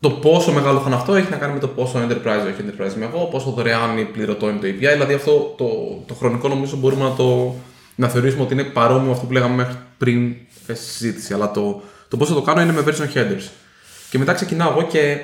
Το 0.00 0.10
πόσο 0.10 0.52
μεγάλο 0.52 0.78
θα 0.78 0.84
είναι 0.86 0.96
αυτό 0.96 1.14
έχει 1.14 1.30
να 1.30 1.36
κάνει 1.36 1.52
με 1.52 1.58
το 1.58 1.68
πόσο 1.68 1.98
enterprise 1.98 2.46
όχι 2.52 2.64
enterprise 2.64 2.96
είμαι 2.96 3.04
εγώ, 3.04 3.24
πόσο 3.24 3.50
δωρεάν 3.50 3.98
ή 3.98 4.04
πληρωτό 4.04 4.48
είναι 4.48 4.58
το 4.58 4.66
API. 4.66 4.92
Δηλαδή 4.92 5.14
αυτό 5.14 5.54
το, 5.56 5.66
το 6.06 6.14
χρονικό 6.14 6.48
νομίζω 6.48 6.76
μπορούμε 6.76 7.02
να 7.02 7.14
το 7.14 7.54
να 7.96 8.08
θεωρήσουμε 8.08 8.42
ότι 8.42 8.52
είναι 8.52 8.64
παρόμοιο 8.64 9.06
με 9.06 9.12
αυτό 9.12 9.26
που 9.26 9.32
λέγαμε 9.32 9.54
μέχρι 9.54 9.76
πριν 9.98 10.34
ε, 10.66 10.74
στη 10.74 10.84
συζήτηση. 10.84 11.34
Αλλά 11.34 11.50
το, 11.50 11.82
το 12.08 12.16
πώς 12.16 12.28
θα 12.28 12.34
το 12.34 12.42
κάνω 12.42 12.60
είναι 12.60 12.72
με 12.72 12.84
version 12.86 13.16
headers. 13.16 13.48
Και 14.10 14.18
μετά 14.18 14.32
ξεκινάω 14.32 14.70
εγώ 14.70 14.82
και 14.82 15.18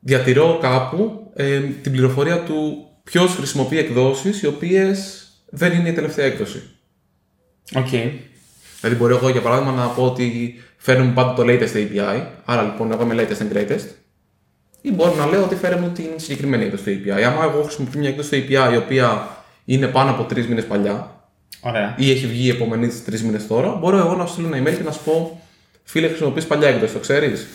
διατηρώ 0.00 0.58
κάπου 0.60 1.30
ε, 1.34 1.60
την 1.60 1.92
πληροφορία 1.92 2.42
του 2.42 2.86
ποιος 3.04 3.34
χρησιμοποιεί 3.34 3.78
εκδόσεις 3.78 4.42
οι 4.42 4.46
οποίες 4.46 5.28
δεν 5.50 5.72
είναι 5.72 5.88
η 5.88 5.92
τελευταία 5.92 6.26
έκδοση. 6.26 6.62
Οκ. 7.74 7.88
Δηλαδή, 8.80 8.98
μπορώ 8.98 9.16
εγώ 9.16 9.28
για 9.28 9.40
παράδειγμα 9.40 9.72
να 9.72 9.86
πω 9.86 10.04
ότι 10.04 10.54
φέρνουμε 10.76 11.12
πάντα 11.12 11.32
το 11.34 11.42
latest 11.46 11.74
API, 11.74 12.26
άρα 12.44 12.62
λοιπόν 12.62 12.92
εγώ 12.92 13.02
είμαι 13.02 13.14
latest 13.14 13.42
and 13.42 13.56
greatest, 13.56 13.86
ή 14.80 14.92
μπορώ 14.92 15.14
να 15.14 15.26
λέω 15.26 15.44
ότι 15.44 15.54
φέρε 15.54 15.76
μου 15.76 15.88
την 15.88 16.08
συγκεκριμένη 16.16 16.64
έκδοση 16.64 16.96
του 16.96 17.08
API. 17.08 17.20
Άμα 17.20 17.44
εγώ 17.44 17.62
χρησιμοποιώ 17.62 18.00
μια 18.00 18.08
έκδοση 18.08 18.42
του 18.42 18.52
API 18.52 18.72
η 18.72 18.76
οποία 18.76 19.28
είναι 19.64 19.86
πάνω 19.86 20.10
από 20.10 20.22
τρεις 20.22 20.46
μήνες 20.46 20.66
παλιά 20.66 21.19
Ωραία. 21.60 21.94
ή 21.98 22.10
έχει 22.10 22.26
βγει 22.26 22.46
η 22.46 22.50
επόμενη 22.50 22.88
της 22.88 23.04
τρεις 23.04 23.22
μήνες 23.22 23.46
τώρα, 23.46 23.74
μπορώ 23.74 23.96
εγώ 23.96 24.14
να 24.14 24.26
σου 24.26 24.32
στείλω 24.32 24.54
ένα 24.54 24.70
email 24.70 24.76
και 24.76 24.82
να 24.82 24.90
σου 24.90 25.00
πω 25.04 25.40
Φίλε, 25.90 26.08
χρησιμοποιείς 26.08 26.46
παλιά 26.46 26.68
έκδοση, 26.68 26.92
το 26.92 26.98
ξέρεις. 26.98 27.46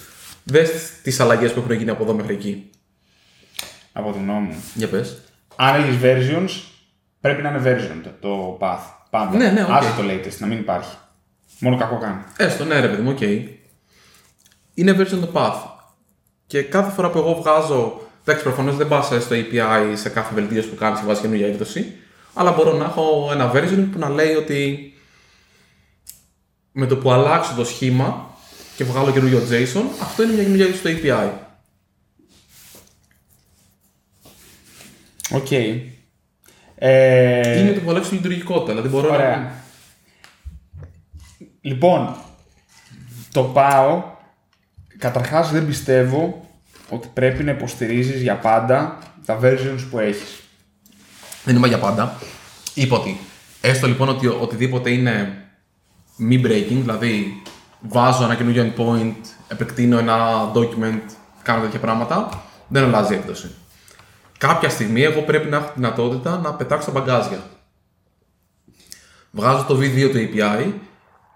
Δες 0.44 0.92
τις 1.04 1.20
αλλαγές 1.20 1.54
που 1.54 1.60
έχουν 1.60 1.72
γίνει 1.72 1.90
από 1.90 2.04
εδώ 2.04 2.14
μέχρι 2.14 2.34
εκεί. 2.34 2.70
Από 3.94 4.12
την 4.12 4.26
νόμο. 4.26 4.54
Για 4.74 4.88
πες. 4.90 5.18
Αν 5.56 5.82
έχεις 5.82 5.96
versions, 6.02 6.50
πρέπει 7.22 7.42
να 7.42 7.50
είναι 7.50 7.62
version 7.66 8.10
το 8.20 8.58
path. 8.62 8.80
Πάντα. 9.10 9.38
Ναι, 9.38 9.50
ναι, 9.50 9.64
οκ. 9.64 9.70
Άσε 9.70 9.94
το 9.98 10.04
latest, 10.10 10.38
να 10.38 10.48
μην 10.48 10.58
υπάρχει. 10.58 10.96
Μόνο 11.60 11.78
κακό 11.78 11.98
κάνει. 11.98 12.22
Έστω, 12.38 12.66
ναι, 12.66 12.80
ρε 12.80 12.88
παιδί 12.88 13.02
μου, 13.02 13.10
οκ. 13.10 13.22
Είναι 14.74 14.96
version 15.00 15.20
το 15.20 15.30
path. 15.34 15.60
Και 16.48 16.62
κάθε 16.62 16.92
φορά 16.92 17.10
που 17.10 17.18
εγώ 17.18 17.34
βγάζω. 17.34 18.02
Εντάξει, 18.22 18.44
προφανώς 18.44 18.76
δεν 18.76 18.88
πας 18.88 19.06
στο 19.06 19.36
API 19.36 19.94
σε 19.94 20.10
κάθε 20.10 20.34
βελτίωση 20.34 20.68
που 20.68 20.76
κάνεις 20.76 21.00
και 21.00 21.06
βάζεις 21.06 21.22
καινούργια 21.22 21.48
έκδοση. 21.48 21.96
Αλλά 22.38 22.52
μπορώ 22.52 22.74
να 22.74 22.86
έχω 22.86 23.30
ένα 23.32 23.52
version 23.54 23.88
που 23.92 24.00
να 24.00 24.10
λέει 24.10 24.34
ότι 24.34 24.94
με 26.72 26.86
το 26.86 26.98
που 26.98 27.12
αλλάξω 27.12 27.54
το 27.56 27.66
σχήμα 27.66 28.38
και 28.76 28.84
βγάλω 28.84 29.12
καινούργιο 29.12 29.40
JSON, 29.40 29.84
αυτό 30.02 30.24
είναι 30.24 30.34
μια 30.34 30.44
καινούργια 30.44 30.66
έκδοση 30.66 30.80
στο 30.80 30.90
API. 30.90 31.30
Οκ. 35.32 35.52
Ε, 36.76 37.60
Ή 37.60 37.64
με 37.64 37.74
το 37.74 37.80
που 37.80 37.90
αλλάξω 37.90 38.10
τη 38.10 38.16
λειτουργικότητα. 38.16 38.72
Δηλαδή 38.72 38.88
μπορώ 38.88 39.10
να. 39.10 39.16
Ωραία. 39.16 39.54
Λοιπόν, 41.62 42.16
το 43.32 43.44
πάω. 43.44 44.04
Καταρχάς 44.98 45.52
δεν 45.52 45.66
πιστεύω 45.66 46.50
ότι 46.90 47.10
πρέπει 47.14 47.44
να 47.44 47.52
υποστηρίζεις 47.52 48.22
για 48.22 48.36
πάντα 48.36 49.00
τα 49.26 49.40
versions 49.42 49.86
που 49.90 50.00
έχεις. 50.00 50.45
Δεν 51.46 51.56
είπα 51.56 51.68
για 51.68 51.80
πάντα. 51.80 52.18
Είπα 52.74 52.98
ότι 52.98 53.20
έστω 53.62 53.88
λοιπόν 53.88 54.10
ότι 54.10 54.28
οτιδήποτε 54.28 54.90
είναι 54.90 55.46
μη 56.16 56.42
breaking, 56.46 56.78
δηλαδή 56.82 57.42
βάζω 57.80 58.24
ένα 58.24 58.36
καινούργιο 58.36 58.74
endpoint, 58.78 59.16
επεκτείνω 59.48 59.98
ένα 59.98 60.52
document, 60.54 61.02
κάνω 61.44 61.62
τέτοια 61.62 61.80
πράγματα, 61.80 62.44
δεν 62.68 62.84
αλλάζει 62.84 63.14
η 63.14 63.16
έκδοση. 63.16 63.52
Κάποια 64.38 64.70
στιγμή 64.70 65.02
εγώ 65.02 65.22
πρέπει 65.22 65.50
να 65.50 65.58
έχω 65.58 65.66
τη 65.66 65.72
δυνατότητα 65.76 66.38
να 66.38 66.54
πετάξω 66.54 66.92
τα 66.92 67.00
μπαγκάζια. 67.00 67.44
Βγάζω 69.32 69.66
το 69.68 69.78
V2 69.80 70.10
του 70.12 70.18
API 70.18 70.72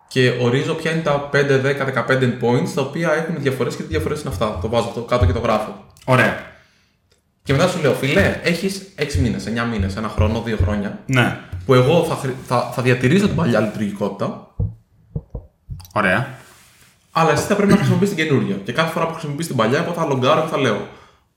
και 0.08 0.38
ορίζω 0.42 0.74
ποια 0.74 0.92
είναι 0.92 1.02
τα 1.02 1.30
5, 1.34 1.36
10, 1.36 2.06
15 2.08 2.22
endpoints 2.22 2.70
τα 2.76 2.82
οποία 2.82 3.12
έχουν 3.12 3.42
διαφορές 3.42 3.76
και 3.76 3.82
τι 3.82 3.88
διαφορές 3.88 4.22
είναι 4.22 4.30
αυτά. 4.30 4.60
Το 4.62 4.70
βάζω 4.70 4.88
αυτό 4.88 5.02
κάτω 5.02 5.26
και 5.26 5.34
το 5.34 5.40
γράφω. 5.40 5.86
Ωραία. 6.06 6.49
Και 7.50 7.56
μετά 7.56 7.68
σου 7.68 7.82
λέω, 7.82 7.94
φιλέ, 7.94 8.40
έχεις 8.44 8.82
6 8.96 9.16
μήνες, 9.20 9.46
9 9.48 9.66
μήνες, 9.72 9.96
ένα 9.96 10.08
χρόνο, 10.08 10.44
2 10.46 10.58
χρόνια, 10.58 11.00
Ναι. 11.06 11.40
που 11.66 11.74
εγώ 11.74 12.04
θα, 12.06 12.16
χρη- 12.16 12.36
θα, 12.48 12.72
θα 12.74 12.82
διατηρήσω 12.82 13.26
την 13.28 13.36
παλιά 13.36 13.60
λειτουργικότητα, 13.60 14.56
Ωραία. 15.94 16.28
αλλά 17.12 17.32
εσύ 17.32 17.44
θα 17.44 17.56
πρέπει 17.56 17.72
να 17.72 17.78
χρησιμοποιήσει 17.78 18.16
την 18.16 18.26
καινούργια. 18.28 18.56
Και 18.56 18.72
κάθε 18.72 18.92
φορά 18.92 19.06
που 19.06 19.12
χρησιμοποιήσει 19.14 19.48
την 19.48 19.58
παλιά, 19.58 19.80
εγώ 19.80 19.94
θα 19.94 20.06
λογκάρω 20.06 20.42
και 20.42 20.48
θα 20.48 20.58
λέω 20.58 20.88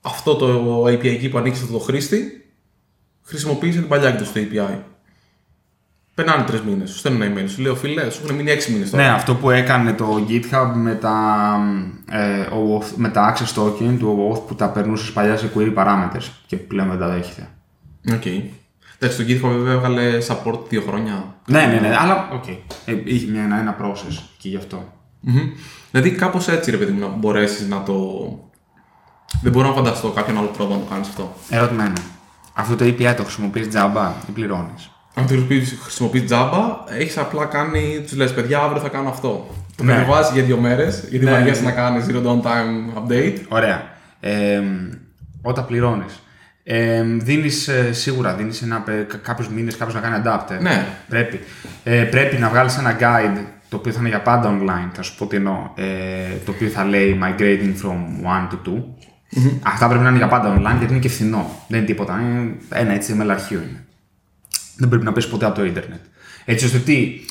αυτό 0.01 0.35
το 0.35 0.83
API 0.85 1.05
key 1.05 1.29
που 1.29 1.37
ανήκει 1.37 1.57
σε 1.57 1.63
αυτό 1.63 1.77
το 1.77 1.83
χρήστη, 1.83 2.51
χρησιμοποίησε 3.23 3.79
την 3.79 3.87
παλιά 3.87 4.07
έκδοση 4.09 4.31
του 4.33 4.39
API. 4.39 4.77
Περνάνε 6.15 6.43
τρεις 6.43 6.61
μήνες, 6.61 6.89
σου 6.89 6.97
στέλνω 6.97 7.23
ένα 7.23 7.41
email, 7.41 7.49
σου 7.49 7.61
λέω 7.61 7.75
φίλε, 7.75 8.09
σου 8.09 8.21
έχουν 8.23 8.35
μείνει 8.35 8.51
6 8.51 8.71
μήνες 8.71 8.89
τώρα. 8.89 9.03
Ναι, 9.03 9.09
αυτό 9.09 9.35
που 9.35 9.49
έκανε 9.49 9.93
το 9.93 10.25
GitHub 10.29 10.71
με 10.73 10.95
τα, 10.95 11.57
ε, 12.11 12.45
OAuth, 12.51 12.91
με 12.95 13.09
τα 13.09 13.35
access 13.35 13.61
token 13.61 13.95
του 13.99 14.31
OAuth 14.31 14.47
που 14.47 14.55
τα 14.55 14.69
περνούσες 14.69 15.11
παλιά 15.11 15.37
σε 15.37 15.51
query 15.55 15.73
parameters 15.75 16.29
και 16.45 16.57
πλέον 16.57 16.89
δεν 16.89 16.99
τα 16.99 17.07
δέχεται. 17.07 17.47
Οκ. 18.13 18.25
Εντάξει, 18.99 19.17
το 19.17 19.47
GitHub 19.47 19.51
βέβαια 19.51 19.73
έβγαλε 19.73 20.17
support 20.27 20.59
δύο 20.69 20.81
χρόνια. 20.81 21.35
Ναι, 21.47 21.65
ναι, 21.65 21.87
ναι, 21.87 21.95
αλλά 21.99 22.29
οκ. 22.33 22.47
Ε, 22.85 23.01
είχε 23.03 23.31
μια, 23.31 23.43
ένα, 23.43 23.59
ένα 23.59 23.77
process 23.81 24.23
και 24.37 24.49
γι' 24.49 24.57
αυτό. 24.57 24.93
Μμμ. 25.19 25.49
Δηλαδή 25.91 26.11
κάπως 26.11 26.47
έτσι 26.47 26.71
ρε 26.71 26.77
παιδί 26.77 26.91
μου 26.91 26.99
να 26.99 27.07
μπορέσεις 27.07 27.67
να 27.67 27.83
το. 27.83 27.93
Δεν 29.41 29.51
μπορώ 29.51 29.67
να 29.67 29.73
φανταστώ 29.73 30.09
κάποιον 30.09 30.37
άλλο 30.37 30.47
τρόπο 30.47 30.73
να 30.73 30.79
το 30.79 30.85
κάνεις 30.89 31.07
αυτό. 31.07 31.35
Ερωτημένο. 31.49 31.93
Αυτό 32.53 32.75
το 32.75 32.85
API 32.85 33.13
το 33.17 33.23
χρησιμοποιείς 33.23 33.67
τζάμπα 33.67 34.13
ή 34.29 34.31
πληρώνεις; 34.31 34.91
Αν 35.15 35.27
το 35.27 35.33
χρησιμοποιείς 35.83 36.23
τζάμπα, 36.25 36.83
έχεις 36.97 37.17
απλά 37.17 37.45
κάνει. 37.45 37.99
Τους 38.03 38.15
λες, 38.15 38.33
παιδιά, 38.33 38.59
αύριο 38.59 38.81
θα 38.81 38.89
κάνω 38.89 39.09
αυτό. 39.09 39.47
Το 39.75 39.83
Ναι. 39.83 39.93
κατεβάζεις 39.93 40.33
για 40.33 40.43
δύο 40.43 40.57
μέρες, 40.57 41.03
γιατί 41.09 41.25
Ναι, 41.25 41.31
βαριέσαι 41.31 41.61
ναι. 41.61 41.67
να 41.67 41.73
κάνεις 41.73 42.05
zero 42.09 42.21
downtime 42.27 42.97
update. 43.01 43.35
Ωραία. 43.47 43.83
Ε, 44.19 44.61
όταν 45.41 45.65
πληρώνεις. 45.65 46.23
Ε, 46.63 47.01
δίνεις, 47.03 47.67
ε, 47.67 47.93
σίγουρα 47.93 48.33
δίνεις 48.33 48.61
ένα, 48.61 48.79
πε- 48.81 49.07
κα- 49.07 49.17
κάποιους 49.17 49.49
μήνες 49.49 49.77
κάποιος 49.77 50.01
να 50.01 50.09
κάνει 50.09 50.23
adapt. 50.25 50.51
ε. 50.51 50.61
Ναι. 50.61 50.85
Πρέπει. 51.09 51.39
Ε, 51.83 52.03
πρέπει 52.03 52.37
να 52.37 52.49
βγάλεις 52.49 52.77
ένα 52.77 52.97
guide 52.99 53.39
το 53.69 53.75
οποίο 53.77 53.91
θα 53.91 53.99
είναι 53.99 54.09
για 54.09 54.21
πάντα 54.21 54.57
online. 54.59 54.89
Θα 54.93 55.01
σου 55.01 55.15
πω 55.17 55.25
τι 55.25 55.35
εννοώ. 55.35 55.69
Ε, 55.75 55.83
το 56.45 56.51
οποίο 56.51 56.67
θα 56.67 56.83
λέει 56.83 57.19
migrating 57.23 57.85
from 57.85 58.25
1 58.25 58.47
to 58.51 58.69
2. 58.69 58.83
Αυτά 59.63 59.87
πρέπει 59.87 60.03
να 60.03 60.09
είναι 60.09 60.17
για 60.17 60.27
πάντα 60.27 60.57
online 60.57 60.77
γιατί 60.77 60.91
είναι 60.93 61.01
και 61.01 61.09
φθηνό. 61.09 61.45
Δεν 61.67 61.77
είναι 61.77 61.87
τίποτα. 61.87 62.19
Είναι 62.21 62.55
ένα 62.69 62.93
HTML 62.97 63.29
αρχείο 63.31 63.57
είναι. 63.69 63.85
Δεν 64.83 64.91
πρέπει 64.91 65.07
να 65.07 65.13
πέσει 65.13 65.29
ποτέ 65.29 65.45
από 65.45 65.55
το 65.55 65.65
ίντερνετ. 65.65 65.99
Έτσι 66.45 66.65
ώστε 66.65 66.77
τι, 66.77 67.25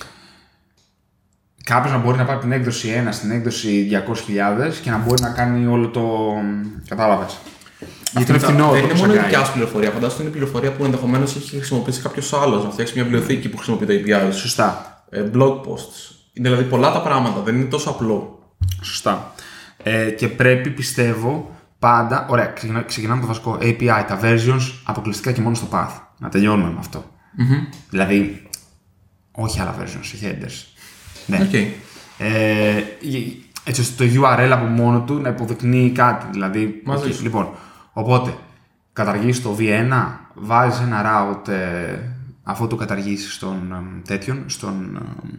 κάποιος 1.65 1.93
να 1.93 1.99
μπορεί 1.99 2.19
να 2.19 2.25
πάρει 2.25 2.39
την 2.39 2.53
έκδοση 2.53 3.05
1 3.07 3.09
στην 3.11 3.31
έκδοση 3.31 3.89
200.000 3.91 4.73
και 4.83 4.91
να 4.91 4.99
μπορεί 4.99 5.23
να 5.23 5.29
κάνει 5.29 5.67
όλο 5.67 5.89
το. 5.89 6.35
Κατάλαβες. 6.89 7.39
Γιατί 8.13 8.31
είναι 8.31 8.41
φθηνό 8.41 8.71
Δεν 8.71 8.81
το 8.81 8.89
είναι 8.89 8.99
μόνο 8.99 9.15
η 9.15 9.17
Xagai. 9.17 9.23
δικιά 9.25 9.45
σου 9.45 9.53
πληροφορία. 9.53 9.91
Φαντάζομαι 9.91 10.23
είναι 10.23 10.31
πληροφορία 10.31 10.73
που 10.73 10.85
ενδεχομένως 10.85 11.37
έχει 11.37 11.57
χρησιμοποιήσει 11.57 12.03
κάποιος 12.03 12.33
άλλος 12.33 12.65
να 12.65 12.71
φτιάξει 12.71 12.95
μια 12.95 13.03
βιβλιοθήκη 13.05 13.49
που 13.49 13.57
χρησιμοποιεί 13.57 13.87
το 13.87 13.93
API 13.93 14.33
σου. 14.33 14.39
Σωστά. 14.39 15.03
Ε, 15.11 15.25
blog 15.35 15.55
posts. 15.55 16.15
Είναι 16.33 16.49
δηλαδή 16.49 16.69
πολλά 16.69 16.93
τα 16.93 17.03
πράγματα, 17.03 17.41
δεν 17.41 17.55
είναι 17.55 17.65
τόσο 17.65 17.91
απλό. 17.91 18.39
Σωστά. 18.83 19.33
Ε, 19.83 20.11
και 20.11 20.29
πρέπει, 20.29 20.71
πιστεύω, 20.71 21.57
πάντα. 21.79 22.27
Ωραία, 22.31 22.47
ξεκινά, 22.47 22.83
ξεκινάμε 22.83 23.21
με 23.21 23.27
το 23.27 23.33
βασικό 23.33 23.59
API, 23.61 24.05
τα 24.09 24.21
versions 24.23 24.73
αποκλειστικά 24.85 25.33
και 25.33 25.41
μόνο 25.41 25.55
στο 25.55 25.67
path. 25.73 26.01
Να 26.19 26.29
τελειώνουμε 26.29 26.71
με 26.71 26.79
αυτό. 26.79 27.12
Δηλαδή, 27.91 28.47
όχι 29.33 29.61
άλλα 29.61 29.75
versions, 29.79 30.25
headers. 30.25 30.65
Ναι. 31.27 31.39
Οκ. 31.43 31.53
Ε, 32.19 32.77
η- 33.01 33.45
έτσι 33.65 33.81
ώστε 33.81 34.05
το 34.07 34.21
URL 34.23 34.51
από 34.53 34.65
μόνο 34.65 35.01
του 35.01 35.15
να 35.21 35.29
υποδεικνύει 35.29 35.91
κάτι. 35.91 36.27
Δηλαδή, 36.31 36.83
Μαζί 36.85 37.07
οκ, 37.09 37.13
σου. 37.15 37.23
λοιπόν, 37.23 37.49
οπότε 37.93 38.35
καταργείς 38.93 39.43
το 39.43 39.57
V1, 39.59 39.93
βάζεις 40.35 40.81
ένα 40.81 41.03
route 41.05 41.49
ε, 41.49 41.99
αφού 42.43 42.67
το 42.67 42.77
καταργήσεις 42.77 43.35
στον 43.35 43.73
ε, 43.73 44.01
τέτοιον, 44.09 44.45
στον 44.47 44.97
ε, 44.97 45.39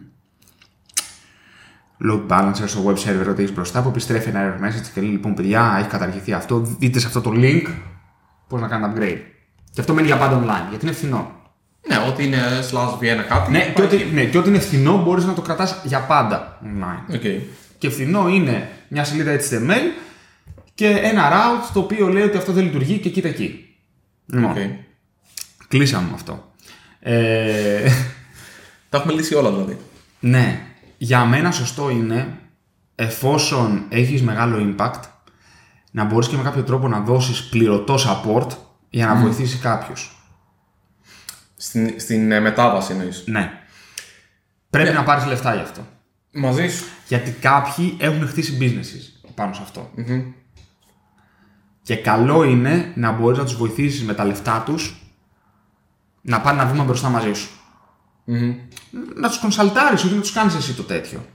load 2.08 2.26
balancer 2.28 2.62
στο 2.66 2.84
web 2.86 2.94
server 2.96 3.26
ότι 3.28 3.42
έχεις 3.42 3.54
μπροστά 3.54 3.82
που 3.82 3.88
επιστρέφει 3.88 4.28
ένα 4.28 4.40
error 4.58 4.64
message 4.64 4.86
και 4.94 5.00
λέει 5.00 5.10
λοιπόν 5.10 5.34
παιδιά 5.34 5.76
έχει 5.78 5.88
καταργηθεί 5.88 6.32
αυτό, 6.32 6.58
δείτε 6.60 6.98
σε 6.98 7.06
αυτό 7.06 7.20
το 7.20 7.30
link 7.34 7.66
πώς 8.48 8.60
να 8.60 8.68
κάνετε 8.68 8.92
upgrade. 9.00 9.20
Και 9.70 9.80
αυτό 9.80 9.94
μένει 9.94 10.06
για 10.06 10.16
πάντα 10.16 10.42
online 10.44 10.68
γιατί 10.70 10.84
είναι 10.86 10.94
φθηνό. 10.94 11.32
Ναι, 11.88 11.96
ό,τι 12.08 12.24
είναι 12.24 12.38
slash 12.70 12.98
v1 12.98 13.24
κάτι. 13.28 13.50
Ναι, 13.50 13.72
και 13.74 13.82
ό,τι, 13.82 14.04
ναι, 14.12 14.24
και 14.24 14.38
ό,τι 14.38 14.48
είναι 14.48 14.58
φθηνό 14.58 15.02
μπορείς 15.02 15.24
να 15.24 15.32
το 15.34 15.40
κρατάς 15.40 15.80
για 15.84 16.00
πάντα 16.00 16.60
online. 16.64 17.14
OK. 17.14 17.22
Και 17.78 17.90
φθηνό 17.90 18.28
είναι 18.28 18.68
μια 18.88 19.04
σελίδα 19.04 19.36
HTML 19.36 20.02
και 20.74 20.86
ένα 20.88 21.30
route 21.32 21.70
το 21.72 21.80
οποίο 21.80 22.08
λέει 22.08 22.22
ότι 22.22 22.36
αυτό 22.36 22.52
δεν 22.52 22.64
λειτουργεί 22.64 22.98
και 22.98 23.08
κοίτα 23.08 23.28
εκεί. 23.28 23.74
Λοιπόν, 24.26 24.50
Οκ. 24.50 24.56
κλείσαμε 25.68 26.06
με 26.08 26.14
αυτό. 26.14 26.52
Ε, 27.00 27.90
Τα 28.88 28.98
έχουμε 28.98 29.12
λύσει 29.12 29.34
όλα 29.34 29.50
δηλαδή. 29.50 29.76
ναι, 30.20 30.60
για 30.98 31.24
μένα 31.24 31.50
σωστό 31.50 31.90
είναι 31.90 32.38
εφόσον 32.94 33.84
έχεις 33.88 34.22
μεγάλο 34.22 34.74
impact 34.76 35.00
να 35.90 36.04
μπορείς 36.04 36.28
και 36.28 36.36
με 36.36 36.42
κάποιο 36.42 36.62
τρόπο 36.62 36.88
να 36.88 37.00
δώσεις 37.00 37.44
πληρωτό 37.44 37.94
support 37.94 38.46
για 38.90 39.06
να 39.06 39.14
βοηθήσει 39.14 39.58
κάποιους. 39.58 40.13
Στην, 41.64 42.00
στην 42.00 42.32
ε, 42.32 42.40
μετάβαση 42.40 42.92
εννοείς. 42.92 43.22
Ναι. 43.26 43.60
Πρέπει 44.70 44.92
να 44.92 45.02
πάρεις 45.02 45.26
λεφτά 45.26 45.54
γι' 45.54 45.60
αυτό. 45.60 45.86
Μαζί 46.32 46.68
σου. 46.68 46.84
Γιατί 47.08 47.30
κάποιοι 47.30 47.96
έχουν 48.00 48.28
χτίσει 48.28 48.58
businesses 48.60 49.30
πάνω 49.34 49.54
σε 49.54 49.60
αυτό. 49.62 49.90
Και 51.82 51.96
καλό 51.96 52.42
είναι 52.42 52.92
να 52.94 53.12
μπορείς 53.12 53.38
να 53.38 53.44
τους 53.44 53.56
βοηθήσεις 53.56 54.02
με 54.02 54.14
τα 54.14 54.24
λεφτά 54.24 54.62
τους 54.66 55.02
να 56.20 56.40
πάνε 56.40 56.62
ένα 56.62 56.70
βήμα 56.70 56.84
μπροστά 56.84 57.08
μαζί 57.08 57.32
σου. 57.32 57.48
Να 59.14 59.28
τους 59.28 59.38
κονσαλτάρεις, 59.38 60.04
όχι 60.04 60.14
να 60.14 60.20
τους 60.20 60.32
κάνεις 60.32 60.54
εσύ 60.54 60.74
το 60.74 60.82
τέτοιο. 60.82 61.26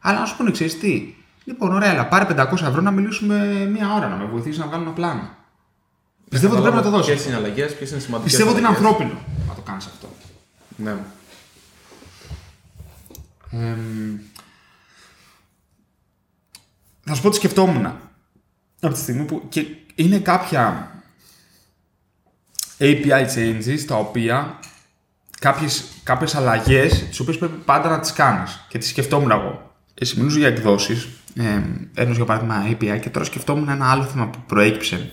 Αλλά 0.00 0.20
να 0.20 0.26
σου 0.26 0.36
πούνε, 0.36 0.50
ξέρεις 0.50 0.78
τι. 0.78 1.14
Λοιπόν, 1.44 1.72
ωραία, 1.72 1.90
αλλά 1.90 2.06
πάρε 2.08 2.26
500 2.28 2.52
ευρώ 2.52 2.80
να 2.80 2.90
μιλήσουμε 2.90 3.68
μία 3.72 3.94
ώρα, 3.94 4.08
να 4.08 4.16
με 4.16 4.24
βοηθήσεις 4.24 4.58
να 4.58 4.66
βγάλω 4.66 4.82
ένα 4.82 4.92
πλάνο. 4.92 5.30
Πιστεύω 6.32 6.52
ότι 6.52 6.62
πρέπει 6.62 6.76
να 6.76 6.82
το 6.82 6.90
δώσεις. 6.90 7.12
Ποιες 7.12 7.24
είναι 7.24 7.34
οι 7.34 7.36
αλλαγέ, 7.36 7.64
ποιες 7.64 7.90
είναι 7.90 8.00
σημαντικές. 8.00 8.32
Πιστεύω 8.32 8.50
ότι 8.50 8.58
είναι 8.58 8.68
ανθρώπινο 8.68 9.22
να 9.48 9.54
το 9.54 9.60
κάνεις 9.60 9.86
αυτό. 9.86 10.08
Ναι. 10.76 10.96
Εμ, 13.50 14.18
θα 17.04 17.14
σου 17.14 17.22
πω 17.22 17.30
τι 17.30 17.36
σκεφτόμουν 17.36 17.86
από 18.80 18.94
τη 18.94 18.98
στιγμή 18.98 19.24
που. 19.24 19.42
και 19.48 19.66
είναι 19.94 20.18
κάποια 20.18 20.90
API 22.78 23.26
changes 23.36 23.80
τα 23.86 23.94
οποία 23.94 24.58
κάποιες, 25.38 25.84
κάποιες 26.02 26.34
αλλαγές 26.34 27.08
τις 27.08 27.20
οποίες 27.20 27.38
πρέπει 27.38 27.62
πάντα 27.64 27.88
να 27.88 28.00
τις 28.00 28.12
κάνεις 28.12 28.64
και 28.68 28.78
τις 28.78 28.88
σκεφτόμουν 28.88 29.30
εγώ. 29.30 29.74
Εσύ 29.94 30.18
μιλούσε 30.18 30.38
για 30.38 30.48
εκδόσεις, 30.48 31.08
ε, 31.34 31.62
ένος 31.94 32.16
για 32.16 32.24
παράδειγμα 32.24 32.66
API 32.68 33.00
και 33.00 33.10
τώρα 33.10 33.24
σκεφτόμουν 33.24 33.68
ένα 33.68 33.90
άλλο 33.90 34.04
θέμα 34.04 34.26
που 34.28 34.38
προέκυψε 34.46 35.10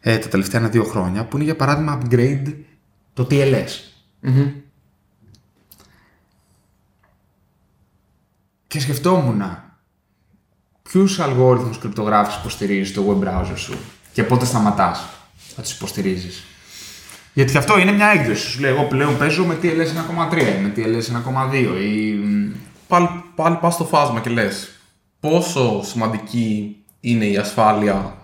ε, 0.00 0.18
τα 0.18 0.28
τελευταία 0.28 0.60
ένα-δύο 0.60 0.84
χρόνια 0.84 1.24
που 1.24 1.36
είναι 1.36 1.44
για 1.44 1.56
παράδειγμα 1.56 2.00
upgrade 2.02 2.54
το 3.14 3.26
TLS. 3.30 3.68
Και 8.66 8.80
σκεφτόμουν 8.80 9.42
ποιους 10.82 11.20
αλγόριθμους 11.20 11.78
κρυπτογράφησης 11.78 12.40
υποστηρίζεις 12.40 12.94
το 12.94 13.04
web 13.08 13.24
browser 13.24 13.56
σου 13.56 13.74
και 14.12 14.22
πότε 14.24 14.44
σταματάς 14.44 15.08
να 15.56 15.62
τους 15.62 15.72
υποστηρίζεις; 15.72 16.44
Γιατί 17.32 17.52
και 17.52 17.58
αυτό 17.58 17.78
είναι 17.78 17.92
μια 17.92 18.06
έκδοση. 18.06 18.50
Σου 18.50 18.60
λέει: 18.60 18.70
Εγώ 18.70 18.84
πλέον 18.84 19.18
παίζω 19.18 19.44
με 19.44 19.58
TLS 19.62 19.66
1,3 20.30 20.58
ή 20.58 20.62
με 20.62 20.72
TLS 20.76 21.32
1,2 21.52 21.80
ή. 21.80 22.14
Πάλι, 22.88 23.08
πάλι 23.34 23.56
πας 23.56 23.74
στο 23.74 23.84
φάσμα 23.84 24.20
και 24.20 24.30
λες 24.30 24.70
πόσο 25.20 25.82
σημαντική 25.84 26.76
είναι 27.00 27.24
η 27.24 27.36
ασφάλεια 27.36 28.16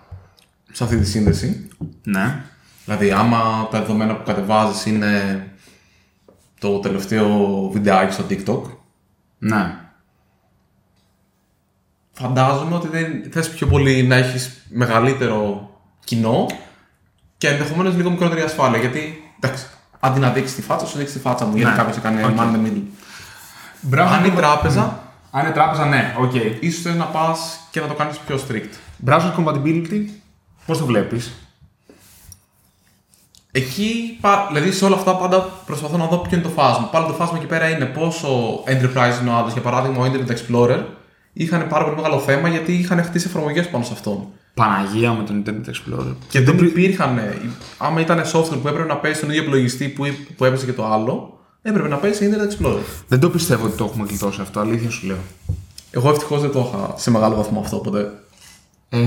σε 0.75 0.85
αυτή 0.85 0.97
τη 0.97 1.07
σύνδεση. 1.07 1.69
Ναι. 2.03 2.45
Δηλαδή, 2.85 3.11
άμα 3.11 3.69
τα 3.71 3.79
δεδομένα 3.81 4.17
που 4.17 4.25
κατεβάζεις 4.25 4.87
είναι 4.87 5.47
το 6.61 6.79
τελευταίο 6.79 7.29
βιντεάκι 7.73 8.13
στο 8.13 8.25
TikTok, 8.31 8.63
Ναι. 9.39 9.77
φαντάζομαι 12.13 12.75
ότι 12.75 12.89
δεν 12.89 13.25
θες 13.33 13.51
πιο 13.51 13.67
πολύ 13.67 14.03
να 14.03 14.15
έχεις 14.15 14.63
μεγαλύτερο 14.69 15.71
κοινό 16.05 16.47
και 17.39 17.49
ενδεχομένως 17.49 17.95
λίγο 17.97 18.11
μικρότερη 18.11 18.41
ασφάλεια. 18.41 18.79
Γιατί, 18.81 19.23
εντάξει, 19.41 19.67
αντί 20.01 20.21
να 20.21 20.31
δείξεις 20.31 20.57
τη 20.57 20.63
φάτσα 20.63 20.87
σου, 20.87 20.97
δείξεις 20.99 21.17
τη 21.17 21.23
φάτσα 21.23 21.45
μου. 21.45 21.57
Γιατί 21.57 21.71
Ναι. 21.71 21.77
κάποιος 21.77 21.97
έκανε 21.97 22.25
OK. 22.25 22.31
man 22.37 22.41
in 22.41 22.55
the 22.57 22.67
middle. 22.67 22.83
Browser 23.95 24.07
Αν 24.13 24.25
είναι 24.25 24.35
compa- 24.35 24.37
τράπεζα, 24.37 25.03
Αν 25.31 25.45
είναι 25.45 25.55
τράπεζα, 25.55 25.87
ναι, 25.87 26.15
οκ. 26.19 26.35
ίσως 26.61 26.83
θες 26.83 26.95
να 26.95 27.05
πας 27.05 27.61
και 27.71 27.81
να 27.81 27.87
το 27.87 27.95
κάνεις 27.95 28.19
πιο 28.19 28.41
strict. 28.49 28.71
Browser 29.07 29.33
compatibility, 29.39 30.05
πώς 30.67 30.79
το 30.79 30.85
βλέπεις; 30.87 31.33
Εκεί, 33.57 34.19
πα- 34.21 34.47
δηλαδή 34.53 34.73
σε 34.73 34.85
όλα 34.85 34.95
αυτά 34.97 35.17
πάντα 35.17 35.41
προσπαθώ 35.67 35.97
να 35.97 36.07
δω 36.07 36.17
ποιο 36.19 36.37
είναι 36.39 36.47
το 36.47 36.53
φάσμα. 36.53 36.87
Πάλι 36.87 37.07
το 37.07 37.13
φάσμα 37.13 37.37
εκεί 37.37 37.47
πέρα 37.47 37.69
είναι 37.71 37.85
πόσο 37.85 38.29
enterprise 38.67 39.21
είναι 39.21 39.31
ο 39.31 39.35
άλλο. 39.35 39.49
Για 39.53 39.61
παράδειγμα, 39.63 40.07
ο 40.07 40.11
Internet 40.13 40.31
Explorer 40.31 40.83
είχαν 41.33 41.69
πάρα 41.69 41.85
πολύ 41.85 41.97
μεγάλο 41.97 42.19
θέμα 42.19 42.49
γιατί 42.49 42.73
είχαν 42.73 43.03
χτίσει 43.05 43.27
εφαρμογές 43.29 43.69
πάνω 43.71 43.85
σε 43.85 43.93
αυτόν. 43.93 44.27
Παναγία 44.55 45.13
με 45.13 45.23
τον 45.25 45.43
Internet 45.47 45.69
Explorer. 45.71 46.15
Και 46.29 46.41
δεν 46.41 46.59
υπήρχαν. 46.59 47.19
ε, 47.19 47.39
Άμα 47.79 48.01
ήταν 48.01 48.23
software 48.33 48.59
που 48.63 48.69
έπρεπε 48.69 48.85
να 48.89 48.97
παίζει 48.97 49.17
στον 49.19 49.31
ίδιο 49.31 49.43
υπολογιστή 49.43 49.89
που, 49.89 50.05
που 50.37 50.45
έπαιζε 50.45 50.65
και 50.65 50.73
το 50.73 50.87
άλλο, 50.87 51.39
έπρεπε 51.63 51.89
να 51.89 51.97
παίζει 51.97 52.17
σε 52.19 52.31
Internet 52.31 52.65
Explorer. 52.65 52.79
Δεν 53.09 53.21
το 53.21 53.31
πιστεύω 53.31 53.67
ότι 53.67 53.77
το 53.77 53.85
έχουμε 53.85 54.07
γλιτώσει 54.09 54.41
αυτό, 54.41 54.61
αλήθεια 54.61 54.91
σου 54.91 55.07
λέω. 55.07 55.19
Εγώ 55.91 56.11
ευτυχώς 56.11 56.41
δεν 56.41 56.51
το 56.51 56.71
είχα 56.73 56.95
σε 56.97 57.11
μεγάλο 57.11 57.35
βαθμό 57.35 57.61
αυτό 57.61 57.77
ποτέ. 57.77 58.13
Ε, 58.89 58.99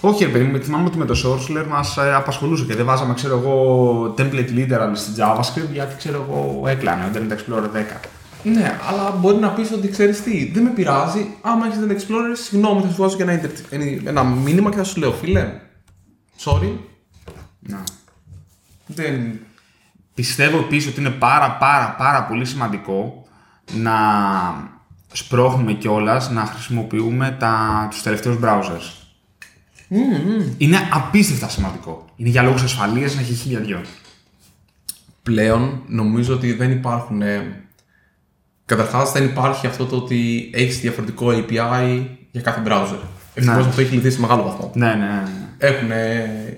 όχι, 0.00 0.24
ρε 0.24 0.30
παιδί 0.30 0.44
μου, 0.44 0.58
θυμάμαι 0.62 0.84
ότι 0.86 0.98
με 0.98 1.04
το 1.04 1.14
Sourceler 1.24 1.64
μας 1.68 1.96
ε, 1.96 2.14
απασχολούσε 2.14 2.64
και 2.64 2.74
δεν 2.74 2.84
βάζαμε, 2.84 3.14
ξέρω 3.14 3.38
εγώ, 3.38 4.14
template 4.18 4.50
literal 4.56 4.90
στη 4.94 5.10
JavaScript 5.16 5.72
γιατί 5.72 5.96
ξέρω 5.96 6.26
εγώ 6.28 6.68
έκλανε 6.68 7.04
ο 7.04 7.08
Internet 7.14 7.32
Explorer 7.32 7.62
10. 7.76 7.84
Ναι, 8.42 8.78
αλλά 8.88 9.10
μπορεί 9.10 9.36
να 9.36 9.48
πεις 9.50 9.72
ότι 9.72 9.88
ξέρεις 9.88 10.22
τι, 10.22 10.50
δεν 10.52 10.62
με 10.62 10.70
πειράζει. 10.70 11.26
Άμα 11.40 11.66
έχεις 11.66 11.78
Internet 11.78 11.92
Explorer, 11.92 12.36
συγγνώμη, 12.42 12.80
θα 12.82 12.88
σου 12.88 13.02
βάζω 13.02 13.16
και 13.16 13.22
ένα, 13.22 13.40
inter- 13.42 13.78
ένα 14.04 14.24
μήνυμα 14.24 14.70
και 14.70 14.76
θα 14.76 14.84
σου 14.84 14.98
λέω, 15.00 15.12
φίλε, 15.12 15.52
sorry, 16.44 16.70
Να. 17.60 17.82
δεν. 18.86 19.38
Πιστεύω 20.14 20.58
επίσης 20.58 20.90
ότι 20.90 21.00
είναι 21.00 21.10
πάρα 21.10 21.50
πάρα 21.56 21.94
πάρα 21.98 22.24
πολύ 22.24 22.44
σημαντικό 22.44 23.22
να 23.72 23.92
σπρώχνουμε 25.12 25.72
κιόλας 25.72 26.30
να 26.30 26.44
χρησιμοποιούμε 26.44 27.36
τα, 27.38 27.86
τους 27.90 28.02
τελευταίους 28.02 28.36
browsers. 28.42 28.97
Είναι 30.58 30.76
απίστευτα 30.92 31.48
σημαντικό. 31.48 32.04
Είναι 32.16 32.28
για 32.28 32.42
λόγους 32.42 32.62
ασφαλείας 32.62 33.14
να 33.14 33.20
έχει 33.20 33.34
χίλια 33.34 33.60
δυο. 33.60 33.80
Πλέον 35.22 35.82
νομίζω 35.86 36.34
ότι 36.34 36.52
δεν 36.52 36.70
υπάρχουν. 36.70 37.22
Ε... 37.22 37.62
Καταρχάς, 38.66 39.12
δεν 39.12 39.24
υπάρχει 39.24 39.66
αυτό 39.66 39.84
το 39.84 39.96
ότι 39.96 40.50
έχεις 40.54 40.80
διαφορετικό 40.80 41.26
API 41.30 42.06
για 42.30 42.40
κάθε 42.40 42.62
browser. 42.66 42.98
Ευτυχώς 43.34 43.62
Ναι. 43.62 43.68
αυτό 43.68 43.80
έχει 43.80 43.94
λυθεί 43.94 44.10
σε 44.10 44.20
μεγάλο 44.20 44.42
βαθμό. 44.42 44.70
Ναι, 44.74 44.86
ναι, 44.86 44.94
ναι. 44.94 45.22
Έχουν 45.58 45.90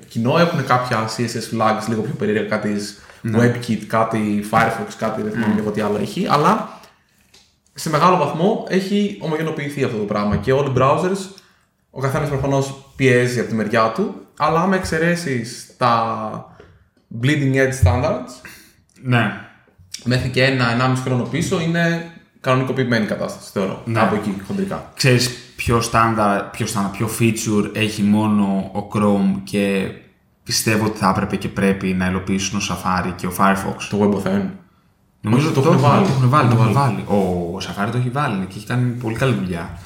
κοινό, 0.08 0.38
έχουν 0.38 0.66
κάποια 0.66 1.08
CSS 1.16 1.56
flags 1.58 1.88
λίγο 1.88 2.02
πιο 2.02 2.14
περίεργα, 2.18 2.48
κάτι 2.48 2.76
WebKit, 3.34 3.78
κάτι 3.86 4.44
Firefox, 4.50 4.92
κάτι 4.98 5.22
δεν 5.22 5.32
θυμάμαι 5.32 5.54
λίγο 5.54 5.70
τι 5.70 5.80
άλλο 5.80 5.98
έχει, 5.98 6.26
αλλά 6.28 6.80
σε 7.74 7.90
μεγάλο 7.90 8.16
βαθμό 8.16 8.66
έχει 8.68 9.18
ομογενοποιηθεί 9.20 9.84
αυτό 9.84 9.96
το 9.96 10.04
πράγμα 10.04 10.36
και 10.36 10.52
όλοι 10.52 10.68
οι 10.68 10.72
browsers, 10.76 11.18
ο 11.90 12.00
καθένας 12.00 12.28
προφανώς 12.28 12.89
πιέζει 13.00 13.40
από 13.40 13.48
τη 13.48 13.54
μεριά 13.54 13.92
του, 13.94 14.14
αλλά 14.38 14.60
άμα 14.60 14.76
εξαιρέσεις 14.76 15.74
τα 15.76 16.56
bleeding 17.22 17.54
edge 17.54 17.84
standards, 17.84 18.32
ναι. 19.02 19.32
μέχρι 20.04 20.28
και 20.28 20.44
ένα-ενάμιση 20.44 21.02
χρόνο 21.02 21.22
πίσω 21.22 21.60
είναι 21.60 22.10
κανονικοποιημένη 22.40 23.04
η 23.04 23.08
κατάσταση, 23.08 23.50
θεωρώ. 23.52 23.82
Ναι. 23.84 24.00
Από 24.00 24.14
εκεί, 24.14 24.34
χοντρικά. 24.46 24.90
Ξέρεις 24.96 25.30
ποιο 25.56 25.82
standard, 25.92 26.40
ποιο 26.52 26.66
standard, 26.66 26.90
ποιο 26.92 27.08
feature 27.20 27.70
έχει 27.76 28.02
μόνο 28.02 28.70
ο 28.74 28.88
Chrome 28.94 29.40
και 29.44 29.90
πιστεύω 30.42 30.84
ότι 30.86 30.98
θα 30.98 31.08
έπρεπε 31.08 31.36
και 31.36 31.48
πρέπει 31.48 31.86
να 31.86 32.06
υλοποιήσουν 32.08 32.58
ο 32.58 32.62
Safari 32.68 33.12
και 33.16 33.26
ο 33.26 33.32
Firefox; 33.38 33.82
Το 33.90 33.98
WebAuthn. 34.00 34.42
Νομίζω 35.20 35.48
Όχι, 35.48 35.58
ότι 35.58 35.66
το 35.66 35.72
έχουν 35.72 35.82
βάλει. 35.88 36.06
Το 36.06 36.12
έχουν 36.12 36.28
βάλει. 36.28 36.48
Το 36.48 36.54
Το 36.54 36.62
έχουν 36.62 36.72
βάλει. 36.74 37.04
βάλει. 37.06 37.20
Ο, 37.20 37.54
ο 37.54 37.58
Safari 37.60 37.88
το 37.92 37.98
έχει 37.98 38.10
βάλει 38.10 38.46
και 38.46 38.54
έχει 38.56 38.66
κάνει 38.66 38.90
πολύ 38.90 39.14
καλή 39.16 39.34
δουλειά. 39.34 39.78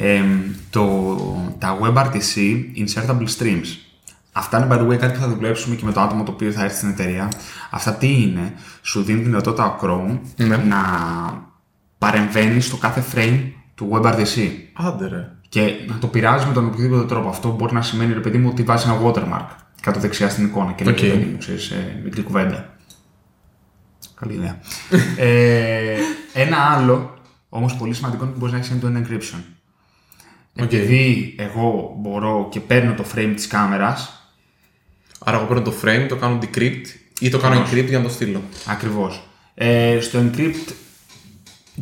Ε, 0.00 0.22
το, 0.70 1.16
τα 1.58 1.78
WebRTC 1.82 2.62
Insertable 2.76 3.26
Streams. 3.38 3.66
Αυτά 4.32 4.58
είναι 4.58 4.66
by 4.70 4.78
the 4.78 4.88
way 4.88 4.96
κάτι 4.96 5.12
που 5.14 5.20
θα 5.20 5.28
δουλέψουμε 5.28 5.74
και 5.74 5.84
με 5.84 5.92
το 5.92 6.00
άτομο 6.00 6.22
το 6.22 6.32
οποίο 6.32 6.50
θα 6.52 6.64
έρθει 6.64 6.76
στην 6.76 6.88
εταιρεία. 6.88 7.32
Αυτά 7.70 7.92
τι 7.92 8.22
είναι, 8.22 8.52
σου 8.82 9.02
δίνει 9.02 9.18
την 9.20 9.28
δυνατότητα 9.28 9.64
ο 9.64 9.78
Chrome 9.82 10.18
Ναι. 10.36 10.56
να 10.56 10.78
παρεμβαίνει 11.98 12.60
στο 12.60 12.76
κάθε 12.76 13.04
frame 13.14 13.40
του 13.74 13.90
WebRTC. 13.92 14.50
Άντε 14.72 15.08
ρε. 15.08 15.30
Και 15.48 15.72
να 15.88 15.98
το 15.98 16.06
πειράζει 16.06 16.46
με 16.46 16.52
τον 16.52 16.66
οποιοδήποτε 16.66 17.06
τρόπο. 17.06 17.28
Αυτό 17.28 17.50
μπορεί 17.50 17.74
να 17.74 17.82
σημαίνει, 17.82 18.12
ρε 18.12 18.20
παιδί 18.20 18.38
μου, 18.38 18.48
ότι 18.52 18.62
βάζεις 18.62 18.86
ένα 18.88 19.00
watermark 19.02 19.46
κάτω 19.80 20.00
δεξιά 20.00 20.28
στην 20.28 20.44
εικόνα 20.44 20.72
και 20.72 20.84
λέει, 20.84 20.92
OK. 20.94 20.98
okay. 20.98 21.02
παιδί 21.10 21.24
μου, 21.24 21.38
ξέρεις, 21.38 21.70
ε, 21.70 22.00
μικρή 22.04 22.22
κουβέντα. 22.22 22.76
Καλή 24.14 24.32
ιδέα. 24.34 24.58
ε, 25.26 25.96
ένα 26.34 26.56
άλλο, 26.56 27.14
όμως 27.48 27.74
πολύ 27.76 27.94
σημαντικό, 27.94 28.22
είναι 28.22 28.30
ότι 28.30 28.40
μπορείς 28.40 28.54
να 28.54 28.58
έχεις 28.60 28.72
end-to-end 28.72 28.96
encryption. 28.96 29.38
Επειδή 30.62 31.34
εγώ 31.38 31.94
μπορώ 31.98 32.48
και 32.50 32.60
παίρνω 32.60 32.94
το 32.94 33.04
frame 33.14 33.32
της 33.34 33.46
κάμερας, 33.46 34.12
Άρα 35.24 35.36
εγώ 35.36 35.46
παίρνω 35.46 35.62
το 35.62 35.72
frame, 35.82 36.06
το 36.08 36.16
κάνω 36.16 36.38
decrypt 36.42 36.84
ή 37.20 37.28
το 37.28 37.38
κάνω 37.38 37.62
encrypt 37.62 37.86
για 37.88 37.98
να 37.98 38.04
το 38.04 38.10
στείλω. 38.10 38.42
ακριβώς, 38.66 39.28
ε, 39.54 39.98
στο 40.00 40.18
encrypt 40.18 40.72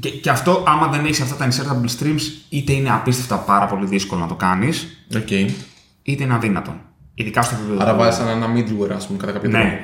και, 0.00 0.10
και 0.10 0.30
αυτό 0.30 0.64
άμα 0.66 0.86
δεν 0.88 1.04
έχεις 1.04 1.20
αυτά 1.20 1.34
τα 1.36 1.48
insertable 1.48 2.00
streams 2.02 2.20
είτε 2.48 2.72
είναι 2.72 2.90
απίστευτα 2.90 3.36
πάρα 3.36 3.66
πολύ 3.66 3.86
δύσκολο 3.86 4.20
να 4.20 4.26
το 4.26 4.34
κάνεις 4.34 5.06
Οκ. 5.16 5.30
είτε 5.30 6.22
είναι 6.24 6.34
αδύνατο. 6.34 6.74
Ειδικά 7.14 7.42
στο 7.42 7.54
επίπεδο 7.54 7.82
Άρα 7.82 7.90
του- 7.92 7.98
βάζεις 7.98 8.20
ένα, 8.20 8.30
ένα 8.30 8.46
middleware, 8.54 8.90
ας 8.94 9.06
πούμε, 9.06 9.18
κατά 9.18 9.32
κάποιο 9.32 9.50
τρόπο. 9.50 9.64
Ναι. 9.66 9.80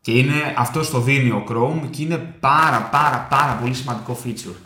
Και 0.00 0.12
είναι, 0.12 0.54
αυτό 0.56 0.90
το 0.90 1.00
δίνει 1.00 1.30
ο 1.30 1.44
Chrome 1.50 1.88
και 1.90 2.02
είναι 2.02 2.16
πάρα 2.40 2.82
πάρα 2.82 3.26
πάρα 3.30 3.52
πολύ 3.52 3.74
σημαντικό 3.74 4.18
feature. 4.24 4.56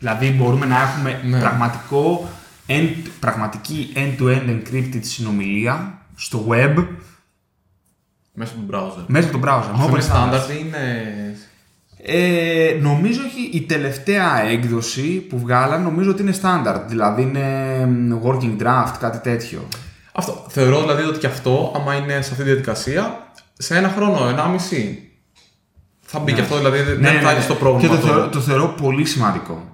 Δηλαδή 0.00 0.30
μπορούμε 0.30 0.66
να 0.66 0.76
έχουμε 0.82 1.20
Ναι. 1.24 1.38
πραγματικό, 1.40 2.28
end, 2.66 2.90
πραγματική 3.20 3.92
end-to-end 3.96 4.48
encrypted 4.48 5.00
συνομιλία 5.00 5.98
στο 6.16 6.46
web 6.48 6.84
Μέσα 8.32 8.52
από 8.58 8.70
τον 8.72 8.80
browser. 8.80 9.04
μέσα 9.06 9.28
από 9.28 9.38
το 9.38 9.46
browser. 9.48 9.70
Αυτό 9.72 9.86
Open 9.86 9.90
είναι 9.90 10.04
standard. 10.12 10.34
standard 10.34 10.50
ή 10.50 10.64
είναι. 10.66 11.34
Ε, 12.02 12.78
νομίζω 12.80 13.20
ότι 13.20 13.56
η 13.56 13.60
τελευταία 13.62 14.42
έκδοση 14.42 15.08
που 15.28 15.38
βγάλαν 15.38 15.82
νομίζω 15.82 16.10
ότι 16.10 16.22
είναι 16.22 16.34
standard. 16.42 16.80
Δηλαδή 16.88 17.22
είναι 17.22 17.84
mm, 18.22 18.26
working 18.28 18.62
draft, 18.62 18.94
κάτι 19.00 19.18
τέτοιο. 19.18 19.68
Αυτό. 20.12 20.44
Θεωρώ 20.48 20.80
δηλαδή 20.80 21.02
ότι 21.02 21.18
και 21.18 21.26
αυτό, 21.26 21.72
άμα 21.76 21.94
είναι 21.94 22.12
σε 22.12 22.18
αυτή 22.18 22.34
τη 22.36 22.42
διαδικασία, 22.42 23.26
σε 23.58 23.76
ένα 23.76 23.88
χρόνο, 23.88 24.28
ενάμιση. 24.28 25.10
Θα 26.00 26.18
μπει 26.18 26.32
και 26.32 26.40
αυτό, 26.40 26.56
δηλαδή 26.56 26.82
δεν 26.82 27.20
θα 27.20 27.32
είναι 27.32 27.40
στο 27.40 27.54
πρόβλημα. 27.54 27.92
Ναι, 27.94 27.98
Και 27.98 28.00
το 28.00 28.06
αυτό. 28.08 28.14
θεωρώ, 28.14 28.28
το 28.28 28.40
θεωρώ 28.40 28.66
πολύ 28.82 29.04
σημαντικό. 29.04 29.69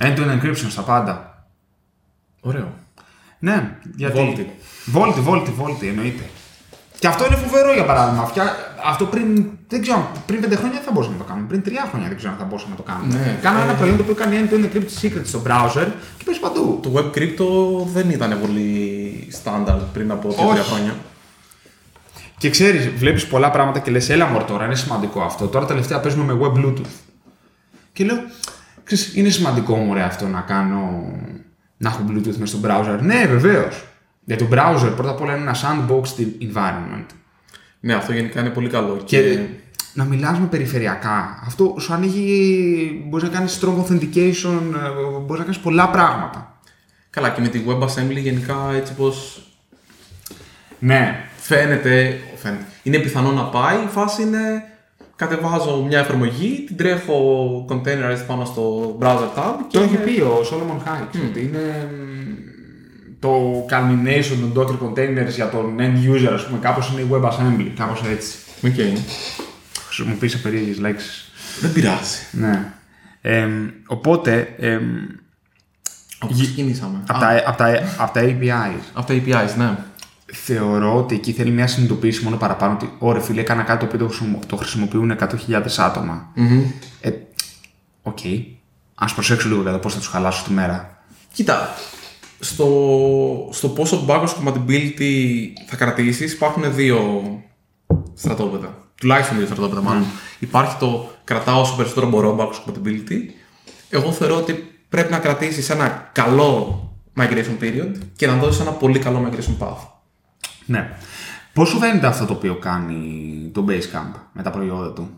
End-to-end 0.00 0.40
encryption 0.40 0.66
στα 0.68 0.82
πάντα. 0.82 1.46
Ωραίο. 2.40 2.72
Ναι, 3.38 3.76
γιατί. 3.96 4.18
Βόλτη. 4.18 4.50
Βόλτη, 4.84 5.20
βόλτη, 5.20 5.50
βόλτη, 5.50 5.88
εννοείται. 5.88 6.22
Και 6.98 7.06
αυτό 7.06 7.26
είναι 7.26 7.36
φοβερό 7.36 7.72
για 7.72 7.84
παράδειγμα. 7.84 8.22
Αυτιά, 8.22 8.56
αυτό 8.84 9.04
πριν, 9.04 9.50
δεν 9.68 9.80
ξέρω, 9.82 10.10
πριν 10.26 10.40
πέντε 10.40 10.56
χρόνια 10.56 10.74
δεν 10.74 10.84
θα 10.84 10.92
μπορούσαμε 10.92 11.16
να 11.16 11.22
το 11.22 11.28
κάνουμε. 11.28 11.48
Πριν 11.48 11.62
τρία 11.62 11.86
χρόνια 11.90 12.08
δεν 12.08 12.16
ξέρω 12.16 12.32
αν 12.32 12.38
θα 12.38 12.44
μπορούσαμε 12.44 12.70
να 12.70 12.76
το 12.76 12.82
κάνουμε. 12.82 13.18
Ναι. 13.18 13.38
Κάναμε 13.42 13.64
ένα 13.64 13.74
προϊόν 13.74 13.96
το 13.96 14.02
οποίο 14.02 14.14
κάνει 14.14 14.36
end-to-end 14.40 14.64
encrypted 14.64 15.02
secret 15.02 15.24
στο 15.24 15.42
browser 15.46 15.86
και 16.16 16.24
παίζει 16.24 16.40
παντού. 16.40 16.80
Το 16.82 16.92
web 16.96 17.18
crypto 17.18 17.46
δεν 17.92 18.10
ήταν 18.10 18.40
πολύ 18.40 19.28
standard 19.42 19.80
πριν 19.92 20.10
από 20.10 20.28
2-3 20.28 20.48
Όχι. 20.48 20.60
χρόνια. 20.60 20.94
Και 22.38 22.50
ξέρεις, 22.50 22.88
βλέπεις 22.88 23.26
πολλά 23.26 23.50
πράγματα 23.50 23.78
και 23.78 23.90
λες, 23.90 24.08
έλα 24.08 24.26
μωρ 24.26 24.44
τώρα, 24.44 24.64
είναι 24.64 24.74
σημαντικό 24.74 25.20
αυτό. 25.20 25.46
Τώρα 25.46 25.66
τελευταία 25.66 26.00
παίζουμε 26.00 26.34
με 26.34 26.40
web 26.42 26.58
Bluetooth. 26.58 26.90
Και 27.92 28.04
λέω, 28.04 28.16
ξέρεις, 28.86 29.14
είναι 29.14 29.28
σημαντικό 29.28 29.76
μου 29.76 29.98
αυτό 30.00 30.26
να 30.26 30.40
κάνω. 30.40 31.10
να 31.76 31.88
έχω 31.88 32.04
Bluetooth 32.08 32.36
μέσα 32.36 32.46
στο 32.46 32.58
browser. 32.64 32.98
Ναι, 33.02 33.26
βεβαίως. 33.26 33.84
Γιατί 34.24 34.44
το 34.44 34.50
browser 34.52 34.92
πρώτα 34.96 35.10
απ' 35.10 35.20
όλα 35.20 35.36
είναι 35.36 35.42
ένα 35.42 35.54
sandboxed 35.54 36.20
environment. 36.42 37.06
Ναι, 37.80 37.94
αυτό 37.94 38.12
γενικά 38.12 38.40
είναι 38.40 38.50
πολύ 38.50 38.68
καλό. 38.68 39.02
Και 39.04 39.38
να 39.92 40.04
μιλάς 40.04 40.38
με 40.38 40.46
περιφερειακά. 40.46 41.42
Αυτό 41.46 41.74
σου 41.80 41.92
ανοίγει. 41.92 43.04
μπορείς 43.08 43.28
να 43.28 43.34
κάνεις 43.36 43.60
strong 43.62 43.84
authentication, 43.84 44.60
μπορείς 45.20 45.38
να 45.38 45.44
κάνεις 45.44 45.58
πολλά 45.58 45.90
πράγματα. 45.90 46.58
Καλά, 47.10 47.30
και 47.30 47.40
με 47.40 47.48
τη 47.48 47.62
WebAssembly 47.68 48.16
γενικά 48.16 48.56
έτσι 48.74 48.92
πως 48.94 49.40
Ναι. 50.78 51.24
φαίνεται, 51.36 52.20
φαίνεται. 52.36 52.64
Είναι 52.82 52.98
πιθανό 52.98 53.32
να 53.32 53.44
πάει. 53.44 53.76
Η 53.76 53.88
φάση 53.88 54.22
είναι 54.22 54.64
κατεβάζω 55.16 55.84
μια 55.88 55.98
εφαρμογή, 55.98 56.64
την 56.66 56.76
τρέχω 56.76 57.64
containerized 57.68 58.24
πάνω 58.26 58.44
στο 58.44 58.96
browser 59.00 59.38
tab 59.38 59.54
και 59.68 59.78
Το 59.78 59.82
έχει 59.84 59.94
είναι- 59.94 60.04
πει 60.04 60.20
ο 60.20 60.40
Solomon 60.50 60.88
Hykes 60.88 61.20
ότι 61.30 61.40
είναι 61.40 61.88
μ, 61.90 62.34
το 63.20 63.64
culmination 63.70 64.50
των 64.52 64.52
Docker 64.56 64.84
containers 64.86 65.34
για 65.34 65.48
τον 65.50 65.76
end 65.78 66.10
user, 66.14 66.32
ας 66.34 66.46
πούμε, 66.46 66.58
κάπως 66.60 66.90
είναι 66.92 67.00
η 67.00 67.06
WebAssembly, 67.12 67.70
κάπως 67.76 68.02
έτσι. 68.10 68.34
Οκ. 68.64 68.98
Χρησιμοποίησα 69.86 70.38
περίεργες 70.42 70.78
λέξεις. 70.78 71.30
Δεν 71.60 71.72
πειράζει. 71.72 72.18
Ναι. 72.32 72.72
Εμ, 73.20 73.68
οπότε, 73.86 74.54
εμ, 74.58 74.82
Από 76.18 76.32
πού 76.32 76.38
ξεκινήσαμε. 76.38 76.98
Από 77.06 77.20
τα, 77.20 77.42
απ' 77.46 77.56
τα, 77.56 77.66
απ' 77.98 78.12
τα 78.14 78.20
APIs. 78.20 78.80
Από 78.92 79.06
τα 79.06 79.14
APIs, 79.14 79.56
ναι. 79.58 79.76
Θεωρώ 80.32 80.96
ότι 80.96 81.14
εκεί 81.14 81.32
θέλει 81.32 81.50
μια 81.50 81.66
συνειδητοποίηση 81.66 82.24
μόνο 82.24 82.36
παραπάνω 82.36 82.72
ότι 82.74 82.92
ωραία 82.98 83.22
φίλε 83.22 83.40
έκανα 83.40 83.62
κάτι 83.62 83.78
το 83.78 83.84
οποίο 83.86 83.98
το, 83.98 84.06
χρησιμο- 84.06 84.46
το 84.46 84.56
χρησιμοποιούν 84.56 85.16
100.000 85.20 85.62
άτομα. 85.76 86.32
Ε, 87.00 87.10
οκ. 88.02 88.18
Ας 88.94 89.14
προσέξω 89.14 89.48
λίγο 89.48 89.68
εδώ 89.68 89.78
πώς 89.78 89.92
θα 89.92 89.98
τους 89.98 90.08
χαλάσω 90.08 90.44
τη 90.44 90.52
μέρα. 90.52 91.02
Κοίτα, 91.32 91.74
στο, 92.40 92.66
στο 93.52 93.68
πόσο 93.68 94.04
backwards 94.08 94.34
compatibility 94.44 95.12
θα 95.66 95.76
κρατήσεις 95.76 96.32
υπάρχουν 96.32 96.74
δύο 96.74 97.22
στρατόπεδα. 98.14 98.74
Τουλάχιστον 98.94 99.36
δύο 99.36 99.46
στρατόπεδα 99.46 99.80
μάλλον. 99.82 100.04
Υπάρχει 100.38 100.76
το 100.78 101.10
κρατάω 101.24 101.60
όσο 101.60 101.76
περισσότερο 101.76 102.08
μπορώ 102.08 102.36
backwards 102.38 102.70
compatibility. 102.70 103.18
Εγώ 103.90 104.12
θεωρώ 104.12 104.36
ότι 104.36 104.52
πρέπει 104.88 105.10
να 105.12 105.18
κρατήσεις 105.18 105.70
ένα 105.70 106.10
καλό 106.12 106.80
migration 107.16 107.62
period 107.62 107.92
και 108.16 108.26
να 108.26 108.34
δώσεις 108.36 108.60
ένα 108.60 108.70
πολύ 108.70 108.98
καλό 108.98 109.30
migration 109.30 109.64
path. 109.66 109.86
Ναι. 110.66 110.90
Πώς 111.52 111.68
σου 111.68 111.78
φαίνεται 111.78 112.06
αυτό 112.06 112.24
το 112.24 112.32
οποίο 112.32 112.54
κάνει 112.54 113.00
το 113.54 113.64
Basecamp 113.68 114.18
με 114.32 114.42
τα 114.42 114.50
προϊόντα 114.50 114.92
του; 114.92 115.10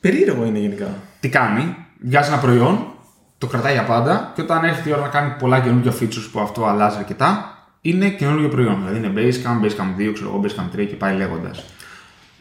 Περίεργο 0.00 0.44
είναι 0.44 0.58
γενικά. 0.58 0.86
Τι 1.20 1.28
κάνει, 1.28 1.76
βγάζει 2.00 2.28
ένα 2.30 2.38
προϊόν, 2.40 2.86
το 3.38 3.46
κρατάει 3.46 3.72
για 3.72 3.84
πάντα 3.84 4.32
και 4.34 4.42
όταν 4.42 4.64
έρχεται 4.64 4.88
η 4.88 4.92
ώρα 4.92 5.02
να 5.02 5.08
κάνει 5.08 5.32
πολλά 5.38 5.60
καινούργια 5.60 5.92
features 6.00 6.28
που 6.32 6.40
αυτό 6.40 6.66
αλλάζει 6.66 6.96
αρκετά, 6.98 7.52
είναι 7.80 8.08
καινούργιο 8.08 8.48
προϊόν. 8.48 8.76
Δηλαδή 8.86 8.96
είναι 9.06 9.12
Basecamp, 9.16 9.64
Basecamp 9.64 10.00
2, 10.00 10.12
ξέρω 10.14 10.28
εγώ, 10.28 10.44
Basecamp 10.44 10.76
3 10.78 10.86
και 10.88 10.94
πάει 10.94 11.16
λέγοντας. 11.16 11.64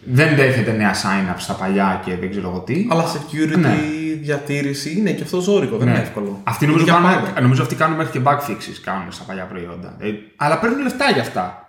Δεν 0.03 0.35
δέχεται 0.35 0.71
νέα 0.71 0.93
sign-ups 0.93 1.37
στα 1.37 1.53
παλιά 1.53 2.01
και 2.05 2.15
δεν 2.15 2.29
ξέρω 2.29 2.49
εγώ 2.49 2.59
τι. 2.59 2.87
Αλλά 2.91 3.03
security, 3.03 3.57
Ναι. 3.57 3.75
διατήρηση 4.21 4.95
είναι 4.97 5.11
και 5.11 5.23
αυτό 5.23 5.39
ζώρικο, 5.39 5.77
δεν 5.77 5.87
είναι 5.87 5.99
εύκολο. 5.99 6.41
Αυτοί 6.43 6.65
νομίζω, 6.65 6.83
Είναι 6.85 6.93
για 6.99 7.09
κάνουν, 7.09 7.23
πάντα. 7.25 7.41
νομίζω 7.41 7.61
αυτοί 7.61 7.75
κάνουν 7.75 7.97
μέχρι 7.97 8.11
και 8.11 8.25
bug 8.25 8.37
fixes 8.49 8.79
κάνουν 8.83 9.11
στα 9.11 9.23
παλιά 9.23 9.43
προϊόντα. 9.45 9.95
Ε, 9.99 10.07
αλλά 10.35 10.59
παίρνουν 10.59 10.81
λεφτά 10.81 11.11
για 11.11 11.21
αυτά. 11.21 11.66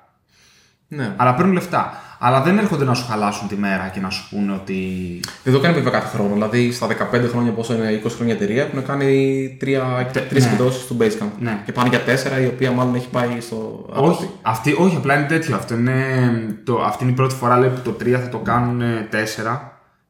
Ναι. 0.89 1.15
Αλλά 1.17 1.35
παίρνουν 1.35 1.55
λεφτά. 1.55 2.03
Αλλά 2.21 2.43
δεν 2.43 2.59
έρχονται 2.59 2.85
να 2.85 2.95
σου 2.95 3.07
χαλάσουν 3.07 3.49
τη 3.49 3.57
μέρα 3.57 3.91
και 3.95 4.01
να 4.01 4.11
σου 4.11 4.29
πούνε 4.31 4.53
ότι. 4.53 5.21
Δεν 5.45 5.53
το 5.53 5.61
κάνει 5.61 5.75
βέβαια 5.75 5.91
κάθε 5.91 6.17
χρόνο. 6.17 6.33
Δηλαδή 6.33 6.73
στα 6.73 6.87
15 6.87 7.29
χρόνια, 7.31 7.53
πόσο 7.53 7.75
είναι 7.75 8.01
20 8.05 8.11
χρόνια 8.17 8.35
εταιρεία, 8.35 8.63
έχουν 8.63 8.87
κάνει 8.87 9.57
τρία, 9.59 10.11
τρεις 10.29 10.45
ναι. 10.45 10.53
εκδόσεις 10.53 10.87
του 10.87 10.97
Basecamp. 11.01 11.31
Ναι. 11.39 11.63
Και 11.65 11.73
πάνε 11.73 11.89
για 11.89 12.01
τέσσερα, 12.01 12.41
η 12.41 12.47
οποία 12.47 12.71
μάλλον 12.71 12.95
έχει 12.95 13.09
πάει 13.09 13.41
στο. 13.41 13.87
Όχι, 13.89 14.31
αυτή, 14.43 14.75
όχι, 14.79 14.97
απλά 14.97 15.19
είναι 15.19 15.27
τέτοιο. 15.27 15.57
Αυτό 15.57 15.75
είναι, 15.75 15.95
το, 16.65 16.83
αυτή 16.83 17.03
είναι 17.03 17.13
η 17.13 17.17
πρώτη 17.17 17.35
φορά 17.35 17.59
λέει, 17.59 17.69
που 17.69 17.81
το 17.81 17.97
3 18.01 18.11
θα 18.11 18.29
το 18.29 18.39
κάνουν 18.39 18.83
4. 19.47 19.59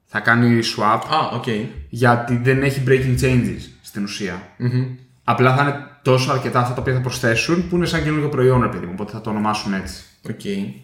Θα 0.05 0.21
κάνει 0.21 0.61
swap. 0.77 1.01
Α, 1.15 1.37
οκ. 1.37 1.47
γιατί 1.89 2.37
δεν 2.43 2.63
έχει 2.63 2.83
breaking 2.87 3.25
changes 3.25 3.61
στην 3.83 4.03
ουσία. 4.03 4.43
Απλά 5.25 5.57
θα 5.57 5.63
είναι 5.63 5.75
τόσο 6.03 6.33
αρκετά 6.33 6.61
αυτά 6.61 6.75
τα 6.75 6.81
οποία 6.81 6.95
θα 6.95 7.01
προσθέσουν 7.01 7.69
που 7.69 7.77
είναι 7.77 7.87
σαν 7.87 8.03
καινούργιο 8.03 8.29
προϊόν, 8.29 8.63
ρε 8.63 8.69
παιδί 8.69 8.87
μου, 8.87 8.93
οπότε 8.95 9.13
θα 9.13 9.21
το 9.21 9.31
ονομάσουν 9.31 9.75
έτσι. 9.75 10.03
Οκ. 10.31 10.75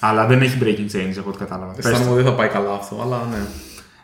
Αλλά 0.00 0.26
δεν 0.26 0.42
έχει 0.42 0.58
breaking 0.62 0.96
changes 0.96 1.18
από 1.18 1.28
ό,τι 1.28 1.38
κατάλαβα. 1.38 1.72
Πες 1.72 1.84
το. 1.84 1.90
Αισθάνομαι 1.90 2.14
ότι 2.14 2.22
δεν 2.22 2.32
θα 2.32 2.38
πάει 2.38 2.48
καλά 2.48 2.72
αυτό, 2.72 3.00
αλλά 3.02 3.26
ναι. 3.30 3.38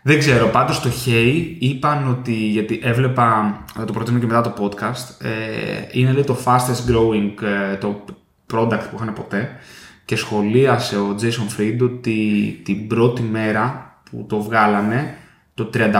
Δεν 0.02 0.18
ξέρω, 0.18 0.46
πάντως 0.46 0.80
το 0.80 0.90
Hey 1.06 1.54
είπαν 1.58 2.08
ότι. 2.10 2.32
Γιατί 2.32 2.80
έβλεπα, 2.82 3.58
θα 3.74 3.84
το 3.84 3.92
προτείνω 3.92 4.18
και 4.18 4.26
μετά 4.26 4.40
το 4.40 4.54
podcast, 4.64 5.24
ε, 5.26 5.30
είναι 5.92 6.12
λέει, 6.12 6.24
το 6.24 6.38
fastest 6.44 6.90
growing 6.90 7.42
ε, 7.72 7.76
το 7.76 8.04
product 8.52 8.82
που 8.90 8.96
είχαν 8.96 9.12
ποτέ. 9.12 9.48
Και 10.04 10.16
σχολίασε 10.16 10.96
ο 10.96 11.16
Jason 11.20 11.60
Fried 11.60 11.78
ότι 11.80 12.60
την 12.64 12.86
πρώτη 12.86 13.22
μέρα 13.22 13.94
που 14.10 14.24
το 14.28 14.42
βγάλανε, 14.42 15.16
το 15.54 15.70
35% 15.74 15.90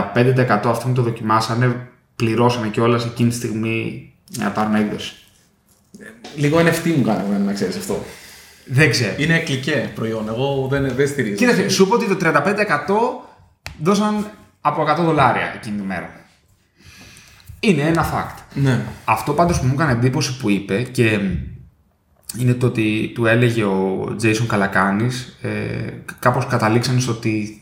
αυτών 0.47 0.77
που 0.89 0.93
το 0.93 1.01
δοκιμάσανε 1.01 1.89
πληρώσανε 2.15 2.67
κιόλας 2.67 3.05
εκείνη 3.05 3.29
τη 3.29 3.35
στιγμή 3.35 4.13
για 4.29 4.43
να 4.43 4.51
πάρουν 4.51 4.75
έκδοση. 4.75 5.15
Λίγο 6.35 6.57
NFT 6.57 6.95
μου 6.97 7.03
κάνει 7.03 7.23
εμένα, 7.25 7.43
να 7.43 7.53
ξέρεις 7.53 7.77
αυτό. 7.77 8.03
Δεν 8.69 8.89
ξέρω. 8.89 9.13
Είναι 9.17 9.39
κλικέ 9.39 9.91
προϊόν. 9.95 10.27
Εγώ 10.27 10.67
δεν, 10.69 10.95
δεν 10.95 11.07
στηρίζω. 11.07 11.35
Κοίταξε, 11.35 11.69
σου 11.69 11.83
είπα 11.83 11.95
ότι 11.95 12.15
το 12.15 12.17
35% 12.21 12.33
δώσαν 13.81 14.27
από 14.61 14.85
100 14.99 15.03
δολάρια 15.03 15.53
εκείνη 15.55 15.77
τη 15.77 15.83
μέρα. 15.83 16.09
Είναι 17.59 17.81
ένα 17.81 18.13
fact. 18.13 18.43
Ναι. 18.53 18.85
Αυτό 19.05 19.33
πάντως 19.33 19.59
που 19.59 19.65
μου 19.65 19.73
έκανε 19.73 19.91
εντύπωση 19.91 20.37
που 20.37 20.49
είπε 20.49 20.81
και 20.81 21.19
είναι 22.37 22.53
το 22.53 22.65
ότι 22.65 23.11
του 23.15 23.25
έλεγε 23.25 23.63
ο 23.63 24.03
Jason 24.21 24.45
Καλακάνης 24.47 25.37
ε, 25.41 25.49
κάπως 26.19 26.47
καταλήξανε 26.47 26.99
στο 26.99 27.11
ότι 27.11 27.61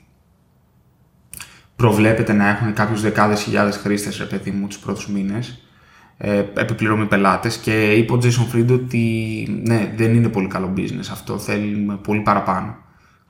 προβλέπεται 1.76 2.34
να 2.34 2.50
έχουν 2.50 2.74
κάποιους 2.74 3.02
δεκάδες 3.02 3.42
χιλιάδες 3.42 3.78
χρήστες 3.78 4.18
ρε 4.18 4.26
παιδί 4.26 4.52
μου 4.52 4.68
τους 4.68 4.78
πρώτους 4.78 5.08
μήνες 5.08 5.65
ε, 6.18 6.44
επιπληρωμοί 6.54 7.06
πελάτες 7.06 7.58
και 7.58 7.92
είπε 7.92 8.14
ο 8.14 8.20
Jason 8.24 8.56
Fried 8.56 8.72
ότι 8.72 9.48
ναι 9.64 9.94
δεν 9.96 10.16
είναι 10.16 10.30
πολύ 10.30 10.48
καλό 10.48 10.74
business 10.78 11.08
αυτό 11.12 11.40
θέλει 11.40 12.00
πολύ 12.04 12.20
παραπάνω 12.20 12.76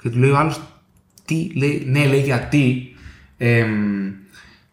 και 0.01 0.09
του 0.09 0.17
λέει 0.19 0.29
ο 0.29 0.37
άλλος 0.37 0.61
τι 1.25 1.51
λέει, 1.55 1.83
ναι 1.87 2.05
λέει 2.05 2.21
γιατί 2.21 2.95
εμ, 3.37 4.11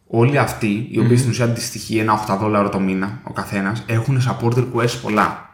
όλοι 0.06 0.38
αυτοί, 0.38 0.88
οι 0.90 0.98
οποίοι 0.98 1.16
στην 1.16 1.30
ουσία 1.30 1.44
αντιστοιχεί 1.44 1.98
ένα 1.98 2.24
8 2.28 2.36
δόλαρο 2.40 2.68
το 2.68 2.80
μήνα 2.80 3.20
ο 3.22 3.32
καθένας, 3.32 3.84
έχουν 3.86 4.20
support 4.20 4.54
requests 4.54 4.98
πολλά. 5.02 5.50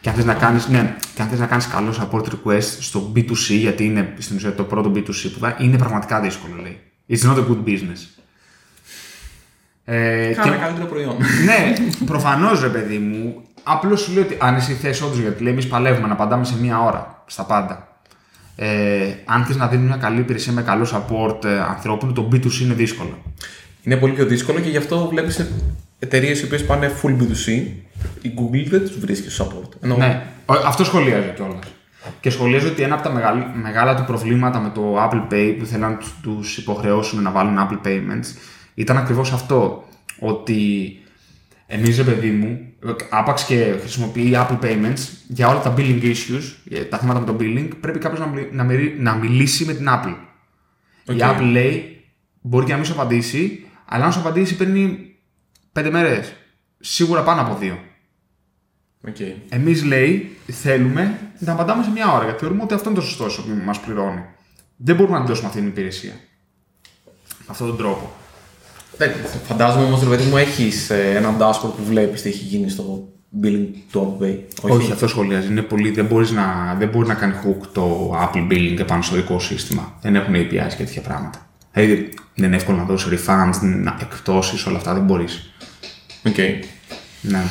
Και 0.00 0.08
αν 0.08 0.14
θες 0.14 0.24
να 0.24 0.34
κάνεις, 0.34 0.68
ναι, 0.68 0.96
και 1.14 1.22
αν 1.22 1.28
θες 1.28 1.38
να 1.38 1.46
κάνεις 1.46 1.66
καλό 1.66 1.94
support 2.00 2.24
request 2.24 2.76
στο 2.80 3.12
B2C, 3.16 3.54
γιατί 3.58 3.84
είναι 3.84 4.14
στην 4.18 4.36
ουσία 4.36 4.54
το 4.54 4.64
πρώτο 4.64 4.92
B2C 4.94 5.30
που 5.32 5.38
θα, 5.38 5.56
είναι 5.60 5.78
πραγματικά 5.78 6.20
δύσκολο, 6.20 6.54
λέει. 6.62 6.78
It's 7.08 7.30
not 7.30 7.36
a 7.36 7.46
good 7.48 7.68
business. 7.68 8.21
Ε, 9.84 10.32
Κάνε 10.36 10.56
καλύτερο 10.56 10.86
προϊόν. 10.86 11.16
ναι, 11.44 11.72
προφανώς 12.06 12.60
ρε 12.62 12.68
παιδί 12.68 12.98
μου. 12.98 13.42
Απλώς 13.62 14.00
σου 14.00 14.12
λέω 14.12 14.22
ότι 14.22 14.36
αν 14.40 14.54
εσύ 14.54 14.72
θε 14.72 14.88
όντως, 15.04 15.18
γιατί 15.18 15.42
λέει 15.42 15.52
εμείς 15.52 15.66
παλεύουμε 15.66 16.06
να 16.06 16.12
απαντάμε 16.12 16.44
σε 16.44 16.54
μία 16.60 16.80
ώρα 16.82 17.22
στα 17.26 17.42
πάντα. 17.44 17.86
Ε, 18.56 19.02
αν 19.24 19.44
θες 19.44 19.56
να 19.56 19.66
δίνει 19.66 19.86
μια 19.86 19.96
καλή 19.96 20.20
υπηρεσία 20.20 20.52
με 20.52 20.62
καλό 20.62 20.86
support 20.92 21.44
ε, 21.44 21.60
ανθρώπινο, 21.60 22.12
το 22.12 22.28
B2C 22.32 22.60
είναι 22.60 22.74
δύσκολο. 22.74 23.18
είναι 23.82 23.96
πολύ 23.96 24.12
πιο 24.12 24.26
δύσκολο 24.26 24.60
και 24.60 24.68
γι' 24.68 24.76
αυτό 24.76 25.08
βλέπεις 25.08 25.46
εταιρείες 25.98 26.40
οι 26.40 26.44
οποίες 26.44 26.64
πάνε 26.66 26.90
full 27.02 27.10
B2C. 27.10 27.46
Η 28.22 28.32
Google 28.38 28.66
δεν 28.70 28.80
τους 28.80 28.98
βρίσκει 28.98 29.30
στο 29.30 29.44
support. 29.46 29.70
Ενώ 29.84 29.96
Ναι, 29.96 30.22
Ο- 30.46 30.52
αυτό 30.66 30.84
σχολίαζε 30.84 31.32
κιόλας. 31.36 31.58
Και 32.20 32.30
σχολίαζε 32.30 32.66
ότι 32.66 32.82
ένα 32.82 32.94
από 32.94 33.02
τα 33.02 33.10
μεγάλα, 33.12 33.52
μεγάλα 33.62 33.94
του 33.94 34.04
προβλήματα 34.04 34.58
με 34.60 34.70
το 34.74 34.96
Apple 35.04 35.32
Pay 35.32 35.56
που 35.58 35.64
θέλαν 35.66 35.90
να 35.90 35.98
τους 36.22 36.56
υποχρεώσουν 36.58 37.22
να 37.22 37.30
βάλουν 37.30 37.56
Apple 37.58 37.86
Payments 37.86 38.26
ήταν 38.74 38.96
ακριβώς 38.96 39.32
αυτό. 39.32 39.84
Ότι 40.18 40.96
εμείς, 41.66 41.96
ρε 41.96 42.02
παιδί 42.04 42.30
μου, 42.30 42.72
άπαξ 43.10 43.44
και 43.44 43.76
χρησιμοποιεί 43.80 44.30
Apple 44.34 44.58
Payments 44.60 45.08
για 45.28 45.48
όλα 45.48 45.60
τα 45.60 45.74
billing 45.76 46.02
issues, 46.02 46.42
για 46.64 46.88
τα 46.88 46.98
θέματα 46.98 47.20
με 47.20 47.26
το 47.26 47.36
billing, 47.40 47.68
πρέπει 47.80 47.98
κάποιος 47.98 48.20
να, 48.20 48.26
μιλ- 48.26 48.52
να, 48.52 48.64
μιλ- 48.64 48.98
να 49.00 49.14
μιλήσει 49.14 49.64
με 49.64 49.72
την 49.74 49.86
Apple. 49.88 50.14
Η 51.04 51.12
OK. 51.12 51.18
Apple 51.20 51.50
λέει, 51.50 52.04
μπορεί 52.40 52.64
και 52.64 52.70
να 52.72 52.76
μην 52.76 52.86
σου 52.86 52.92
απαντήσει, 52.92 53.66
αλλά 53.84 54.04
αν 54.04 54.12
σου 54.12 54.18
απαντήσει 54.20 54.56
παίρνει 54.56 55.14
πέντε 55.72 55.90
μέρες. 55.90 56.32
Σίγουρα 56.80 57.22
πάνω 57.22 57.40
από 57.40 57.56
δύο. 57.58 57.78
Οκ. 59.08 59.16
Εμείς 59.48 59.84
λέει 59.84 60.36
θέλουμε 60.46 61.18
να 61.38 61.52
απαντάμε 61.52 61.82
σε 61.82 61.90
μια 61.90 62.12
ώρα 62.12 62.24
γιατί 62.24 62.38
θεωρούμε 62.40 62.62
ότι 62.62 62.74
αυτό 62.74 62.90
είναι 62.90 62.98
το 62.98 63.04
σωστό 63.04 63.28
στο 63.28 63.42
οποίο 63.42 63.54
μας 63.54 63.80
πληρώνει. 63.80 64.22
Δεν 64.76 64.96
μπορούμε 64.96 65.14
να 65.16 65.20
τη 65.22 65.28
δώσουμε 65.28 65.48
αυτή 65.48 65.60
την 65.60 65.68
υπηρεσία. 65.68 66.12
Με 67.38 67.46
αυτόν 67.48 67.66
τον 67.66 67.76
τρόπο. 67.76 68.12
Εντάξει, 68.98 69.20
Φαντάζομαι 69.46 69.84
όμως, 69.84 70.02
ρε 70.02 70.08
παιδί 70.08 70.24
μου, 70.24 70.36
έχεις 70.36 70.90
ένα 70.90 71.36
dashboard 71.38 71.72
που 71.76 71.84
βλέπεις 71.84 72.22
τι 72.22 72.28
έχει 72.28 72.44
γίνει 72.44 72.70
στο 72.70 73.08
billing 73.42 73.66
του 73.92 74.16
Apple 74.20 74.24
Pay. 74.24 74.38
Όχι, 74.60 74.92
αυτό 74.92 75.08
σχολιάζει. 75.08 75.46
Είναι 75.46 75.62
πολύ, 75.62 75.90
δεν, 75.90 76.04
μπορείς 76.04 76.30
να, 76.30 76.76
δεν 76.78 76.88
μπορεί 76.88 77.06
να 77.06 77.14
κάνει 77.14 77.34
hook 77.44 77.66
το 77.72 78.14
Apple 78.22 78.52
Billing 78.52 78.78
επάνω 78.78 79.02
στο 79.02 79.16
δικό 79.16 79.38
σου 79.38 79.46
σύστημα. 79.46 79.98
Δεν 80.00 80.14
έχουν 80.14 80.34
APIs 80.34 80.74
και 80.76 80.84
τέτοια 80.84 81.00
πράγματα. 81.00 81.46
Δηλαδή 81.72 82.08
δεν 82.34 82.46
είναι 82.46 82.56
εύκολο 82.56 82.76
να 82.76 82.84
δώσεις 82.84 83.12
refunds, 83.12 83.58
να 83.60 83.96
εκπτώσεις, 84.00 84.66
όλα 84.66 84.76
αυτά 84.76 84.94
δεν 84.94 85.02
μπορείς. 85.02 85.52
Οκ. 86.26 86.36
Ναι. 87.20 87.42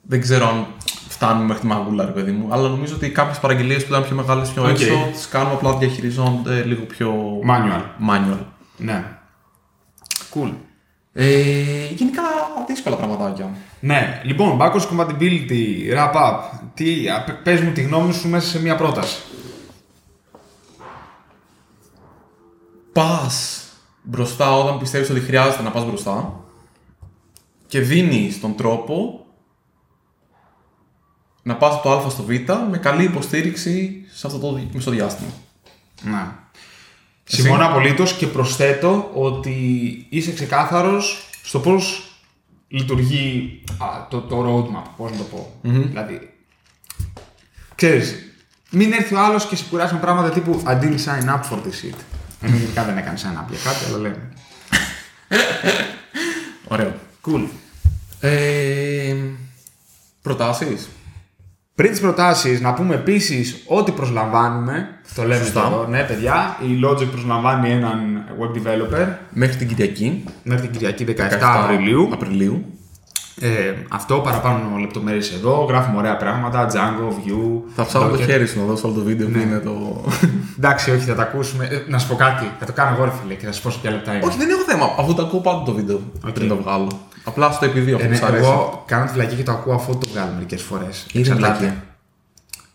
δεν 0.02 0.20
ξέρω 0.20 0.48
αν 0.48 0.66
φτάνουμε 1.08 1.44
μέχρι 1.46 1.60
τη 1.60 1.66
Μαγούλα, 1.66 2.04
ρε 2.04 2.10
παιδί 2.10 2.32
μου, 2.32 2.52
αλλά 2.52 2.68
νομίζω 2.68 2.94
ότι 2.94 3.10
κάποιες 3.10 3.38
παραγγελίες 3.38 3.84
που 3.84 3.90
ήταν 3.92 4.04
πιο 4.04 4.16
μεγάλες, 4.16 4.48
πιο 4.50 4.62
Οκ. 4.62 4.68
έξω, 4.68 5.08
τις 5.12 5.28
κάνουμε 5.28 5.54
απλά 5.54 5.76
διαχειριζόνται 5.76 6.62
λίγο 6.64 6.82
πιο. 6.84 7.14
Manual. 7.48 7.82
manual. 8.10 8.38
Ναι. 8.76 9.04
Cool. 10.34 10.52
Ε, 11.16 11.86
γενικά 11.86 12.22
δύσκολα 12.66 12.96
πραγματάκια. 12.96 13.50
Ναι, 13.80 14.20
λοιπόν, 14.24 14.58
backwards 14.60 14.88
compatibility, 14.90 15.92
wrap 15.94 16.14
up. 16.14 16.38
Τι, 16.74 17.08
α, 17.08 17.24
π- 17.24 17.42
πες 17.42 17.60
μου 17.60 17.72
τη 17.72 17.82
γνώμη 17.82 18.12
σου 18.12 18.28
μέσα 18.28 18.48
σε 18.48 18.60
μία 18.60 18.76
πρόταση. 18.76 19.22
Πας 22.92 23.68
μπροστά 24.02 24.56
όταν 24.58 24.78
πιστεύεις 24.78 25.10
ότι 25.10 25.20
χρειάζεται 25.20 25.62
να 25.62 25.70
πας 25.70 25.84
μπροστά 25.84 26.40
και 27.66 27.80
δίνει 27.80 28.32
τον 28.40 28.56
τρόπο 28.56 29.26
να 31.42 31.56
πας 31.56 31.74
από 31.74 31.82
το 31.82 31.92
Α 31.92 32.10
στο 32.10 32.22
Β 32.22 32.28
με 32.70 32.78
καλή 32.78 33.04
υποστήριξη 33.04 34.04
σε 34.12 34.26
αυτό 34.26 34.38
το 34.38 34.60
μεσοδιάστημα. 34.72 35.30
Ναι. 36.02 36.26
Συμφωνώ 37.24 37.66
απολύτως 37.66 38.12
και 38.12 38.26
προσθέτω 38.26 39.10
ότι 39.14 39.56
είσαι 40.08 40.32
ξεκάθαρος 40.32 41.28
στο 41.42 41.60
πώς 41.60 42.02
λειτουργεί 42.68 43.62
α, 43.78 44.06
το, 44.10 44.20
το 44.20 44.44
roadmap, 44.46 44.90
πώς 44.96 45.10
να 45.10 45.16
το 45.16 45.22
πω. 45.22 45.54
Δηλαδή, 45.62 46.34
ξέρεις, 47.74 48.14
μην 48.70 48.92
έρθει 48.92 49.14
ο 49.14 49.20
άλλος 49.20 49.46
και 49.46 49.56
σε 49.56 49.64
κουράσει 49.70 49.94
με 49.94 50.00
πράγματα 50.00 50.30
τύπου 50.30 50.62
I 50.66 50.80
didn't 50.80 51.04
sign 51.04 51.28
up 51.28 51.40
for 51.50 51.56
this 51.56 51.84
shit. 51.84 51.98
Ενώ 52.40 52.56
γενικά 52.56 52.84
δεν 52.84 52.96
έκανε 52.96 53.18
sign 53.22 53.44
up 53.44 53.50
για 53.50 53.58
κάτι, 53.64 53.84
αλλά 53.88 53.98
λέμε. 53.98 54.32
Ωραίο. 56.68 56.94
Cool. 57.26 57.46
Ε, 58.20 59.16
προτάσεις; 60.22 60.88
Πριν 61.74 61.90
τις 61.90 62.00
προτάσεις, 62.00 62.60
να 62.60 62.72
πούμε 62.74 62.94
επίσης 62.94 63.62
ότι 63.66 63.92
προσλαμβάνουμε. 63.92 64.88
Το 65.14 65.22
λέμε 65.22 65.44
Σωστά. 65.44 65.66
εδώ, 65.66 65.86
ναι, 65.86 66.02
παιδιά. 66.02 66.56
Η 66.60 66.84
Logic 66.86 67.06
προσλαμβάνει 67.10 67.70
έναν 67.70 68.24
web 68.40 68.56
developer 68.56 69.06
Μέχρι 69.30 69.56
την 69.56 69.68
Κυριακή. 69.68 70.24
μέχρι 70.42 70.62
την 70.62 70.70
Κυριακή 70.70 71.04
17, 71.04 71.62
Απριλίου. 71.64 72.08
Απριλίου. 72.12 72.64
Ε, 73.40 73.74
αυτό 73.88 74.18
παραπάνω 74.18 74.76
λεπτομέρειες 74.78 75.32
εδώ. 75.32 75.64
Γράφουμε 75.64 75.96
ωραία 75.98 76.16
πράγματα. 76.16 76.66
Django, 76.70 77.08
Vue. 77.08 77.62
Θα 77.74 77.84
ψάχνω 77.86 78.08
το 78.08 78.14
Docker. 78.14 78.24
χέρι 78.24 78.46
σου 78.46 78.58
να 78.60 78.64
δώσω 78.64 78.86
όλο 78.88 78.96
το 78.96 79.02
βίντεο 79.04 79.28
που 79.28 79.38
είναι 79.38 79.58
το. 79.58 80.04
Εντάξει, 80.58 80.90
όχι, 80.90 81.04
θα 81.04 81.14
τα 81.14 81.22
ακούσουμε. 81.22 81.64
Ε, 81.70 81.82
να 81.90 81.98
σου 81.98 82.08
πω 82.08 82.14
κάτι. 82.14 82.50
Θα 82.58 82.66
το 82.66 82.72
κάνω 82.72 82.94
εγώ, 82.96 83.04
ρε 83.04 83.10
φίλε, 83.22 83.34
και 83.34 83.46
θα 83.46 83.52
σου 83.52 83.62
πω 83.62 83.70
σε 83.70 83.78
ποια 83.78 83.90
λεπτά 83.90 84.14
είναι. 84.14 84.24
Όχι, 84.26 84.38
δεν 84.38 84.50
έχω 84.50 84.60
θέμα. 84.62 84.94
Αφού 84.98 85.14
το 85.14 85.22
ακούω 85.22 85.40
πάντα 85.40 85.62
το 85.62 85.72
βίντεο 85.72 86.00
πριν 86.34 86.48
το 86.48 86.56
βγάλω. 86.56 86.90
Απλά 87.24 87.50
στο 87.52 87.64
επειδή 87.64 87.90
Ε, 87.90 87.94
αυτό 87.94 88.08
ναι, 88.08 88.18
μου 88.18 88.26
αρέσει. 88.26 88.44
εγώ 88.44 88.82
κάνω 88.86 89.04
τη 89.06 89.12
βλακή 89.12 89.34
και 89.36 89.42
το 89.42 89.52
ακούω 89.52 89.74
αφού 89.74 89.98
το 89.98 90.06
βγάλω 90.12 90.30
μερικές 90.34 90.62
φορές. 90.62 91.06
Είναι 91.12 91.34
βλακεία. 91.34 91.84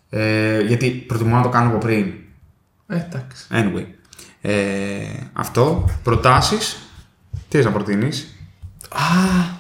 Ε, 0.10 0.62
γιατί 0.62 0.90
προτιμώ 0.90 1.36
να 1.36 1.42
το 1.42 1.50
κάνω 1.50 1.70
από 1.70 1.78
πριν. 1.78 2.14
Ε, 2.88 2.96
εντάξει. 2.96 3.46
Anyway. 3.52 3.86
Ε, 4.42 4.52
αυτό. 5.34 5.90
Προτάσεις. 6.04 6.78
Τι 7.50 7.58
έχει 7.58 7.68
να 7.68 7.74
προτείνεις; 7.74 8.36
Α! 8.90 9.58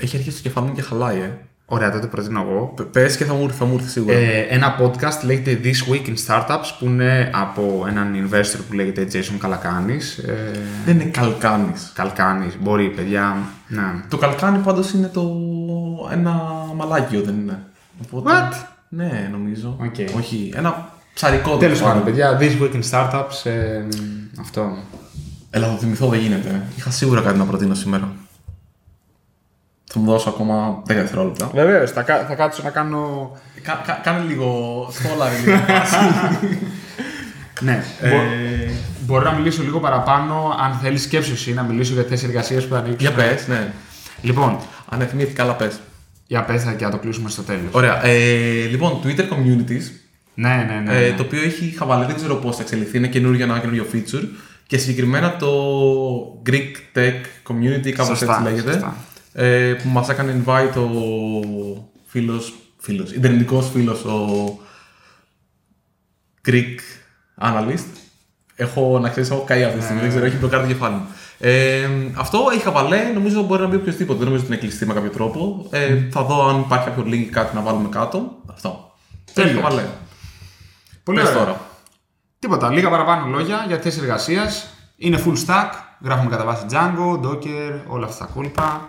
Έχει 0.00 0.16
αρχίσει 0.16 0.36
το 0.36 0.42
κεφάλι 0.42 0.66
μου 0.66 0.74
και 0.74 0.82
χαλάει, 0.82 1.18
ε. 1.18 1.38
Ωραία, 1.72 1.90
τότε 1.90 2.06
προτείνω 2.06 2.40
εγώ. 2.40 2.74
Πες 2.92 3.06
και 3.18 3.24
θα 3.24 3.34
μου 3.34 3.44
έρθει, 3.44 3.56
θα 3.56 3.64
μου 3.64 3.74
έρθει 3.74 3.88
σίγουρα. 3.88 4.16
Ε, 4.16 4.46
ένα 4.48 4.76
podcast 4.80 5.24
λέγεται 5.24 5.60
This 5.64 5.92
Week 5.92 6.08
in 6.08 6.14
Startups 6.26 6.70
που 6.78 6.84
είναι 6.84 7.30
από 7.34 7.84
έναν 7.88 8.28
investor 8.28 8.58
που 8.68 8.74
λέγεται 8.74 9.08
Jason 9.12 9.36
Καλακάνης. 9.38 10.18
Ε, 10.18 10.50
δεν 10.84 11.00
είναι 11.00 11.10
καλκάνι. 11.10 11.72
Καλκάνης, 11.94 12.54
μπορεί 12.60 12.88
παιδιά. 12.88 13.36
Ναι. 13.68 13.82
Το 14.08 14.16
καλκάνι 14.16 14.58
πάντως 14.58 14.92
είναι 14.92 15.06
το. 15.06 15.30
ένα 16.12 16.32
μαλάκιο, 16.76 17.22
δεν 17.22 17.34
είναι; 17.34 17.58
Οπότε... 18.04 18.30
What? 18.30 18.52
Ναι, 18.88 19.28
νομίζω. 19.32 19.76
Οκ. 19.80 20.16
Όχι, 20.16 20.52
ένα 20.56 20.88
ψαρικό 21.14 21.56
Τέλος 21.56 21.78
δεν 21.78 21.88
πάντων, 21.88 22.04
παιδιά, 22.04 22.38
This 22.40 22.62
Week 22.62 22.74
in 22.74 22.90
Startups. 22.90 23.50
Ε, 23.50 23.82
αυτό. 24.40 24.76
Έλα, 25.50 25.66
θα 25.66 25.72
το 25.72 25.78
θυμηθώ, 25.78 26.08
δεν 26.08 26.20
γίνεται. 26.20 26.62
Είχα 26.76 26.90
σίγουρα 26.90 27.20
κάτι 27.20 27.38
να 27.38 27.44
προτείνω 27.44 27.74
σήμερα. 27.74 28.12
Θα 29.92 29.98
μου 29.98 30.04
δώσω 30.10 30.28
ακόμα 30.28 30.82
10 30.82 30.94
δευτερόλεπτα. 30.94 31.50
Βεβαίως, 31.54 31.90
θα, 31.90 32.02
κα- 32.02 32.24
θα 32.28 32.34
κάτσω 32.34 32.62
να 32.62 32.70
κάνω. 32.70 33.30
Κα, 33.62 33.82
κα, 33.86 34.00
κάνε 34.02 34.24
λίγο 34.28 34.88
στόλαρι 34.92 35.34
λίγο. 35.44 35.58
Ναι, 37.62 37.84
Ε, 38.00 38.10
μπο- 38.10 38.74
μπορώ 39.06 39.30
να 39.30 39.32
μιλήσω 39.36 39.62
λίγο 39.62 39.78
παραπάνω 39.80 40.56
αν 40.64 40.78
θέλεις 40.82 41.02
σκέψου 41.02 41.32
εσύ 41.32 41.52
να 41.54 41.62
μιλήσω 41.62 41.92
για 41.94 42.02
θέσει 42.08 42.24
εργασία 42.26 42.60
που 42.60 42.66
θα 42.70 42.76
ανοίξουν. 42.78 42.98
για 42.98 43.12
πες, 43.12 43.46
ναι. 43.48 43.72
Λοιπόν, 44.22 44.58
Αν 44.88 45.00
θυμήθηκα, 45.00 45.42
αλλά 45.42 45.54
πες. 45.54 45.80
για 46.26 46.42
πες 46.44 46.62
θα 46.62 46.72
και 46.72 46.84
να 46.84 46.90
το 46.90 46.98
κλείσουμε 46.98 47.28
στο 47.30 47.42
τέλος. 47.42 47.62
Ωραία. 47.72 48.04
Ε, 48.06 48.64
λοιπόν, 48.70 49.00
Twitter 49.04 49.20
Communities, 49.20 49.82
Ναι, 50.34 50.66
ναι, 50.68 50.82
ναι. 50.92 50.96
ε, 50.98 51.08
ναι. 51.10 51.16
το 51.16 51.22
οποίο 51.22 51.42
έχει 51.42 51.74
χαβαλέ, 51.78 52.04
δεν 52.06 52.14
ξέρω 52.16 52.34
πώς 52.34 52.56
θα 52.56 52.62
εξελιχθεί, 52.62 52.96
είναι 52.96 53.06
καινούργιο 53.08 53.44
ένα 53.44 53.58
καινούριο 53.58 53.86
feature. 53.92 54.24
Και 54.66 54.78
συγκεκριμένα 54.78 55.36
το 55.36 55.48
Greek 56.46 56.98
Tech 56.98 57.50
Community, 57.52 57.90
κάπως 57.90 58.06
Σωστά, 58.18 58.32
έτσι 58.32 58.42
λέγεται. 58.50 58.72
σωστά. 58.72 58.96
Ε, 59.32 59.74
που 59.82 59.88
μας 59.88 60.08
έκανε 60.08 60.42
invite 60.44 60.74
ο 60.76 60.88
φίλος, 62.06 62.54
φίλος, 62.78 63.12
ιντερνετικός 63.12 63.70
φίλος, 63.70 64.04
ο 64.04 64.58
Greek 66.48 66.76
Analyst. 67.40 67.86
Έχω 68.54 68.98
να 68.98 69.08
ξέρεις, 69.08 69.30
έχω 69.30 69.44
καεί 69.46 69.64
αυτή 69.64 69.78
τη 69.78 69.82
στιγμή, 69.84 70.00
δεν 70.00 70.10
ξέρω, 70.10 70.24
έχει 70.24 70.36
μπλοκάρει 70.36 70.62
το 70.62 70.68
κεφάλι 70.72 70.94
μου. 70.94 71.06
Ε, 71.38 71.88
αυτό 72.16 72.48
έχει 72.52 72.62
χαβαλέ, 72.62 73.02
νομίζω 73.14 73.42
μπορεί 73.42 73.62
να 73.62 73.68
μπει 73.68 73.76
οποιοδήποτε. 73.76 74.18
Δεν 74.18 74.26
νομίζω 74.26 74.44
ότι 74.44 74.52
είναι 74.52 74.62
κλειστή 74.62 74.86
με 74.86 74.94
κάποιο 74.94 75.10
τρόπο. 75.10 75.66
Ε, 75.70 76.08
Θα 76.10 76.22
δω 76.22 76.48
αν 76.48 76.60
υπάρχει 76.60 76.88
κάποιο 76.88 77.02
link 77.06 77.12
ή 77.12 77.24
κάτι 77.24 77.54
να 77.54 77.60
βάλουμε 77.60 77.88
κάτω. 77.88 78.30
Αυτό. 78.52 78.94
Τέλεια. 79.32 79.50
Έχει 79.50 79.60
χαβαλέ. 79.60 79.84
Πολύ 81.02 81.18
Πες 81.20 81.28
ωραία. 81.28 81.38
τώρα. 81.38 81.60
Τίποτα, 82.38 82.70
λίγα 82.70 82.90
παραπάνω 82.90 83.26
λόγια 83.26 83.64
για 83.66 83.78
θέσεις 83.78 84.00
εργασίας. 84.02 84.66
Είναι 84.96 85.22
full 85.26 85.46
stack. 85.46 85.70
Γράφουμε 86.04 86.30
κατά 86.30 86.44
βάση 86.44 86.64
Django, 86.70 87.20
Docker, 87.26 87.80
όλα 87.86 88.06
αυτά 88.06 88.26
τα 88.26 88.32
κόλπα. 88.32 88.88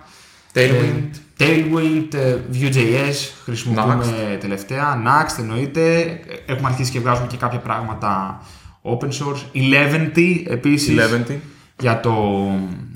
Tailwind. 0.53 1.09
Ε, 1.37 1.45
Tailwind, 1.45 2.13
ε, 2.13 2.35
Vue.js 2.53 3.15
χρησιμοποιούμε 3.43 4.37
τελευταία. 4.39 5.01
Next 5.05 5.39
εννοείται. 5.39 5.99
Ε, 6.01 6.51
Έχουμε 6.51 6.67
αρχίσει 6.67 6.91
και 6.91 6.99
βγάζουμε 6.99 7.27
και 7.27 7.37
κάποια 7.37 7.59
πράγματα 7.59 8.41
open 8.83 9.05
source. 9.07 9.55
Eleventy 9.55 10.43
επίσης. 10.47 10.95
11. 11.29 11.35
Για, 11.79 11.99
το, 11.99 12.11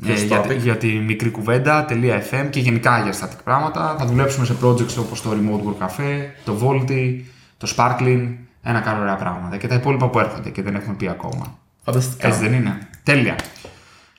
Για 0.02 0.14
ε, 0.14 0.24
για, 0.26 0.40
τη- 0.40 0.50
static. 0.56 0.58
για 0.62 0.78
τη 0.78 0.88
μικρή 0.88 1.30
κουβέντα, 1.30 1.86
.fm 1.90 2.48
και 2.50 2.60
γενικά 2.60 3.02
για 3.04 3.14
static 3.14 3.40
πράγματα. 3.44 3.96
Θα 4.00 4.06
δουλέψουμε 4.06 4.46
σε 4.46 4.56
projects 4.64 4.96
όπως 5.00 5.22
το 5.22 5.30
Remote 5.32 5.68
Work 5.70 5.86
Cafe, 5.86 6.22
το 6.46 6.58
Volty, 6.62 7.20
το 7.58 7.74
Sparkling, 7.76 8.28
ένα 8.64 8.80
κάνω 8.80 9.02
ωραία 9.02 9.16
πράγματα. 9.16 9.58
Και 9.58 9.68
τα 9.68 9.76
υπόλοιπα 9.76 10.08
που 10.10 10.20
έρχονται 10.20 10.50
και 10.50 10.62
δεν 10.62 10.76
έχουμε 10.76 10.96
πει 10.96 11.08
ακόμα. 11.08 11.58
Φανταστικά. 11.84 12.28
Έτσι 12.28 12.40
δεν 12.40 12.54
είναι. 12.54 12.78
Τέλεια. 13.04 13.36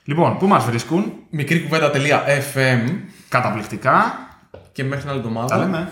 Λοιπόν, 0.03 0.37
πού 0.37 0.47
μας 0.47 0.65
βρίσκουν, 0.65 1.13
Μικρή 1.29 1.59
κουβέντα.fm 1.61 2.89
καταπληκτικά. 3.29 4.27
και 4.71 4.83
μέχρι 4.83 4.99
την 5.01 5.09
άλλη 5.09 5.19
εβδομάδα. 5.19 5.47
Τα 5.47 5.57
λέμε. 5.57 5.89